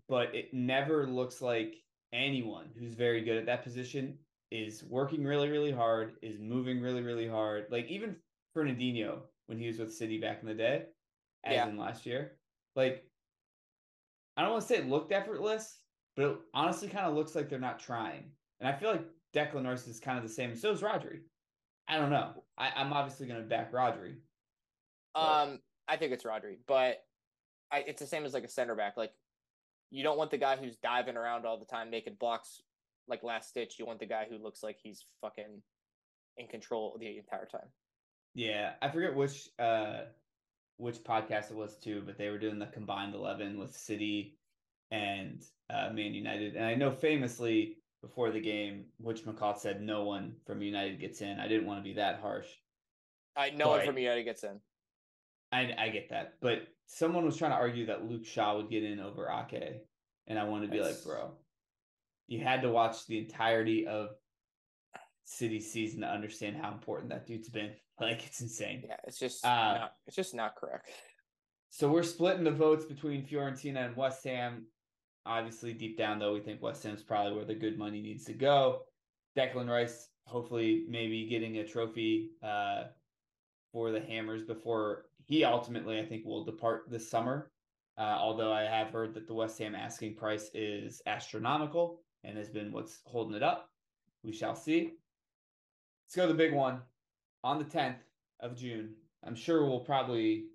but 0.09 0.35
it 0.35 0.53
never 0.53 1.07
looks 1.07 1.41
like 1.41 1.75
anyone 2.13 2.71
who's 2.79 2.95
very 2.95 3.23
good 3.23 3.37
at 3.37 3.47
that 3.47 3.63
position 3.65 4.19
is 4.51 4.83
working 4.85 5.25
really, 5.25 5.51
really 5.51 5.73
hard, 5.73 6.13
is 6.23 6.39
moving 6.39 6.81
really, 6.81 7.03
really 7.03 7.29
hard. 7.29 7.67
Like 7.71 7.87
even 7.89 8.17
Fernandinho 8.57 9.21
when 9.47 9.59
he 9.59 9.67
was 9.67 9.79
with 9.79 9.95
City 9.95 10.19
back 10.21 10.41
in 10.43 10.49
the 10.49 10.55
day, 10.55 10.87
as 11.45 11.55
Yeah. 11.55 11.69
in 11.69 11.77
last 11.77 12.07
year. 12.07 12.39
Like 12.77 13.05
I 14.37 14.43
don't 14.43 14.53
want 14.53 14.63
to 14.63 14.69
say 14.69 14.77
it 14.77 14.89
looked 14.89 15.13
effortless, 15.13 15.81
but 16.19 16.27
it 16.27 16.37
honestly 16.53 16.89
kind 16.89 17.07
of 17.07 17.15
looks 17.15 17.37
like 17.37 17.49
they're 17.49 17.61
not 17.61 17.79
trying. 17.79 18.25
And 18.59 18.69
I 18.69 18.73
feel 18.77 18.91
like 18.91 19.05
Declan 19.33 19.65
Rice 19.65 19.87
is 19.87 20.01
kind 20.01 20.19
of 20.19 20.25
the 20.25 20.29
same. 20.29 20.57
So 20.57 20.73
is 20.73 20.81
Rodri. 20.81 21.21
I 21.87 21.97
don't 21.97 22.11
know. 22.11 22.43
I, 22.59 22.73
I'm 22.75 22.93
obviously 22.93 23.29
going 23.29 23.41
to 23.41 23.47
back 23.47 23.73
Rodri. 23.73 24.17
But- 25.15 25.21
Um, 25.21 25.61
I 25.87 25.97
think 25.97 26.13
it's 26.13 26.25
Rodri, 26.25 26.57
but 26.67 26.99
I, 27.71 27.85
it's 27.87 28.01
the 28.01 28.07
same 28.07 28.25
as 28.25 28.35
like 28.35 28.43
a 28.43 28.49
center 28.49 28.75
back. 28.75 28.97
Like 28.97 29.13
you 29.93 30.03
don't 30.03 30.19
want 30.19 30.33
the 30.33 30.39
guy 30.39 30.57
who's 30.57 30.77
diving 30.79 31.17
around 31.17 31.47
all 31.47 31.57
the 31.59 31.65
time 31.65 31.89
making 31.89 32.17
blocks 32.19 32.61
like 33.07 33.23
last 33.23 33.51
stitch. 33.51 33.79
You 33.79 33.87
want 33.87 34.01
the 34.01 34.07
guy 34.07 34.27
who 34.29 34.39
looks 34.39 34.63
like 34.65 34.77
he's 34.83 35.07
fucking 35.21 35.63
in 36.37 36.47
control 36.49 36.97
the 36.99 37.17
entire 37.17 37.47
time. 37.47 37.69
Yeah, 38.35 38.73
I 38.83 38.91
forget 38.91 39.15
which 39.15 39.49
uh 39.61 40.01
which 40.79 40.97
podcast 40.97 41.53
it 41.53 41.57
was 41.57 41.79
too, 41.79 42.03
but 42.05 42.19
they 42.19 42.29
were 42.29 42.39
doing 42.39 42.59
the 42.59 42.67
combined 42.67 43.15
eleven 43.15 43.57
with 43.59 43.75
City 43.75 44.38
and 44.91 45.43
uh 45.71 45.91
Man 45.93 46.15
United. 46.15 46.55
And 46.57 46.65
I 46.65 46.75
know 46.75 46.91
famously 46.91 47.77
before 48.03 48.31
the 48.31 48.41
game, 48.41 48.87
which 48.99 49.25
McCall 49.25 49.57
said 49.59 49.81
no 49.83 50.05
one 50.05 50.35
from 50.47 50.63
United 50.63 51.01
gets 51.01 51.21
in. 51.21 51.39
I 51.41 51.49
didn't 51.49 51.67
want 51.67 51.81
to 51.81 51.85
be 51.89 51.95
that 51.95 52.21
harsh. 52.21 52.47
I 53.37 53.51
no 53.51 53.69
one 53.69 53.85
from 53.85 53.99
United 53.99 54.25
gets 54.25 54.45
in. 54.45 54.61
I 55.53 55.73
I 55.79 55.89
get 55.91 56.11
that. 56.11 56.35
But 56.41 56.63
someone 56.87 57.25
was 57.25 57.37
trying 57.37 57.51
to 57.53 57.57
argue 57.57 57.87
that 57.87 58.05
Luke 58.09 58.25
Shaw 58.25 58.57
would 58.57 58.71
get 58.71 58.83
in 58.85 59.01
over 59.01 59.29
Ake. 59.29 59.83
And 60.27 60.39
I 60.39 60.45
wanted 60.45 60.67
to 60.67 60.73
be 60.73 60.79
That's- 60.79 60.97
like, 60.97 61.05
bro, 61.05 61.33
you 62.27 62.41
had 62.43 62.63
to 62.63 62.69
watch 62.71 63.07
the 63.07 63.19
entirety 63.19 63.87
of 63.87 64.11
City 65.25 65.61
season 65.61 66.01
to 66.03 66.07
understand 66.07 66.57
how 66.57 66.73
important 66.73 67.11
that 67.11 67.27
dude's 67.27 67.49
been. 67.49 67.73
Like 68.01 68.25
it's 68.25 68.41
insane. 68.41 68.85
Yeah, 68.87 68.95
it's 69.09 69.19
just 69.19 69.45
Uh, 69.45 69.49
not, 69.75 69.93
it's 70.07 70.15
just 70.15 70.33
not 70.33 70.55
correct. 70.55 70.89
So 71.71 71.91
we're 71.91 72.05
splitting 72.05 72.45
the 72.45 72.53
votes 72.53 72.85
between 72.85 73.27
Fiorentina 73.27 73.87
and 73.87 73.97
West 73.97 74.23
Ham. 74.23 74.67
Obviously, 75.29 75.75
deep 75.75 75.99
down 75.99 76.19
though, 76.19 76.33
we 76.33 76.41
think 76.41 76.63
West 76.63 76.83
Ham's 76.85 77.03
probably 77.03 77.35
where 77.35 77.45
the 77.45 77.55
good 77.55 77.79
money 77.79 78.01
needs 78.01 78.25
to 78.25 78.33
go. 78.33 78.85
Declan 79.37 79.69
Rice, 79.69 80.09
hopefully, 80.25 80.87
maybe 80.89 81.27
getting 81.27 81.59
a 81.59 81.67
trophy 81.67 82.31
uh, 82.43 82.85
for 83.71 83.93
the 83.93 84.01
Hammers 84.01 84.43
before 84.43 85.05
he 85.27 85.45
ultimately, 85.45 86.01
I 86.01 86.07
think, 86.07 86.25
will 86.25 86.45
depart 86.45 86.85
this 86.89 87.11
summer. 87.11 87.51
Uh, 87.99 88.17
although 88.19 88.53
I 88.53 88.63
have 88.63 88.89
heard 88.89 89.13
that 89.15 89.27
the 89.27 89.35
West 89.35 89.59
Ham 89.59 89.75
asking 89.75 90.15
price 90.15 90.51
is 90.55 91.03
astronomical 91.07 92.01
and 92.25 92.39
has 92.39 92.49
been 92.49 92.73
what's 92.73 93.01
holding 93.05 93.37
it 93.37 93.43
up. 93.43 93.69
We 94.23 94.33
shall 94.33 94.55
see. 94.55 94.93
Let's 96.07 96.17
go 96.17 96.23
to 96.23 96.33
the 96.33 96.39
big 96.39 96.55
one 96.55 96.81
on 97.45 97.59
the 97.59 97.65
10th 97.67 97.99
of 98.41 98.57
June. 98.57 98.95
I'm 99.27 99.35
sure 99.35 99.67
we'll 99.67 99.81
probably. 99.81 100.47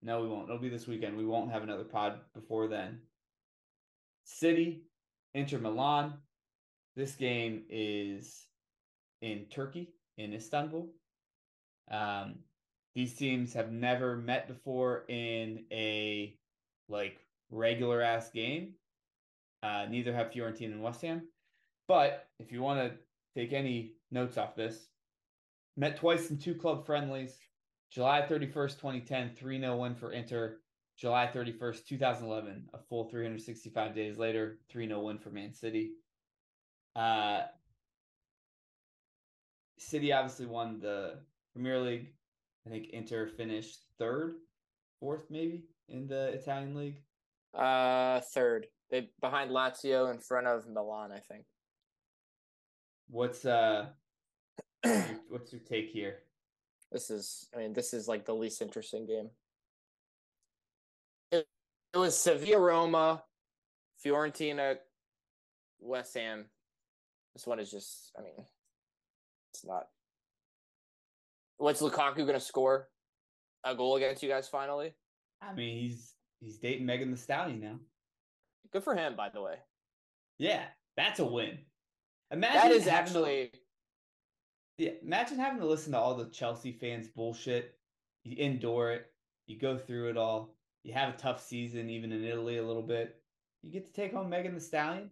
No, 0.00 0.22
we 0.22 0.28
won't. 0.28 0.48
It'll 0.48 0.58
be 0.58 0.70
this 0.70 0.86
weekend. 0.86 1.18
We 1.18 1.26
won't 1.26 1.50
have 1.50 1.62
another 1.62 1.84
pod 1.84 2.20
before 2.34 2.66
then. 2.68 3.00
City, 4.24 4.82
Inter 5.34 5.58
Milan. 5.58 6.14
This 6.96 7.12
game 7.12 7.64
is 7.68 8.46
in 9.20 9.46
Turkey, 9.50 9.94
in 10.18 10.32
Istanbul. 10.32 10.88
Um, 11.90 12.36
these 12.94 13.14
teams 13.14 13.52
have 13.54 13.72
never 13.72 14.16
met 14.16 14.48
before 14.48 15.04
in 15.08 15.64
a 15.72 16.36
like 16.88 17.18
regular 17.50 18.00
ass 18.00 18.30
game. 18.30 18.74
Uh, 19.62 19.86
neither 19.88 20.12
have 20.14 20.30
Fiorentina 20.30 20.72
and 20.72 20.82
West 20.82 21.02
Ham. 21.02 21.22
But 21.88 22.28
if 22.38 22.52
you 22.52 22.62
want 22.62 22.80
to 22.80 22.96
take 23.38 23.52
any 23.52 23.94
notes 24.10 24.38
off 24.38 24.54
this, 24.54 24.88
met 25.76 25.96
twice 25.96 26.30
in 26.30 26.38
two 26.38 26.54
club 26.54 26.86
friendlies. 26.86 27.38
July 27.90 28.22
31st, 28.28 28.76
2010, 28.80 29.30
3 29.36 29.60
0 29.60 29.76
win 29.76 29.94
for 29.94 30.12
Inter. 30.12 30.58
July 30.96 31.28
31st, 31.34 31.86
2011, 31.86 32.68
a 32.72 32.78
full 32.78 33.08
365 33.08 33.94
days 33.94 34.16
later, 34.16 34.58
3 34.70 34.86
0 34.86 35.00
win 35.00 35.18
for 35.18 35.30
Man 35.30 35.52
City. 35.52 35.92
Uh, 36.94 37.42
City 39.78 40.12
obviously 40.12 40.46
won 40.46 40.78
the 40.80 41.18
Premier 41.52 41.80
League. 41.80 42.12
I 42.66 42.70
think 42.70 42.88
Inter 42.90 43.26
finished 43.26 43.80
third, 43.98 44.36
fourth, 45.00 45.24
maybe 45.30 45.64
in 45.88 46.06
the 46.06 46.28
Italian 46.28 46.74
league. 46.74 47.02
Uh, 47.52 48.20
third. 48.32 48.66
They 48.90 49.10
behind 49.20 49.50
Lazio 49.50 50.12
in 50.12 50.20
front 50.20 50.46
of 50.46 50.68
Milan, 50.68 51.10
I 51.12 51.18
think. 51.18 51.44
What's 53.08 53.44
uh, 53.44 53.86
what's 55.28 55.52
your 55.52 55.60
take 55.60 55.90
here? 55.90 56.18
This 56.92 57.10
is, 57.10 57.48
I 57.54 57.58
mean, 57.58 57.72
this 57.72 57.92
is 57.92 58.06
like 58.06 58.24
the 58.24 58.34
least 58.34 58.62
interesting 58.62 59.06
game. 59.06 59.30
It, 61.94 61.98
it 61.98 62.00
was 62.00 62.18
Sevilla, 62.18 62.60
Roma, 62.60 63.22
Fiorentina, 64.04 64.76
West 65.80 66.14
Ham. 66.14 66.46
This 67.34 67.46
one 67.46 67.60
is 67.60 67.70
just, 67.70 68.12
I 68.18 68.22
mean, 68.22 68.34
it's 69.52 69.64
not. 69.64 69.86
What's 71.58 71.80
Lukaku 71.80 72.16
going 72.16 72.34
to 72.34 72.40
score? 72.40 72.88
A 73.64 73.74
goal 73.74 73.96
against 73.96 74.22
you 74.22 74.28
guys 74.28 74.48
finally? 74.48 74.92
I 75.40 75.54
mean, 75.54 75.80
he's 75.80 76.12
he's 76.40 76.58
dating 76.58 76.84
Megan 76.84 77.10
the 77.10 77.16
Stallion 77.16 77.60
now. 77.60 77.78
Good 78.72 78.84
for 78.84 78.94
him, 78.94 79.16
by 79.16 79.30
the 79.30 79.40
way. 79.40 79.54
Yeah, 80.38 80.64
that's 80.96 81.20
a 81.20 81.24
win. 81.24 81.58
Imagine 82.30 82.70
that 82.70 82.70
is 82.72 82.84
having 82.84 83.08
actually. 83.08 83.50
To, 83.52 83.58
yeah, 84.78 84.90
imagine 85.02 85.38
having 85.38 85.60
to 85.60 85.66
listen 85.66 85.92
to 85.92 85.98
all 85.98 86.14
the 86.14 86.26
Chelsea 86.26 86.72
fans' 86.72 87.08
bullshit. 87.08 87.78
You 88.24 88.36
endure 88.36 88.92
it. 88.92 89.06
You 89.46 89.58
go 89.58 89.78
through 89.78 90.10
it 90.10 90.16
all. 90.16 90.56
You 90.84 90.92
have 90.92 91.14
a 91.14 91.16
tough 91.16 91.42
season, 91.42 91.88
even 91.90 92.12
in 92.12 92.22
Italy, 92.22 92.58
a 92.58 92.62
little 92.66 92.82
bit. 92.82 93.16
You 93.62 93.72
get 93.72 93.86
to 93.86 93.92
take 94.00 94.12
home 94.12 94.28
Megan 94.28 94.54
the 94.54 94.60
Stallion. 94.60 95.10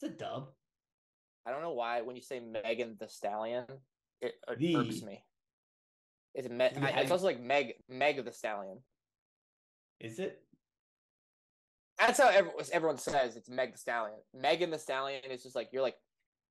It's 0.00 0.12
a 0.12 0.16
dub. 0.16 0.48
I 1.44 1.50
don't 1.50 1.60
know 1.60 1.72
why 1.72 2.02
when 2.02 2.14
you 2.14 2.22
say 2.22 2.38
Megan 2.40 2.96
the 3.00 3.08
Stallion, 3.08 3.64
it, 4.20 4.34
it 4.48 4.58
The- 4.58 4.76
irks 4.76 5.02
me. 5.02 5.24
It's 6.34 6.48
Me- 6.48 6.64
I- 6.64 7.00
it's 7.00 7.10
also 7.10 7.26
like 7.26 7.40
Meg 7.40 7.74
Meg 7.88 8.24
the 8.24 8.32
Stallion. 8.32 8.78
Is 10.00 10.18
it? 10.18 10.40
That's 11.98 12.18
how 12.18 12.28
everyone, 12.28 12.64
everyone 12.72 12.98
says 12.98 13.36
it's 13.36 13.50
Meg 13.50 13.72
the 13.72 13.78
Stallion. 13.78 14.18
Megan 14.32 14.70
the 14.70 14.78
Stallion 14.78 15.22
is 15.30 15.42
just 15.42 15.54
like 15.56 15.68
you're 15.72 15.82
like 15.82 15.96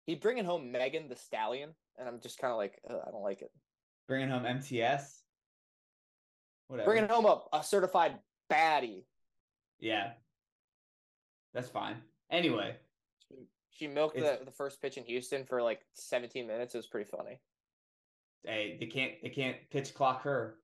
he 0.05 0.15
bringing 0.15 0.45
home 0.45 0.71
Megan 0.71 1.07
the 1.09 1.15
Stallion, 1.15 1.71
and 1.97 2.07
I'm 2.07 2.19
just 2.19 2.37
kind 2.37 2.51
of 2.51 2.57
like 2.57 2.79
I 2.87 3.09
don't 3.09 3.23
like 3.23 3.41
it. 3.41 3.51
Bringing 4.07 4.29
home 4.29 4.45
MTS? 4.45 5.20
Whatever. 6.71 6.89
Bringing 6.89 7.09
home 7.09 7.25
a, 7.25 7.41
a 7.57 7.63
certified 7.65 8.13
baddie. 8.49 9.03
Yeah. 9.81 10.11
That's 11.53 11.67
fine. 11.67 11.97
Anyway, 12.31 12.77
She 13.71 13.87
milked 13.87 14.15
the, 14.15 14.39
the 14.45 14.51
first 14.51 14.81
pitch 14.81 14.95
in 14.95 15.03
Houston 15.03 15.43
for 15.43 15.61
like 15.61 15.81
17 15.95 16.47
minutes. 16.47 16.73
It 16.73 16.77
was 16.77 16.87
pretty 16.87 17.09
funny. 17.11 17.41
hey, 18.45 18.77
they 18.79 18.85
can't 18.85 19.11
they 19.21 19.27
can't 19.27 19.57
pitch 19.69 19.93
clock 19.93 20.23
her. 20.23 20.55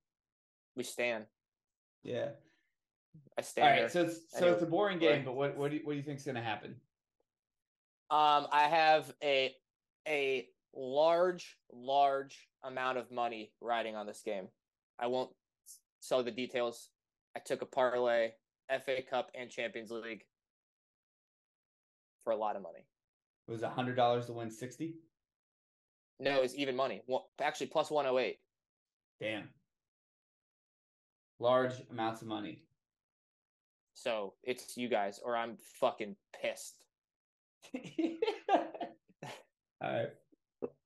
We 0.77 0.83
stand. 0.83 1.25
Yeah. 2.03 2.29
I 3.37 3.41
stand. 3.41 3.67
right, 3.67 3.79
there. 3.79 3.89
so 3.89 4.01
it's 4.03 4.19
so 4.29 4.37
Anyway, 4.37 4.53
it's 4.53 4.63
a 4.63 4.67
boring 4.67 4.99
game, 4.99 5.25
but 5.25 5.35
what 5.35 5.57
what 5.57 5.71
do 5.71 5.77
you, 5.77 5.83
what 5.83 5.91
do 5.91 5.97
you 5.97 6.03
think's 6.03 6.23
gonna 6.23 6.41
happen? 6.41 6.75
Um, 8.09 8.47
I 8.49 8.69
have 8.69 9.13
a 9.21 9.53
a 10.07 10.47
large, 10.73 11.57
large 11.73 12.47
amount 12.63 12.97
of 12.97 13.11
money 13.11 13.51
riding 13.59 13.97
on 13.97 14.07
this 14.07 14.21
game. 14.23 14.47
I 14.97 15.07
won't 15.07 15.31
sell 16.07 16.23
the 16.23 16.31
details. 16.31 16.89
I 17.35 17.39
took 17.39 17.61
a 17.61 17.65
parlay, 17.65 18.31
FA 18.69 19.01
Cup 19.07 19.29
and 19.35 19.49
Champions 19.49 19.91
League 19.91 20.23
for 22.23 22.31
a 22.31 22.37
lot 22.37 22.55
of 22.55 22.61
money. 22.61 22.85
It 23.47 23.51
was 23.51 23.63
a 23.63 23.69
hundred 23.69 23.95
dollars 23.95 24.25
to 24.27 24.33
win 24.33 24.49
sixty. 24.49 24.95
No, 26.19 26.41
it's 26.41 26.55
even 26.55 26.75
money. 26.75 27.01
One, 27.05 27.21
actually, 27.41 27.67
plus 27.67 27.91
one 27.91 28.05
hundred 28.05 28.19
eight. 28.19 28.39
Damn. 29.21 29.49
Large 31.39 31.73
amounts 31.91 32.21
of 32.21 32.27
money. 32.27 32.63
So 33.93 34.33
it's 34.43 34.77
you 34.77 34.89
guys, 34.89 35.19
or 35.23 35.35
I'm 35.35 35.57
fucking 35.79 36.15
pissed. 36.41 36.85
All 38.53 38.61
right. 39.81 40.09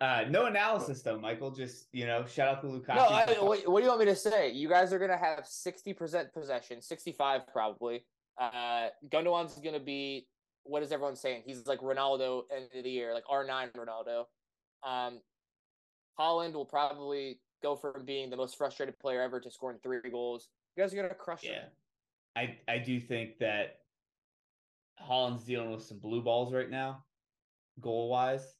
Uh, 0.01 0.25
no 0.29 0.47
analysis 0.47 1.03
though, 1.03 1.19
Michael. 1.19 1.51
Just 1.51 1.85
you 1.93 2.07
know, 2.07 2.25
shout 2.25 2.47
out 2.47 2.61
to 2.61 2.67
Lukaku. 2.67 2.95
No, 2.95 3.03
I, 3.03 3.25
what, 3.39 3.67
what 3.69 3.79
do 3.79 3.83
you 3.83 3.89
want 3.89 3.99
me 3.99 4.07
to 4.07 4.15
say? 4.15 4.51
You 4.51 4.67
guys 4.67 4.91
are 4.91 4.97
gonna 4.97 5.15
have 5.15 5.45
sixty 5.45 5.93
percent 5.93 6.33
possession, 6.33 6.81
sixty-five 6.81 7.47
probably. 7.53 8.03
Uh, 8.39 8.87
Gundogan's 9.09 9.53
gonna 9.63 9.79
be 9.79 10.27
what 10.63 10.81
is 10.81 10.91
everyone 10.91 11.15
saying? 11.15 11.43
He's 11.45 11.67
like 11.67 11.81
Ronaldo 11.81 12.43
end 12.55 12.69
of 12.75 12.83
the 12.83 12.89
year, 12.89 13.13
like 13.13 13.25
R 13.29 13.45
nine 13.45 13.69
Ronaldo. 13.77 14.25
Um, 14.83 15.19
Haaland 16.19 16.53
will 16.53 16.65
probably 16.65 17.39
go 17.61 17.75
from 17.75 18.03
being 18.03 18.31
the 18.31 18.37
most 18.37 18.57
frustrated 18.57 18.97
player 18.99 19.21
ever 19.21 19.39
to 19.39 19.51
scoring 19.51 19.77
three 19.83 19.99
goals. 20.09 20.49
You 20.75 20.83
guys 20.83 20.93
are 20.93 20.95
gonna 20.95 21.13
crush 21.13 21.43
Yeah, 21.43 21.51
him. 21.51 21.69
I 22.35 22.57
I 22.67 22.77
do 22.79 22.99
think 22.99 23.37
that 23.37 23.81
Haaland's 24.99 25.43
dealing 25.43 25.69
with 25.69 25.83
some 25.83 25.99
blue 25.99 26.23
balls 26.23 26.51
right 26.51 26.71
now, 26.71 27.03
goal 27.79 28.09
wise, 28.09 28.55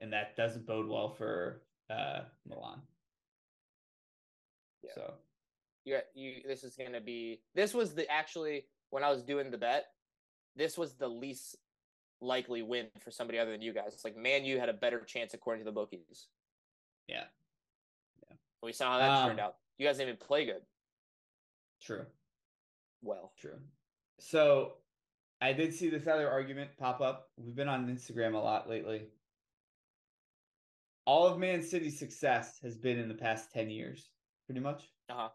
and 0.00 0.12
that 0.12 0.36
doesn't 0.36 0.66
bode 0.66 0.88
well 0.88 1.10
for 1.10 1.62
uh 1.90 2.20
Milan. 2.48 2.80
Yeah. 4.82 4.90
So 4.94 5.14
You, 5.84 5.98
you, 6.14 6.42
this 6.46 6.64
is 6.64 6.76
gonna 6.76 7.00
be. 7.00 7.40
This 7.54 7.74
was 7.74 7.94
the 7.94 8.10
actually 8.10 8.66
when 8.90 9.02
I 9.02 9.10
was 9.10 9.22
doing 9.22 9.50
the 9.50 9.58
bet. 9.58 9.86
This 10.56 10.76
was 10.78 10.94
the 10.94 11.08
least 11.08 11.56
likely 12.20 12.62
win 12.62 12.88
for 13.00 13.10
somebody 13.10 13.38
other 13.38 13.52
than 13.52 13.62
you 13.62 13.72
guys. 13.72 13.94
It's 13.94 14.04
like 14.04 14.16
Man, 14.16 14.44
you 14.44 14.58
had 14.58 14.68
a 14.68 14.72
better 14.74 15.00
chance 15.00 15.34
according 15.34 15.64
to 15.64 15.64
the 15.64 15.74
bookies. 15.74 16.28
yeah, 17.08 17.24
yeah. 18.28 18.36
We 18.62 18.72
saw 18.72 18.92
how 18.92 18.98
that 18.98 19.26
turned 19.26 19.40
Um, 19.40 19.46
out. 19.46 19.56
You 19.78 19.86
guys 19.86 19.96
didn't 19.98 20.14
even 20.14 20.26
play 20.26 20.44
good. 20.44 20.62
true, 21.80 22.04
Well, 23.02 23.32
true. 23.38 23.58
So 24.18 24.78
I 25.40 25.52
did 25.52 25.72
see 25.72 25.88
this 25.88 26.08
other 26.08 26.28
argument 26.28 26.70
pop 26.76 27.00
up. 27.00 27.30
We've 27.36 27.54
been 27.54 27.68
on 27.68 27.86
Instagram 27.86 28.34
a 28.34 28.38
lot 28.38 28.68
lately. 28.68 29.06
All 31.08 31.26
of 31.26 31.38
Man 31.38 31.62
City's 31.62 31.98
success 31.98 32.58
has 32.62 32.76
been 32.76 32.98
in 32.98 33.08
the 33.08 33.14
past 33.14 33.50
ten 33.50 33.70
years, 33.70 34.10
pretty 34.44 34.60
much. 34.60 34.82
uh 35.08 35.14
huh. 35.14 35.28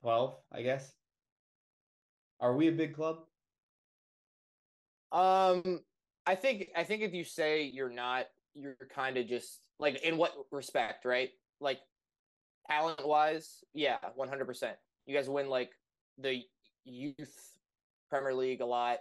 12, 0.00 0.34
I 0.50 0.62
guess. 0.62 0.92
Are 2.40 2.56
we 2.56 2.66
a 2.66 2.72
big 2.72 2.92
club? 2.92 3.18
Um, 5.12 5.78
I 6.26 6.34
think 6.34 6.70
I 6.74 6.82
think 6.82 7.02
if 7.02 7.14
you 7.14 7.22
say 7.22 7.62
you're 7.62 7.88
not, 7.88 8.26
you're 8.54 8.74
kind 8.92 9.16
of 9.16 9.28
just 9.28 9.60
like 9.78 10.02
in 10.02 10.16
what 10.16 10.32
respect, 10.50 11.04
right? 11.04 11.30
Like 11.60 11.78
talent 12.68 13.06
wise, 13.06 13.62
yeah, 13.74 13.98
one 14.16 14.28
hundred 14.28 14.46
percent. 14.46 14.74
You 15.06 15.14
guys 15.14 15.28
win 15.28 15.50
like 15.50 15.70
the 16.18 16.42
youth 16.84 17.36
Premier 18.10 18.34
League 18.34 18.60
a 18.60 18.66
lot. 18.66 18.98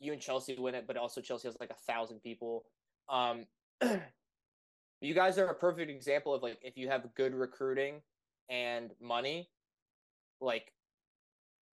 You 0.00 0.12
and 0.12 0.20
Chelsea 0.20 0.56
win 0.58 0.74
it, 0.74 0.88
but 0.88 0.96
also 0.96 1.20
Chelsea 1.20 1.46
has 1.46 1.56
like 1.60 1.70
a 1.70 1.92
thousand 1.92 2.18
people. 2.20 2.64
Um, 3.08 3.44
you 5.00 5.14
guys 5.14 5.38
are 5.38 5.46
a 5.46 5.54
perfect 5.54 5.90
example 5.90 6.34
of 6.34 6.42
like 6.42 6.58
if 6.62 6.76
you 6.76 6.88
have 6.88 7.14
good 7.14 7.34
recruiting 7.34 8.00
and 8.48 8.90
money, 9.00 9.48
like 10.40 10.72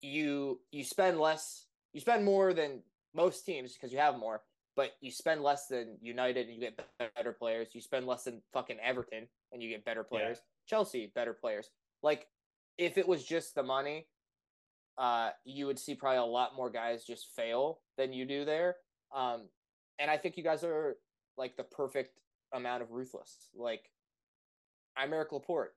you 0.02 0.60
you 0.70 0.84
spend 0.84 1.18
less, 1.20 1.66
you 1.92 2.00
spend 2.00 2.24
more 2.24 2.52
than 2.52 2.82
most 3.14 3.44
teams 3.44 3.74
because 3.74 3.92
you 3.92 3.98
have 3.98 4.18
more, 4.18 4.42
but 4.76 4.92
you 5.00 5.10
spend 5.10 5.42
less 5.42 5.66
than 5.66 5.98
United 6.00 6.46
and 6.46 6.54
you 6.54 6.60
get 6.60 6.80
better 7.16 7.32
players. 7.32 7.68
You 7.72 7.80
spend 7.80 8.06
less 8.06 8.24
than 8.24 8.40
fucking 8.52 8.78
Everton 8.82 9.26
and 9.52 9.62
you 9.62 9.68
get 9.68 9.84
better 9.84 10.00
Yeah. 10.10 10.18
players. 10.18 10.38
Chelsea, 10.66 11.12
better 11.14 11.34
players. 11.34 11.70
Like 12.02 12.28
if 12.78 12.96
it 12.96 13.06
was 13.06 13.24
just 13.24 13.54
the 13.54 13.62
money, 13.62 14.06
uh, 14.96 15.30
you 15.44 15.66
would 15.66 15.78
see 15.78 15.94
probably 15.94 16.18
a 16.18 16.24
lot 16.24 16.54
more 16.54 16.70
guys 16.70 17.04
just 17.04 17.34
fail 17.34 17.80
than 17.96 18.12
you 18.12 18.24
do 18.24 18.44
there. 18.44 18.76
Um, 19.14 19.48
and 19.98 20.10
I 20.10 20.16
think 20.16 20.36
you 20.36 20.44
guys 20.44 20.64
are 20.64 20.96
like 21.36 21.56
the 21.56 21.64
perfect 21.64 22.18
amount 22.52 22.82
of 22.82 22.90
ruthless. 22.90 23.48
Like, 23.54 23.90
I'm 24.96 25.10
Aymeric 25.10 25.32
Laporte. 25.32 25.74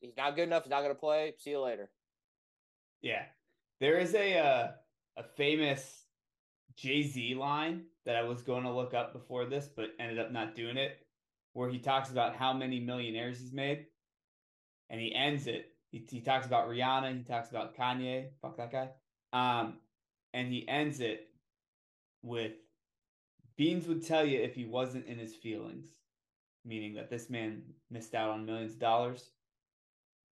He's 0.00 0.16
not 0.16 0.36
good 0.36 0.44
enough. 0.44 0.64
He's 0.64 0.70
not 0.70 0.82
going 0.82 0.94
to 0.94 1.00
play. 1.00 1.34
See 1.38 1.50
you 1.50 1.60
later. 1.60 1.90
Yeah, 3.00 3.22
there 3.80 3.98
is 3.98 4.14
a 4.14 4.38
uh, 4.38 4.68
a 5.16 5.22
famous 5.36 6.04
Jay 6.76 7.02
Z 7.02 7.34
line 7.34 7.84
that 8.04 8.16
I 8.16 8.22
was 8.22 8.42
going 8.42 8.64
to 8.64 8.72
look 8.72 8.94
up 8.94 9.12
before 9.12 9.46
this, 9.46 9.68
but 9.74 9.90
ended 9.98 10.18
up 10.18 10.30
not 10.30 10.54
doing 10.54 10.76
it, 10.76 10.98
where 11.52 11.70
he 11.70 11.78
talks 11.78 12.10
about 12.10 12.36
how 12.36 12.52
many 12.52 12.80
millionaires 12.80 13.40
he's 13.40 13.52
made, 13.52 13.86
and 14.90 15.00
he 15.00 15.14
ends 15.14 15.46
it. 15.46 15.72
He, 15.90 16.04
he 16.10 16.20
talks 16.20 16.46
about 16.46 16.68
Rihanna. 16.68 17.16
He 17.16 17.22
talks 17.22 17.50
about 17.50 17.76
Kanye. 17.76 18.26
Fuck 18.42 18.56
that 18.56 18.72
guy. 18.72 18.88
Um, 19.32 19.78
and 20.32 20.52
he 20.52 20.68
ends 20.68 21.00
it 21.00 21.28
with 22.22 22.52
Beans 23.56 23.86
would 23.86 24.04
tell 24.04 24.24
you 24.24 24.40
if 24.40 24.54
he 24.54 24.64
wasn't 24.64 25.06
in 25.06 25.18
his 25.18 25.34
feelings, 25.34 25.86
meaning 26.64 26.94
that 26.94 27.10
this 27.10 27.30
man 27.30 27.62
missed 27.90 28.14
out 28.14 28.30
on 28.30 28.46
millions 28.46 28.72
of 28.72 28.80
dollars. 28.80 29.30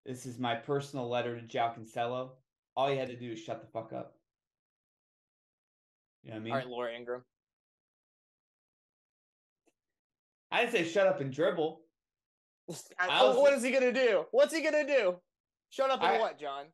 This 0.04 0.26
is 0.26 0.38
my 0.38 0.54
personal 0.54 1.08
letter 1.08 1.38
to 1.38 1.46
João 1.46 1.78
Cancelo. 1.78 2.30
All 2.76 2.90
you 2.90 2.98
had 2.98 3.08
to 3.08 3.16
do 3.16 3.32
is 3.32 3.38
shut 3.38 3.60
the 3.60 3.68
fuck 3.68 3.92
up. 3.92 4.16
You 6.22 6.30
know 6.30 6.36
what 6.36 6.40
I 6.40 6.44
mean? 6.44 6.52
All 6.52 6.58
right, 6.58 6.68
Laura 6.68 6.94
Ingraham. 6.94 7.24
I 10.50 10.60
didn't 10.60 10.72
say 10.72 10.84
shut 10.84 11.06
up 11.06 11.20
and 11.20 11.32
dribble. 11.32 11.80
I, 12.98 13.22
was, 13.22 13.36
what 13.36 13.52
is 13.52 13.62
he 13.62 13.70
gonna 13.70 13.92
do? 13.92 14.24
What's 14.30 14.54
he 14.54 14.62
gonna 14.62 14.86
do? 14.86 15.16
Shut 15.70 15.90
up 15.90 16.02
and 16.02 16.16
I, 16.16 16.18
what, 16.18 16.38
John? 16.38 16.66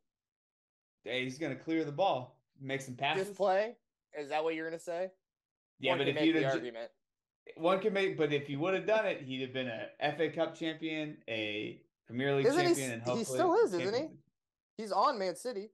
Hey, 1.04 1.24
he's 1.24 1.38
gonna 1.38 1.56
clear 1.56 1.84
the 1.84 1.92
ball, 1.92 2.38
make 2.60 2.80
some 2.80 2.94
passes. 2.94 3.26
Just 3.26 3.36
play. 3.36 3.74
Is 4.18 4.28
that 4.28 4.44
what 4.44 4.54
you're 4.54 4.68
gonna 4.68 4.78
say? 4.78 5.08
Yeah, 5.80 5.92
one 5.92 5.98
but 5.98 6.08
if 6.08 6.20
you 6.20 6.26
you'd 6.26 6.36
the 6.36 6.44
argument, 6.44 6.90
one 7.56 7.80
can 7.80 7.92
make. 7.92 8.16
But 8.16 8.32
if 8.32 8.48
you 8.48 8.58
would 8.60 8.74
have 8.74 8.86
done 8.86 9.06
it, 9.06 9.22
he'd 9.22 9.40
have 9.40 9.52
been 9.52 9.68
a 9.68 10.12
FA 10.16 10.30
Cup 10.30 10.54
champion, 10.54 11.16
a 11.28 11.80
Premier 12.06 12.36
League 12.36 12.46
isn't 12.46 12.62
champion, 12.62 12.88
he, 12.88 12.94
and 12.94 13.02
hopefully 13.02 13.18
he 13.18 13.24
still 13.24 13.54
is, 13.54 13.74
isn't 13.74 13.94
he? 13.94 14.08
He's 14.76 14.92
on 14.92 15.18
Man 15.18 15.36
City. 15.36 15.70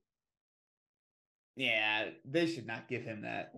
Yeah, 1.57 2.11
they 2.25 2.47
should 2.47 2.67
not 2.67 2.89
give 2.89 3.03
him 3.03 3.23
that. 3.23 3.53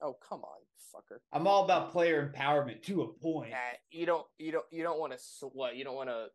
Oh 0.00 0.16
come 0.26 0.40
on, 0.40 0.58
fucker! 0.94 1.18
I'm 1.32 1.46
all 1.46 1.64
about 1.64 1.92
player 1.92 2.32
empowerment 2.34 2.82
to 2.84 3.02
a 3.02 3.08
point. 3.08 3.52
Uh, 3.52 3.76
you 3.90 4.06
don't, 4.06 4.26
you 4.38 4.52
don't, 4.52 4.64
you 4.70 4.82
don't 4.82 4.98
want 4.98 5.12
to 5.12 5.46
what? 5.52 5.76
You 5.76 5.84
don't 5.84 5.96
want 5.96 6.08
to 6.08 6.26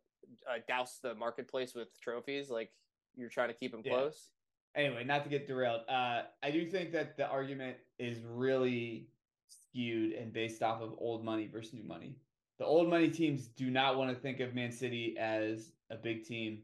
uh, 0.50 0.58
douse 0.68 1.00
the 1.02 1.14
marketplace 1.14 1.74
with 1.74 1.88
trophies. 2.00 2.50
Like 2.50 2.70
you're 3.16 3.30
trying 3.30 3.48
to 3.48 3.54
keep 3.54 3.72
them 3.72 3.82
Yeah. 3.84 3.92
close. 3.92 4.30
Anyway, 4.74 5.02
not 5.02 5.24
to 5.24 5.30
get 5.30 5.46
derailed. 5.46 5.80
Uh, 5.88 6.22
I 6.42 6.50
do 6.52 6.70
think 6.70 6.92
that 6.92 7.16
the 7.16 7.26
argument 7.26 7.78
is 7.98 8.18
really 8.24 9.08
skewed 9.48 10.12
and 10.12 10.32
based 10.32 10.62
off 10.62 10.80
of 10.80 10.94
old 10.98 11.24
money 11.24 11.48
versus 11.52 11.74
new 11.74 11.84
money. 11.84 12.16
The 12.58 12.64
old 12.64 12.88
money 12.88 13.08
teams 13.08 13.46
do 13.46 13.70
not 13.70 13.96
want 13.96 14.10
to 14.10 14.16
think 14.16 14.40
of 14.40 14.54
Man 14.54 14.72
City 14.72 15.16
as 15.18 15.72
a 15.90 15.96
big 15.96 16.24
team, 16.24 16.62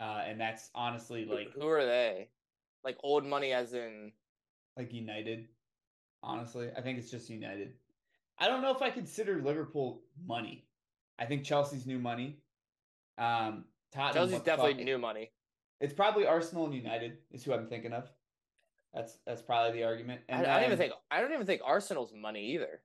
uh, 0.00 0.22
and 0.26 0.40
that's 0.40 0.70
honestly 0.74 1.24
like 1.24 1.52
who 1.52 1.68
are 1.68 1.84
they? 1.84 2.28
Like 2.82 2.98
old 3.02 3.24
money, 3.24 3.52
as 3.52 3.74
in 3.74 4.12
like 4.76 4.92
United. 4.92 5.48
Honestly, 6.22 6.70
I 6.76 6.80
think 6.80 6.98
it's 6.98 7.10
just 7.10 7.30
United. 7.30 7.74
I 8.38 8.48
don't 8.48 8.62
know 8.62 8.74
if 8.74 8.82
I 8.82 8.90
consider 8.90 9.40
Liverpool 9.40 10.02
money. 10.26 10.66
I 11.18 11.26
think 11.26 11.44
Chelsea's 11.44 11.86
new 11.86 11.98
money. 11.98 12.38
Um, 13.18 13.64
Tottenham. 13.92 14.30
Chelsea's 14.30 14.42
definitely 14.42 14.82
new 14.82 14.98
money. 14.98 15.30
It's 15.80 15.94
probably 15.94 16.26
Arsenal 16.26 16.64
and 16.64 16.74
United 16.74 17.18
is 17.30 17.44
who 17.44 17.52
I'm 17.52 17.66
thinking 17.66 17.92
of. 17.92 18.10
That's 18.94 19.18
that's 19.26 19.42
probably 19.42 19.78
the 19.78 19.84
argument. 19.84 20.20
I, 20.28 20.32
And 20.32 20.46
I 20.46 20.56
don't 20.56 20.66
even 20.66 20.78
think 20.78 20.92
I 21.10 21.20
don't 21.20 21.32
even 21.32 21.46
think 21.46 21.62
Arsenal's 21.64 22.12
money 22.14 22.52
either. 22.52 22.80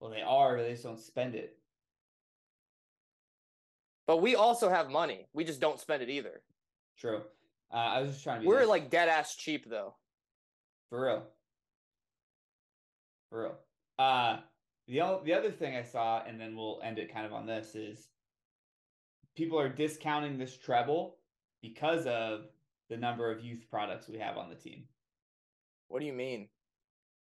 Well, 0.00 0.10
they 0.10 0.22
are, 0.22 0.56
but 0.56 0.64
they 0.64 0.72
just 0.72 0.84
don't 0.84 0.98
spend 1.00 1.34
it. 1.34 1.56
But 4.06 4.22
we 4.22 4.34
also 4.34 4.68
have 4.68 4.90
money. 4.90 5.28
We 5.32 5.44
just 5.44 5.60
don't 5.60 5.78
spend 5.78 6.02
it 6.02 6.08
either. 6.08 6.42
True. 6.98 7.22
Uh, 7.72 7.76
I 7.76 8.00
was 8.00 8.12
just 8.12 8.24
trying 8.24 8.42
to. 8.42 8.46
We're 8.46 8.60
nice. 8.60 8.68
like 8.68 8.90
dead 8.90 9.08
ass 9.08 9.36
cheap 9.36 9.68
though. 9.68 9.94
for 10.88 11.04
real. 11.04 11.22
For 13.30 13.42
real. 13.42 13.58
Uh, 13.98 14.38
the 14.88 15.02
o- 15.02 15.20
the 15.24 15.34
other 15.34 15.50
thing 15.50 15.76
I 15.76 15.82
saw, 15.82 16.22
and 16.26 16.40
then 16.40 16.56
we'll 16.56 16.80
end 16.82 16.98
it 16.98 17.12
kind 17.12 17.26
of 17.26 17.32
on 17.32 17.46
this 17.46 17.74
is 17.74 18.08
people 19.36 19.60
are 19.60 19.68
discounting 19.68 20.38
this 20.38 20.56
treble 20.56 21.16
because 21.62 22.06
of 22.06 22.46
the 22.88 22.96
number 22.96 23.30
of 23.30 23.44
youth 23.44 23.64
products 23.70 24.08
we 24.08 24.18
have 24.18 24.36
on 24.36 24.48
the 24.48 24.54
team. 24.54 24.84
What 25.88 26.00
do 26.00 26.06
you 26.06 26.12
mean? 26.12 26.48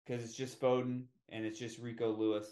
because 0.09 0.24
it's 0.24 0.34
just 0.34 0.61
Foden 0.61 1.03
and 1.28 1.44
it's 1.44 1.59
just 1.59 1.78
Rico 1.78 2.12
Lewis. 2.12 2.46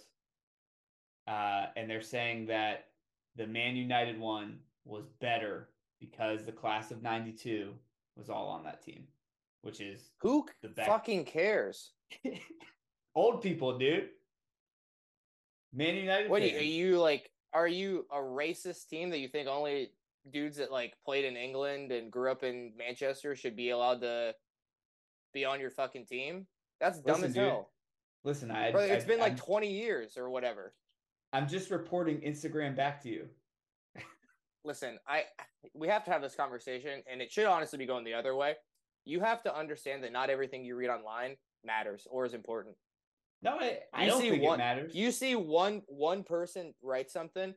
Uh, 1.26 1.66
and 1.76 1.90
they're 1.90 2.02
saying 2.02 2.46
that 2.46 2.88
the 3.36 3.46
Man 3.46 3.76
United 3.76 4.18
one 4.20 4.58
was 4.84 5.04
better 5.20 5.68
because 5.98 6.44
the 6.44 6.52
class 6.52 6.90
of 6.90 7.02
92 7.02 7.72
was 8.16 8.28
all 8.30 8.48
on 8.48 8.62
that 8.64 8.82
team, 8.82 9.04
which 9.62 9.80
is 9.80 10.10
Who 10.18 10.46
fucking 10.76 11.24
cares? 11.24 11.92
old 13.14 13.42
people, 13.42 13.78
dude. 13.78 14.10
Man 15.72 15.96
United. 15.96 16.30
What 16.30 16.42
are 16.42 16.46
you, 16.46 16.58
are 16.58 16.62
you 16.62 17.00
like? 17.00 17.30
Are 17.52 17.68
you 17.68 18.06
a 18.12 18.18
racist 18.18 18.88
team 18.88 19.10
that 19.10 19.18
you 19.18 19.28
think 19.28 19.48
only 19.48 19.90
dudes 20.32 20.56
that 20.56 20.70
like 20.72 20.94
played 21.04 21.24
in 21.24 21.36
England 21.36 21.92
and 21.92 22.10
grew 22.10 22.30
up 22.30 22.42
in 22.42 22.72
Manchester 22.76 23.34
should 23.36 23.56
be 23.56 23.70
allowed 23.70 24.00
to 24.02 24.34
be 25.32 25.44
on 25.44 25.60
your 25.60 25.70
fucking 25.70 26.06
team? 26.06 26.46
That's 26.80 26.98
dumb 27.00 27.14
Listen, 27.16 27.28
as 27.28 27.34
dude, 27.34 27.44
hell. 27.44 27.70
Listen, 28.24 28.50
I, 28.50 28.72
Bro, 28.72 28.82
it's 28.82 29.04
I- 29.04 29.08
been 29.08 29.20
like 29.20 29.32
I'm, 29.32 29.38
20 29.38 29.70
years 29.72 30.16
or 30.16 30.30
whatever. 30.30 30.74
I'm 31.32 31.48
just 31.48 31.70
reporting 31.70 32.20
Instagram 32.20 32.74
back 32.76 33.02
to 33.02 33.08
you. 33.08 33.28
Listen, 34.64 34.98
I 35.06 35.22
we 35.74 35.86
have 35.88 36.04
to 36.04 36.10
have 36.10 36.22
this 36.22 36.34
conversation, 36.34 37.02
and 37.10 37.22
it 37.22 37.30
should 37.30 37.46
honestly 37.46 37.78
be 37.78 37.86
going 37.86 38.04
the 38.04 38.14
other 38.14 38.34
way. 38.34 38.54
You 39.04 39.20
have 39.20 39.42
to 39.44 39.56
understand 39.56 40.02
that 40.02 40.12
not 40.12 40.28
everything 40.28 40.64
you 40.64 40.74
read 40.74 40.90
online 40.90 41.36
matters 41.64 42.06
or 42.10 42.24
is 42.26 42.34
important. 42.34 42.74
No, 43.42 43.58
I, 43.60 43.78
I 43.92 44.06
don't 44.06 44.20
see 44.20 44.30
think 44.30 44.42
one- 44.42 44.54
it 44.58 44.64
matters. 44.64 44.94
You 44.94 45.12
see 45.12 45.36
one 45.36 45.82
one 45.86 46.24
person 46.24 46.74
write 46.82 47.10
something, 47.12 47.54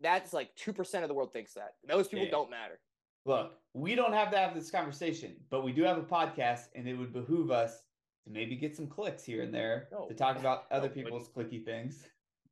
that's 0.00 0.32
like 0.32 0.54
two 0.56 0.72
percent 0.72 1.04
of 1.04 1.08
the 1.08 1.14
world 1.14 1.32
thinks 1.32 1.54
that. 1.54 1.72
Those 1.86 2.08
people 2.08 2.24
Yeah. 2.26 2.30
don't 2.30 2.50
matter. 2.50 2.80
Look, 3.26 3.54
we 3.74 3.94
don't 3.94 4.12
have 4.12 4.30
to 4.30 4.38
have 4.38 4.54
this 4.54 4.70
conversation, 4.70 5.36
but 5.50 5.62
we 5.62 5.72
do 5.72 5.82
have 5.82 5.98
a 5.98 6.02
podcast, 6.02 6.66
and 6.74 6.88
it 6.88 6.94
would 6.94 7.12
behoove 7.12 7.50
us 7.50 7.82
to 8.24 8.30
maybe 8.30 8.56
get 8.56 8.74
some 8.76 8.86
clicks 8.86 9.22
here 9.24 9.42
and 9.42 9.52
there 9.52 9.88
No. 9.92 10.06
to 10.08 10.14
talk 10.14 10.38
about 10.38 10.64
other 10.70 10.88
people's 10.88 11.28
clicky 11.28 11.64
things. 11.64 12.06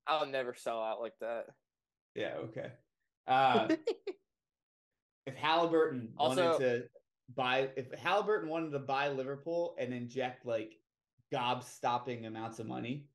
I'll 0.07 0.26
never 0.26 0.55
sell 0.55 0.82
out 0.82 1.01
like 1.01 1.18
that. 1.20 1.47
Yeah, 2.14 2.34
okay. 2.44 2.72
Uh, 3.26 3.68
if 5.26 5.34
Halliburton 5.34 6.12
Also- 6.18 6.53
wanted 6.53 6.59
to 6.82 6.88
buy, 7.34 7.70
if 7.76 7.90
Halliburton 7.92 8.49
wanted 8.49 8.70
to 8.70 8.78
buy 8.78 9.09
Liverpool 9.09 9.76
and 9.78 9.92
inject 9.94 10.44
like 10.47 10.74
gob-stopping 11.32 12.26
amounts 12.26 12.59
of 12.59 12.66
money, 12.66 13.09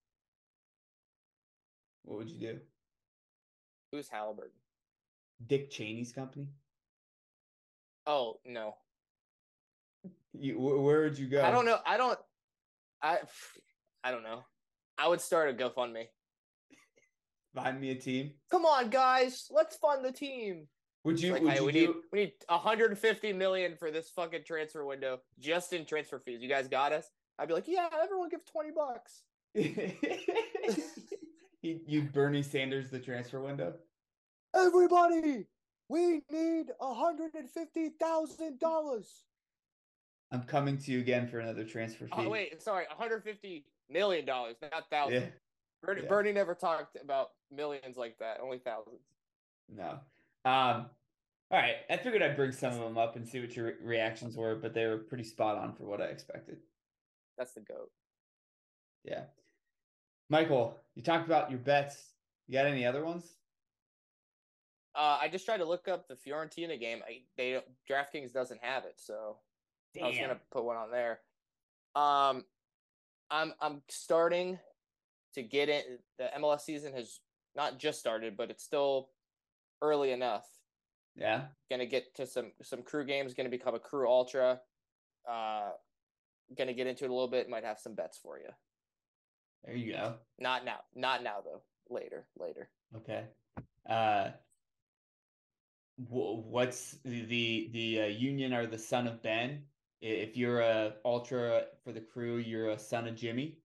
what 2.04 2.18
would 2.18 2.30
you 2.30 2.40
do? 2.40 2.60
Who's 3.92 4.08
Halliburton? 4.10 4.52
Dick 5.48 5.70
Cheney's 5.72 6.12
company? 6.12 6.48
Oh 8.08 8.40
no, 8.46 8.76
You, 10.34 10.56
wh- 10.56 10.84
where 10.84 11.02
would 11.02 11.18
you 11.18 11.28
go? 11.28 11.44
I 11.44 11.52
don't 11.52 11.66
know. 11.66 11.78
I 11.86 11.98
don't. 11.98 12.18
I 13.02 13.20
I 14.04 14.12
don't 14.12 14.24
know. 14.24 14.44
I 14.98 15.08
would 15.08 15.22
start 15.22 15.50
a 15.50 15.54
GoFundMe. 15.54 16.06
Find 17.54 17.80
me 17.82 17.92
a 17.92 17.96
team. 17.96 18.32
Come 18.50 18.66
on, 18.66 18.90
guys, 18.90 19.48
let's 19.52 19.76
fund 19.76 20.06
the 20.06 20.12
team. 20.12 20.68
Would 21.04 21.20
you? 21.20 21.34
like, 21.34 21.42
would 21.42 21.52
hey, 21.52 21.60
you 21.60 21.66
we 21.66 21.72
do? 21.72 21.80
need 21.80 21.96
we 22.12 22.20
need 22.20 22.34
150 22.48 23.34
million 23.34 23.76
for 23.78 23.92
this 23.92 24.10
fucking 24.10 24.44
transfer 24.46 24.86
window, 24.86 25.20
just 25.40 25.74
in 25.74 25.86
transfer 25.86 26.20
fees. 26.20 26.42
You 26.42 26.50
guys 26.50 26.68
got 26.68 26.94
us? 26.94 27.10
I'd 27.38 27.48
be 27.48 27.54
like, 27.56 27.68
yeah, 27.68 27.88
everyone 28.04 28.30
give 28.30 28.46
20 28.46 28.70
bucks. 28.72 29.24
you, 31.62 31.80
you 31.86 32.02
Bernie 32.04 32.44
Sanders 32.44 32.90
the 32.90 33.00
transfer 33.00 33.40
window. 33.40 33.74
Everybody, 34.56 35.46
we 35.90 36.22
need 36.32 36.68
150 36.80 37.90
thousand 38.00 38.60
dollars. 38.60 39.24
I'm 40.32 40.44
coming 40.44 40.78
to 40.78 40.92
you 40.92 41.00
again 41.00 41.28
for 41.28 41.40
another 41.40 41.64
transfer 41.64 42.06
fee. 42.06 42.12
Oh 42.14 42.30
wait, 42.30 42.62
sorry, 42.62 42.86
150 42.90 43.66
million 43.90 44.26
dollars, 44.26 44.56
not 44.62 44.90
thousand. 44.90 45.14
Yeah, 45.14 45.26
Bernie, 45.84 46.02
yeah. 46.04 46.08
Bernie 46.10 46.32
never 46.32 46.56
talked 46.56 46.98
about 47.02 47.32
millions 47.52 47.98
like 47.98 48.18
that, 48.20 48.40
only 48.42 48.60
thousands. 48.60 49.02
no. 49.70 50.00
Um, 50.44 50.88
all 51.52 51.60
right. 51.60 51.76
I 51.90 51.98
figured 51.98 52.24
I'd 52.24 52.36
bring 52.36 52.52
some 52.52 52.74
of 52.74 52.80
them 52.80 52.98
up 52.98 53.16
and 53.16 53.28
see 53.28 53.42
what 53.42 53.56
your 53.56 53.66
re- 53.68 53.74
reactions 53.84 54.36
were, 54.36 54.56
but 54.56 54.74
they 54.74 54.88
were 54.88 54.98
pretty 54.98 55.24
spot 55.26 55.58
on 55.58 55.74
for 55.74 55.84
what 55.84 56.02
I 56.02 56.06
expected. 56.06 56.58
That's 57.38 57.54
the 57.54 57.60
goat. 57.62 57.92
Yeah. 59.04 59.24
Michael, 60.32 60.78
you 60.96 61.04
talked 61.04 61.26
about 61.26 61.52
your 61.52 61.60
bets. 61.60 62.14
You 62.48 62.54
got 62.54 62.66
any 62.66 62.86
other 62.86 63.04
ones? 63.04 63.26
Uh, 64.96 65.18
I 65.22 65.28
just 65.28 65.46
tried 65.46 65.58
to 65.58 65.66
look 65.66 65.90
up 65.90 66.08
the 66.08 66.16
Fiorentina 66.16 66.80
game. 66.80 67.02
I, 67.06 67.24
they 67.36 67.52
don't- 67.52 67.66
DraftKings 67.90 68.32
doesn't 68.32 68.64
have 68.64 68.86
it, 68.86 68.94
so 68.96 69.40
I 70.02 70.08
was 70.08 70.18
gonna 70.18 70.40
put 70.50 70.64
one 70.64 70.78
on 70.78 70.90
there. 70.90 71.20
Um, 71.96 72.46
I'm 73.30 73.54
I'm 73.60 73.82
starting 73.90 74.58
to 75.36 75.44
get 75.44 75.68
in. 75.68 76.00
The 76.18 76.30
MLS 76.40 76.62
season 76.62 76.94
has 76.94 77.20
not 77.54 77.78
just 77.78 78.00
started, 78.00 78.38
but 78.38 78.50
it's 78.50 78.64
still 78.64 79.10
early 79.82 80.12
enough. 80.12 80.48
Yeah. 81.18 81.48
Gonna 81.70 81.86
get 81.86 82.16
to 82.16 82.26
some 82.26 82.54
some 82.64 82.84
crew 82.84 83.04
games. 83.06 83.34
Gonna 83.34 83.50
become 83.50 83.76
a 83.76 83.80
crew 83.80 84.08
ultra. 84.10 84.62
Uh, 85.30 85.72
gonna 86.58 86.74
get 86.74 86.88
into 86.88 87.04
it 87.04 87.10
a 87.10 87.14
little 87.14 87.28
bit. 87.28 87.50
Might 87.50 87.66
have 87.66 87.80
some 87.80 87.96
bets 87.96 88.18
for 88.18 88.40
you. 88.40 88.50
There 89.66 89.76
you 89.76 89.94
go. 89.94 90.16
Not 90.40 90.66
now. 90.66 90.80
Not 90.96 91.24
now 91.24 91.38
though. 91.44 91.62
Later. 91.90 92.26
Later. 92.40 92.70
Okay. 92.96 93.26
Uh, 93.90 94.30
what's 96.08 96.98
the 97.06 97.70
the, 97.72 98.02
uh, 98.02 98.06
Union 98.06 98.54
are 98.54 98.66
the 98.66 98.78
son 98.78 99.08
of 99.08 99.22
Ben? 99.22 99.64
If 100.02 100.36
you're 100.36 100.62
a 100.62 100.94
ultra 101.06 101.66
for 101.84 101.92
the 101.92 102.02
crew, 102.02 102.38
you're 102.38 102.72
a 102.72 102.80
son 102.80 103.08
of 103.08 103.16
Jimmy 103.16 103.60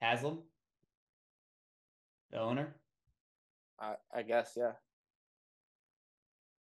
Haslam, 0.00 0.38
the 2.30 2.40
owner. 2.40 2.74
I 3.78 3.94
I 4.14 4.22
guess 4.22 4.52
yeah. 4.56 4.72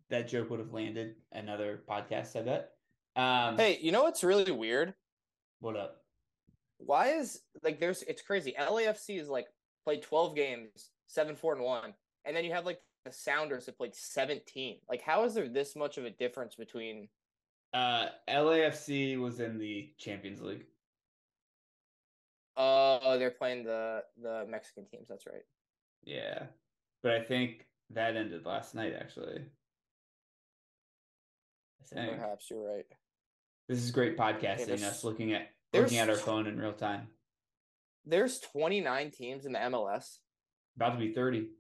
That 0.08 0.26
joke 0.26 0.50
would 0.50 0.58
have 0.58 0.72
landed 0.72 1.14
another 1.30 1.82
podcast, 1.88 2.34
I 2.34 2.42
bet. 2.42 2.72
Um, 3.14 3.56
Hey, 3.56 3.78
you 3.80 3.92
know 3.92 4.02
what's 4.02 4.24
really 4.24 4.50
weird? 4.50 4.94
what 5.60 5.76
up? 5.76 5.99
Why 6.84 7.08
is 7.12 7.40
like 7.62 7.78
there's 7.80 8.02
it's 8.02 8.22
crazy. 8.22 8.54
LAFC 8.58 9.20
is 9.20 9.28
like 9.28 9.46
played 9.84 10.02
12 10.02 10.34
games, 10.34 10.90
7 11.06 11.36
4 11.36 11.54
and 11.56 11.64
1. 11.64 11.94
And 12.24 12.36
then 12.36 12.44
you 12.44 12.52
have 12.52 12.66
like 12.66 12.80
the 13.04 13.12
Sounders 13.12 13.66
that 13.66 13.76
played 13.78 13.94
17. 13.94 14.78
Like 14.88 15.02
how 15.02 15.24
is 15.24 15.34
there 15.34 15.48
this 15.48 15.76
much 15.76 15.98
of 15.98 16.04
a 16.04 16.10
difference 16.10 16.54
between 16.54 17.08
Uh, 17.72 18.06
LAFC 18.28 19.18
was 19.18 19.40
in 19.40 19.58
the 19.58 19.90
Champions 19.98 20.40
League. 20.42 20.64
Oh, 22.56 23.16
they're 23.18 23.30
playing 23.30 23.64
the 23.64 24.02
the 24.20 24.44
Mexican 24.48 24.86
teams. 24.86 25.08
That's 25.08 25.26
right. 25.26 25.44
Yeah, 26.04 26.44
but 27.02 27.12
I 27.12 27.22
think 27.22 27.66
that 27.90 28.16
ended 28.16 28.44
last 28.44 28.74
night. 28.74 28.94
Actually, 28.98 29.42
I 31.80 31.94
think 31.94 32.18
Perhaps 32.18 32.50
you're 32.50 32.66
right. 32.74 32.86
this 33.68 33.78
is 33.82 33.90
great 33.90 34.16
podcasting. 34.16 34.82
us 34.82 35.04
looking 35.04 35.32
at 35.32 35.48
there's- 35.72 35.90
looking 35.90 35.98
at 35.98 36.10
our 36.10 36.16
phone 36.16 36.46
in 36.46 36.58
real 36.58 36.72
time. 36.72 37.08
There's 38.04 38.40
29 38.40 39.10
teams 39.10 39.46
in 39.46 39.52
the 39.52 39.58
MLS. 39.58 40.18
About 40.76 40.92
to 40.92 40.98
be 40.98 41.12
thirty. 41.12 41.50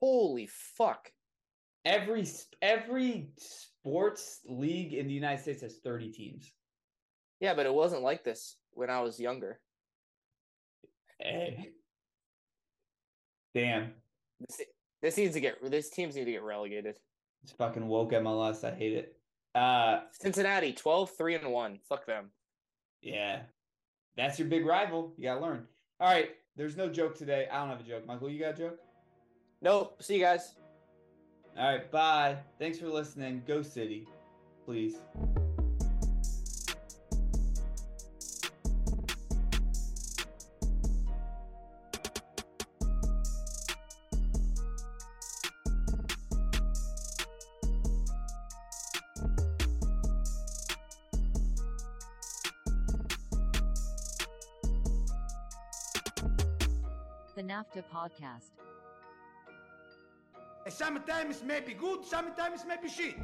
Holy 0.00 0.46
fuck. 0.46 1.12
Every 1.84 2.24
every 2.62 3.32
sports 3.38 4.40
league 4.46 4.92
in 4.94 5.08
the 5.08 5.14
United 5.14 5.42
States 5.42 5.62
has 5.62 5.78
thirty 5.78 6.12
teams. 6.12 6.52
Yeah, 7.40 7.54
but 7.54 7.66
it 7.66 7.74
wasn't 7.74 8.02
like 8.02 8.22
this 8.24 8.58
when 8.72 8.90
I 8.90 9.00
was 9.00 9.18
younger. 9.18 9.60
Hey. 11.18 11.70
Damn, 13.54 13.94
This, 14.40 14.60
this 15.02 15.16
needs 15.16 15.34
to 15.34 15.40
get 15.40 15.68
this 15.70 15.90
teams 15.90 16.14
need 16.14 16.26
to 16.26 16.30
get 16.32 16.42
relegated. 16.42 16.96
it's 17.42 17.52
fucking 17.52 17.88
woke 17.88 18.12
MLS. 18.12 18.62
I 18.62 18.74
hate 18.74 18.92
it. 18.92 19.16
Uh, 19.54 20.02
Cincinnati 20.12 20.72
12 20.74 21.10
3 21.16 21.34
and 21.36 21.50
1. 21.52 21.78
Fuck 21.88 22.06
them. 22.06 22.30
Yeah, 23.02 23.40
that's 24.16 24.38
your 24.38 24.48
big 24.48 24.66
rival. 24.66 25.12
You 25.16 25.24
gotta 25.24 25.40
learn. 25.40 25.66
All 26.00 26.12
right, 26.12 26.30
there's 26.56 26.76
no 26.76 26.88
joke 26.88 27.16
today. 27.16 27.48
I 27.50 27.58
don't 27.58 27.68
have 27.68 27.80
a 27.80 27.88
joke. 27.88 28.06
Michael, 28.06 28.30
you 28.30 28.38
got 28.38 28.54
a 28.54 28.56
joke? 28.56 28.78
Nope. 29.60 30.02
See 30.02 30.14
you 30.14 30.20
guys. 30.22 30.54
All 31.58 31.72
right, 31.72 31.90
bye. 31.90 32.36
Thanks 32.58 32.78
for 32.78 32.88
listening. 32.88 33.42
Go 33.46 33.62
City, 33.62 34.06
please. 34.64 34.96
NAFTA 57.78 57.84
podcast. 57.92 58.50
Sometimes 60.68 61.42
maybe 61.44 61.74
good, 61.74 62.04
sometimes 62.04 62.64
maybe 62.66 62.88
shit. 62.88 63.16